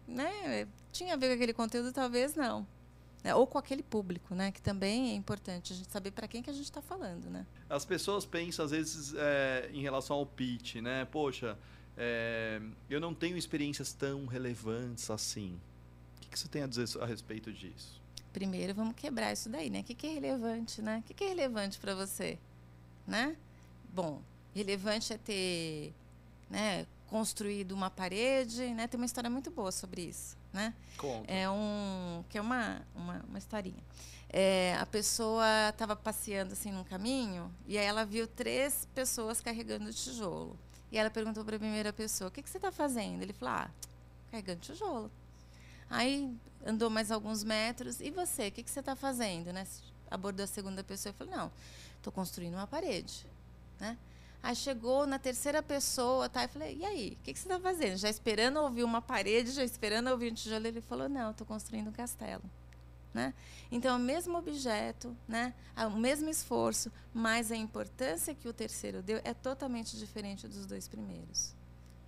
né, 0.07 0.67
tinha 0.93 1.15
a 1.15 1.17
ver 1.17 1.29
com 1.29 1.35
aquele 1.35 1.53
conteúdo? 1.53 1.93
Talvez 1.93 2.35
não. 2.35 2.67
É, 3.23 3.35
ou 3.35 3.47
com 3.47 3.57
aquele 3.57 3.83
público, 3.83 4.35
né? 4.35 4.53
Que 4.53 4.61
também 4.61 5.13
é 5.13 5.15
importante 5.15 5.73
a 5.73 5.77
gente 5.77 5.91
saber 5.91 6.11
para 6.11 6.29
quem 6.29 6.43
que 6.43 6.51
a 6.51 6.53
gente 6.53 6.65
está 6.65 6.83
falando, 6.83 7.31
né? 7.31 7.47
As 7.71 7.83
pessoas 7.83 8.27
pensam, 8.27 8.67
às 8.67 8.71
vezes, 8.71 9.15
é, 9.17 9.71
em 9.73 9.81
relação 9.81 10.17
ao 10.17 10.27
pitch, 10.27 10.77
né? 10.77 11.07
Poxa, 11.07 11.57
é, 11.97 12.61
eu 12.91 13.01
não 13.01 13.15
tenho 13.15 13.39
experiências 13.39 13.95
tão 13.95 14.27
relevantes 14.27 15.09
assim. 15.11 15.59
O 16.19 16.21
que, 16.21 16.29
que 16.29 16.39
você 16.39 16.49
tem 16.49 16.63
a 16.63 16.67
dizer 16.67 17.01
a 17.01 17.07
respeito 17.07 17.51
disso? 17.51 17.99
Primeiro, 18.31 18.75
vamos 18.75 18.95
quebrar 18.95 19.33
isso 19.33 19.49
daí, 19.49 19.71
né? 19.71 19.81
O 19.81 19.85
que, 19.85 19.95
que 19.95 20.07
é 20.07 20.13
relevante, 20.13 20.83
né? 20.83 20.99
O 20.99 21.03
que, 21.03 21.15
que 21.15 21.25
é 21.25 21.29
relevante 21.29 21.79
para 21.79 21.95
você, 21.95 22.39
né? 23.07 23.37
Bom, 23.91 24.21
relevante 24.55 25.13
é 25.13 25.19
ter 25.19 25.93
né, 26.49 26.87
construído 27.09 27.73
uma 27.73 27.91
parede, 27.91 28.67
né? 28.75 28.87
Tem 28.87 28.99
uma 28.99 29.07
história 29.07 29.29
muito 29.29 29.51
boa 29.51 29.73
sobre 29.73 30.03
isso, 30.03 30.37
né? 30.53 30.75
Conta. 30.97 31.31
É 31.31 31.49
um 31.51 32.25
que 32.29 32.39
é 32.39 32.41
uma 32.41 32.81
uma, 32.95 33.25
uma 33.29 33.39
historinha. 33.39 33.83
É, 34.29 34.77
a 34.81 34.87
pessoa 34.87 35.45
estava 35.69 35.95
passeando 35.95 36.55
assim 36.55 36.73
num 36.73 36.83
caminho 36.83 37.53
e 37.69 37.79
aí 37.79 37.85
ela 37.85 38.05
viu 38.05 38.27
três 38.27 38.89
pessoas 38.95 39.41
carregando 39.41 39.93
tijolo. 39.93 40.59
E 40.91 40.99
ela 40.99 41.11
perguntou 41.11 41.45
para 41.45 41.57
a 41.57 41.59
primeira 41.59 41.93
pessoa: 41.93 42.29
"O 42.29 42.31
que, 42.31 42.43
que 42.43 42.51
você 42.51 42.59
está 42.59 42.73
fazendo?" 42.73 43.23
Ele 43.23 43.33
falou: 43.33 43.55
"Ah, 43.55 43.71
carregando 44.31 44.61
tijolo." 44.61 45.11
Aí 45.91 46.37
andou 46.65 46.89
mais 46.89 47.11
alguns 47.11 47.45
metros 47.45 48.01
e 48.01 48.11
você, 48.11 48.49
o 48.49 48.53
que, 48.53 48.63
que 48.63 48.71
você 48.71 48.81
está 48.81 48.97
fazendo, 48.97 49.53
né? 49.53 49.67
Abordou 50.11 50.45
a 50.45 50.47
segunda 50.47 50.83
pessoa 50.83 51.13
e 51.13 51.17
falou: 51.17 51.37
"Não, 51.37 51.53
estou 51.97 52.13
construindo 52.13 52.55
uma 52.55 52.67
parede." 52.67 53.27
Né? 53.79 53.99
Aí 54.45 54.55
chegou 54.55 55.07
na 55.07 55.19
terceira 55.19 55.63
pessoa, 55.63 56.29
tá? 56.29 56.43
Eu 56.45 56.51
falei, 56.51 56.77
e 56.77 56.85
aí, 56.85 57.17
o 57.19 57.25
que, 57.25 57.33
que, 57.33 57.39
você 57.39 57.47
está 57.47 57.59
fazendo? 57.59 57.97
Já 57.97 58.11
esperando 58.11 58.61
ouvir 58.61 58.85
uma 58.85 59.01
parede, 59.01 59.53
já 59.53 59.65
esperando 59.65 60.11
ouvir 60.11 60.31
um 60.31 60.35
tijolo? 60.35 60.67
Ele 60.67 60.83
falou, 60.83 61.09
não, 61.09 61.31
estou 61.31 61.47
construindo 61.47 61.89
um 61.89 61.93
castelo. 61.93 62.43
Né? 63.15 63.33
Então, 63.73 63.97
o 63.97 63.99
mesmo 63.99 64.37
objeto, 64.37 65.17
né? 65.27 65.55
o 65.87 65.99
mesmo 65.99 66.29
esforço, 66.29 66.93
mas 67.15 67.51
a 67.51 67.57
importância 67.57 68.35
que 68.35 68.47
o 68.47 68.53
terceiro 68.53 69.03
deu 69.03 69.19
é 69.25 69.33
totalmente 69.33 69.97
diferente 69.97 70.47
dos 70.47 70.67
dois 70.67 70.89
primeiros. 70.89 71.55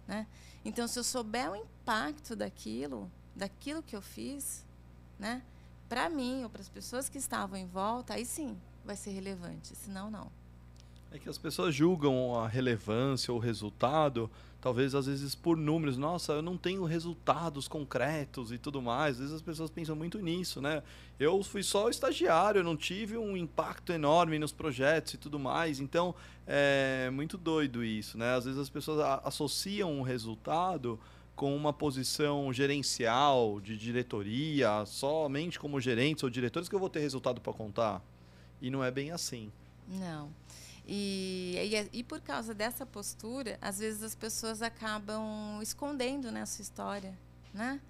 Né? 0.07 0.27
Então, 0.63 0.87
se 0.87 0.99
eu 0.99 1.05
souber 1.05 1.51
o 1.51 1.57
impacto 1.57 2.37
daquilo, 2.37 3.11
daquilo 3.35 3.83
que 3.83 3.97
eu 3.97 4.03
fiz, 4.03 4.63
né? 5.19 5.43
para 5.89 6.11
mim 6.11 6.45
ou 6.45 6.51
para 6.51 6.61
as 6.61 6.69
pessoas 6.69 7.09
que 7.09 7.17
estavam 7.17 7.57
em 7.57 7.67
volta, 7.67 8.13
aí 8.13 8.27
sim 8.27 8.61
vai 8.85 8.95
ser 8.95 9.13
relevante, 9.13 9.75
senão 9.75 10.11
não. 10.11 10.31
É 11.13 11.19
que 11.19 11.29
as 11.29 11.39
pessoas 11.39 11.75
julgam 11.75 12.35
a 12.35 12.49
relevância 12.49 13.33
ou 13.33 13.39
o 13.39 13.43
resultado, 13.43 14.31
talvez 14.61 14.95
às 14.95 15.07
vezes 15.07 15.35
por 15.35 15.57
números. 15.57 15.97
Nossa, 15.97 16.33
eu 16.33 16.43
não 16.43 16.57
tenho 16.57 16.85
resultados 16.85 17.69
concretos 17.69 18.53
e 18.53 18.59
tudo 18.59 18.83
mais. 18.83 19.13
Às 19.15 19.19
vezes 19.21 19.35
as 19.35 19.43
pessoas 19.43 19.71
pensam 19.71 19.95
muito 19.95 20.19
nisso, 20.19 20.61
né? 20.61 20.83
Eu 21.19 21.43
fui 21.43 21.63
só 21.63 21.89
estagiário, 21.89 22.59
eu 22.59 22.65
não 22.65 22.77
tive 22.77 23.17
um 23.17 23.37
impacto 23.37 23.93
enorme 23.93 24.39
nos 24.39 24.53
projetos 24.53 25.15
e 25.15 25.17
tudo 25.17 25.39
mais. 25.39 25.81
Então, 25.81 26.15
é 26.47 27.09
muito 27.11 27.39
doido 27.39 27.85
isso, 27.85 28.19
né? 28.19 28.35
Às 28.35 28.45
vezes 28.45 28.61
as 28.61 28.69
pessoas 28.69 29.21
associam 29.25 29.93
um 29.93 30.03
resultado 30.03 30.99
com 31.37 31.55
uma 31.55 31.73
posição 31.73 32.51
gerencial, 32.53 33.61
de 33.61 33.77
diretoria, 33.77 34.85
somente 34.87 35.59
como 35.59 35.81
gerentes 35.81 36.25
ou 36.25 36.31
diretores 36.31 36.69
que 36.69 36.75
eu 36.75 36.81
vou 36.81 36.89
ter 36.89 37.01
resultado 37.01 37.41
para 37.41 37.53
contar. 37.53 38.03
E 38.61 38.71
não 38.71 38.83
é 38.83 38.91
bem 38.91 39.13
assim. 39.13 39.53
Não. 39.87 40.31
E, 40.87 41.57
e, 41.59 41.99
e, 41.99 42.03
por 42.05 42.21
causa 42.21 42.55
dessa 42.55 42.87
postura, 42.87 43.59
às 43.61 43.79
vezes 43.79 44.03
as 44.03 44.15
pessoas 44.15 44.63
acabam 44.63 45.61
escondendo 45.61 46.31
né, 46.31 46.43
a 46.43 46.47
sua 46.47 46.63
história. 46.63 47.13
né? 47.53 47.81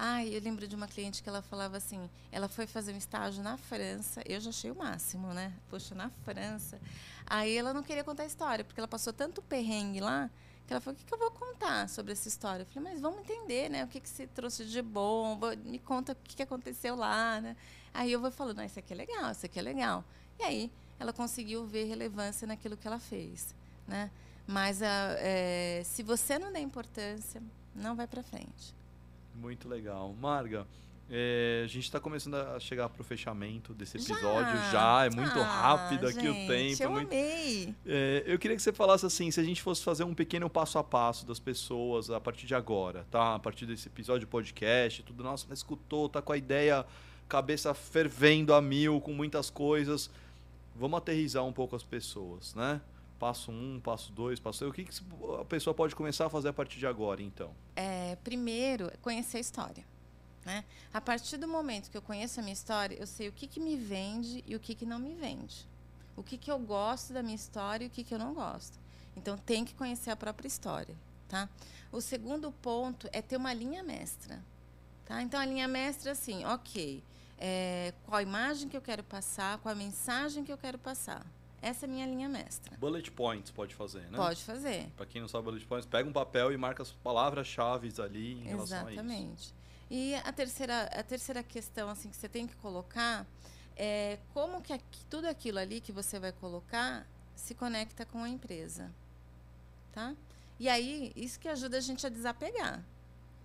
Ai, 0.00 0.28
eu 0.34 0.40
lembro 0.40 0.66
de 0.66 0.76
uma 0.76 0.86
cliente 0.86 1.22
que 1.22 1.28
ela 1.28 1.42
falava 1.42 1.76
assim, 1.76 2.08
ela 2.30 2.48
foi 2.48 2.68
fazer 2.68 2.92
um 2.92 2.96
estágio 2.96 3.42
na 3.42 3.56
França, 3.56 4.22
eu 4.24 4.40
já 4.40 4.50
achei 4.50 4.70
o 4.70 4.76
máximo, 4.76 5.34
né? 5.34 5.52
Poxa, 5.68 5.92
na 5.92 6.08
França. 6.24 6.80
Aí 7.26 7.56
ela 7.56 7.74
não 7.74 7.82
queria 7.82 8.04
contar 8.04 8.22
a 8.22 8.26
história, 8.26 8.64
porque 8.64 8.78
ela 8.78 8.86
passou 8.86 9.12
tanto 9.12 9.42
perrengue 9.42 9.98
lá, 9.98 10.30
que 10.66 10.72
ela 10.72 10.80
falou, 10.80 10.94
o 10.94 10.98
que, 10.98 11.04
que 11.04 11.12
eu 11.12 11.18
vou 11.18 11.32
contar 11.32 11.88
sobre 11.88 12.12
essa 12.12 12.28
história? 12.28 12.62
Eu 12.62 12.66
falei, 12.66 12.92
mas 12.92 13.00
vamos 13.00 13.20
entender, 13.20 13.68
né? 13.68 13.84
O 13.84 13.88
que, 13.88 13.98
que 13.98 14.08
se 14.08 14.26
trouxe 14.28 14.64
de 14.66 14.80
bom, 14.80 15.36
me 15.64 15.80
conta 15.80 16.12
o 16.12 16.16
que, 16.16 16.36
que 16.36 16.42
aconteceu 16.44 16.94
lá, 16.94 17.40
né? 17.40 17.56
Aí 17.92 18.12
eu 18.12 18.20
vou 18.20 18.30
falando, 18.30 18.60
ah, 18.60 18.66
isso 18.66 18.78
aqui 18.78 18.92
é 18.92 18.96
legal, 18.96 19.32
isso 19.32 19.44
aqui 19.46 19.58
é 19.58 19.62
legal. 19.62 20.04
E 20.38 20.44
aí 20.44 20.72
ela 20.98 21.12
conseguiu 21.12 21.66
ver 21.66 21.84
relevância 21.84 22.46
naquilo 22.46 22.76
que 22.76 22.86
ela 22.86 22.98
fez, 22.98 23.54
né? 23.86 24.10
Mas 24.46 24.82
a, 24.82 25.16
é, 25.18 25.82
se 25.84 26.02
você 26.02 26.38
não 26.38 26.52
der 26.52 26.60
importância, 26.60 27.42
não 27.74 27.94
vai 27.94 28.06
para 28.06 28.22
frente. 28.22 28.74
Muito 29.34 29.68
legal. 29.68 30.14
Marga, 30.18 30.66
é, 31.10 31.62
a 31.64 31.66
gente 31.66 31.84
está 31.84 31.98
começando 31.98 32.34
a 32.34 32.60
chegar 32.60 32.88
para 32.90 33.00
o 33.00 33.04
fechamento 33.04 33.72
desse 33.72 33.96
episódio 33.96 34.56
já. 34.56 34.70
já 34.70 35.06
é 35.06 35.10
muito 35.10 35.38
ah, 35.38 35.44
rápido 35.44 36.06
aqui 36.06 36.20
gente, 36.20 36.44
o 36.44 36.46
tempo. 36.46 36.82
Eu 36.82 36.90
muito... 36.90 37.12
amei. 37.12 37.74
É, 37.86 38.24
eu 38.26 38.38
queria 38.38 38.54
que 38.54 38.62
você 38.62 38.74
falasse 38.74 39.06
assim, 39.06 39.30
se 39.30 39.40
a 39.40 39.42
gente 39.42 39.62
fosse 39.62 39.82
fazer 39.82 40.04
um 40.04 40.12
pequeno 40.12 40.50
passo 40.50 40.78
a 40.78 40.84
passo 40.84 41.26
das 41.26 41.38
pessoas 41.38 42.10
a 42.10 42.20
partir 42.20 42.46
de 42.46 42.54
agora, 42.54 43.06
tá? 43.10 43.36
A 43.36 43.38
partir 43.38 43.64
desse 43.64 43.88
episódio 43.88 44.20
de 44.20 44.26
podcast, 44.26 45.02
tudo 45.02 45.24
nosso, 45.24 45.46
escutou, 45.50 46.10
tá 46.10 46.20
com 46.20 46.32
a 46.32 46.36
ideia, 46.36 46.84
cabeça 47.26 47.72
fervendo 47.72 48.52
a 48.52 48.60
mil, 48.60 49.00
com 49.00 49.12
muitas 49.12 49.48
coisas. 49.48 50.10
Vamos 50.78 50.98
aterrizar 50.98 51.44
um 51.44 51.52
pouco 51.52 51.74
as 51.74 51.82
pessoas, 51.82 52.54
né? 52.54 52.80
Passo 53.18 53.50
um, 53.50 53.80
passo 53.80 54.12
dois, 54.12 54.38
passo 54.38 54.60
três. 54.60 54.70
O 54.70 54.74
que, 54.74 54.84
que 54.84 55.40
a 55.40 55.44
pessoa 55.44 55.74
pode 55.74 55.94
começar 55.96 56.26
a 56.26 56.30
fazer 56.30 56.48
a 56.48 56.52
partir 56.52 56.78
de 56.78 56.86
agora, 56.86 57.20
então? 57.20 57.50
É, 57.74 58.16
primeiro, 58.22 58.90
conhecer 59.02 59.38
a 59.38 59.40
história. 59.40 59.84
Né? 60.44 60.64
A 60.94 61.00
partir 61.00 61.36
do 61.36 61.48
momento 61.48 61.90
que 61.90 61.96
eu 61.96 62.02
conheço 62.02 62.38
a 62.38 62.42
minha 62.42 62.52
história, 62.52 62.94
eu 62.94 63.06
sei 63.06 63.28
o 63.28 63.32
que, 63.32 63.48
que 63.48 63.58
me 63.58 63.76
vende 63.76 64.44
e 64.46 64.54
o 64.54 64.60
que, 64.60 64.74
que 64.74 64.86
não 64.86 65.00
me 65.00 65.14
vende. 65.14 65.66
O 66.16 66.22
que, 66.22 66.38
que 66.38 66.50
eu 66.50 66.58
gosto 66.58 67.12
da 67.12 67.22
minha 67.22 67.34
história 67.34 67.84
e 67.84 67.88
o 67.88 67.90
que, 67.90 68.04
que 68.04 68.14
eu 68.14 68.18
não 68.18 68.32
gosto. 68.32 68.78
Então, 69.16 69.36
tem 69.36 69.64
que 69.64 69.74
conhecer 69.74 70.10
a 70.10 70.16
própria 70.16 70.46
história. 70.46 70.94
Tá? 71.28 71.48
O 71.90 72.00
segundo 72.00 72.52
ponto 72.52 73.08
é 73.12 73.20
ter 73.20 73.36
uma 73.36 73.52
linha 73.52 73.82
mestra. 73.82 74.42
Tá? 75.04 75.20
Então, 75.22 75.40
a 75.40 75.44
linha 75.44 75.66
mestra, 75.66 76.12
assim, 76.12 76.44
ok, 76.44 77.02
é, 77.38 77.94
qual 78.04 78.18
a 78.18 78.22
imagem 78.22 78.68
que 78.68 78.76
eu 78.76 78.82
quero 78.82 79.02
passar, 79.02 79.58
qual 79.58 79.72
a 79.72 79.76
mensagem 79.76 80.44
que 80.44 80.52
eu 80.52 80.58
quero 80.58 80.78
passar. 80.78 81.24
Essa 81.60 81.86
é 81.86 81.88
a 81.88 81.90
minha 81.90 82.06
linha 82.06 82.28
mestra. 82.28 82.76
Bullet 82.76 83.10
points 83.10 83.50
pode 83.50 83.74
fazer, 83.74 84.02
né? 84.10 84.16
Pode 84.16 84.44
fazer. 84.44 84.90
Para 84.96 85.06
quem 85.06 85.20
não 85.20 85.28
sabe 85.28 85.44
bullet 85.44 85.66
points, 85.66 85.86
pega 85.86 86.08
um 86.08 86.12
papel 86.12 86.52
e 86.52 86.56
marca 86.56 86.82
as 86.82 86.92
palavras-chave 86.92 87.92
ali 88.00 88.34
em 88.34 88.44
relação 88.44 88.78
Exatamente. 88.88 89.00
a 89.00 89.02
isso. 89.02 89.02
Exatamente. 89.02 89.58
E 89.90 90.14
a 90.14 90.32
terceira, 90.32 90.82
a 90.84 91.02
terceira 91.02 91.42
questão 91.42 91.88
assim 91.88 92.10
que 92.10 92.16
você 92.16 92.28
tem 92.28 92.46
que 92.46 92.54
colocar 92.56 93.26
é 93.76 94.18
como 94.34 94.60
que 94.60 94.72
aqui, 94.72 95.04
tudo 95.08 95.26
aquilo 95.26 95.58
ali 95.58 95.80
que 95.80 95.92
você 95.92 96.18
vai 96.18 96.32
colocar 96.32 97.06
se 97.34 97.54
conecta 97.54 98.04
com 98.04 98.22
a 98.22 98.28
empresa, 98.28 98.92
tá? 99.92 100.14
E 100.58 100.68
aí 100.68 101.12
isso 101.16 101.38
que 101.38 101.48
ajuda 101.48 101.78
a 101.78 101.80
gente 101.80 102.04
a 102.04 102.10
desapegar, 102.10 102.84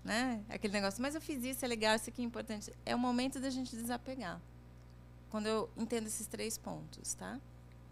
né? 0.03 0.43
Aquele 0.49 0.73
negócio, 0.73 1.01
mas 1.01 1.15
eu 1.15 1.21
fiz 1.21 1.43
isso, 1.43 1.63
é 1.63 1.67
legal, 1.67 1.95
isso 1.95 2.09
aqui 2.09 2.21
é 2.21 2.25
importante. 2.25 2.73
É 2.85 2.95
o 2.95 2.99
momento 2.99 3.39
da 3.39 3.49
gente 3.49 3.75
desapegar. 3.75 4.41
Quando 5.29 5.47
eu 5.47 5.69
entendo 5.77 6.07
esses 6.07 6.27
três 6.27 6.57
pontos, 6.57 7.13
tá? 7.13 7.39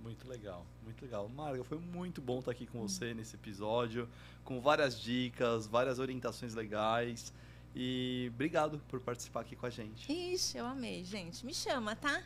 Muito 0.01 0.27
legal, 0.27 0.65
muito 0.83 1.01
legal. 1.01 1.27
Marga, 1.29 1.63
foi 1.63 1.77
muito 1.77 2.21
bom 2.21 2.39
estar 2.39 2.51
aqui 2.51 2.65
com 2.65 2.81
você 2.81 3.13
nesse 3.13 3.35
episódio, 3.35 4.09
com 4.43 4.59
várias 4.59 4.99
dicas, 4.99 5.67
várias 5.67 5.99
orientações 5.99 6.53
legais. 6.53 7.31
E 7.75 8.29
obrigado 8.33 8.79
por 8.89 8.99
participar 8.99 9.41
aqui 9.41 9.55
com 9.55 9.65
a 9.65 9.69
gente. 9.69 10.11
Ixi, 10.11 10.57
eu 10.57 10.65
amei, 10.65 11.03
gente. 11.05 11.45
Me 11.45 11.53
chama, 11.53 11.95
tá? 11.95 12.23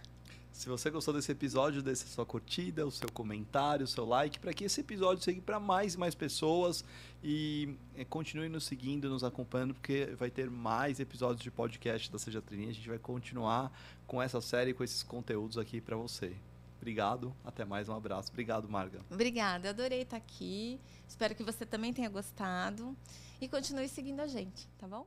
Se 0.55 0.69
você 0.69 0.89
gostou 0.89 1.13
desse 1.13 1.29
episódio, 1.29 1.83
deixe 1.83 2.05
sua 2.05 2.25
curtida, 2.25 2.87
o 2.87 2.89
seu 2.89 3.11
comentário, 3.11 3.83
o 3.83 3.87
seu 3.87 4.05
like, 4.05 4.39
para 4.39 4.53
que 4.53 4.63
esse 4.63 4.79
episódio 4.79 5.21
chegue 5.21 5.41
para 5.41 5.59
mais 5.59 5.95
e 5.95 5.99
mais 5.99 6.15
pessoas 6.15 6.83
e 7.21 7.75
é, 7.93 8.05
continue 8.05 8.47
nos 8.47 8.63
seguindo, 8.63 9.09
nos 9.09 9.21
acompanhando, 9.21 9.73
porque 9.73 10.05
vai 10.17 10.31
ter 10.31 10.49
mais 10.49 11.01
episódios 11.01 11.41
de 11.41 11.51
podcast 11.51 12.09
da 12.09 12.17
Seja 12.17 12.41
Treininha. 12.41 12.71
A 12.71 12.73
gente 12.73 12.87
vai 12.87 12.97
continuar 12.97 13.69
com 14.07 14.21
essa 14.21 14.39
série, 14.39 14.73
com 14.73 14.81
esses 14.81 15.03
conteúdos 15.03 15.57
aqui 15.57 15.81
para 15.81 15.97
você. 15.97 16.33
Obrigado, 16.77 17.35
até 17.43 17.65
mais, 17.65 17.89
um 17.89 17.93
abraço. 17.93 18.31
Obrigado, 18.31 18.69
Marga. 18.69 19.01
Obrigada, 19.11 19.71
adorei 19.71 20.03
estar 20.03 20.17
aqui. 20.17 20.79
Espero 21.05 21.35
que 21.35 21.43
você 21.43 21.65
também 21.65 21.91
tenha 21.91 22.07
gostado 22.07 22.95
e 23.41 23.49
continue 23.49 23.89
seguindo 23.89 24.21
a 24.21 24.27
gente, 24.27 24.69
tá 24.77 24.87
bom? 24.87 25.05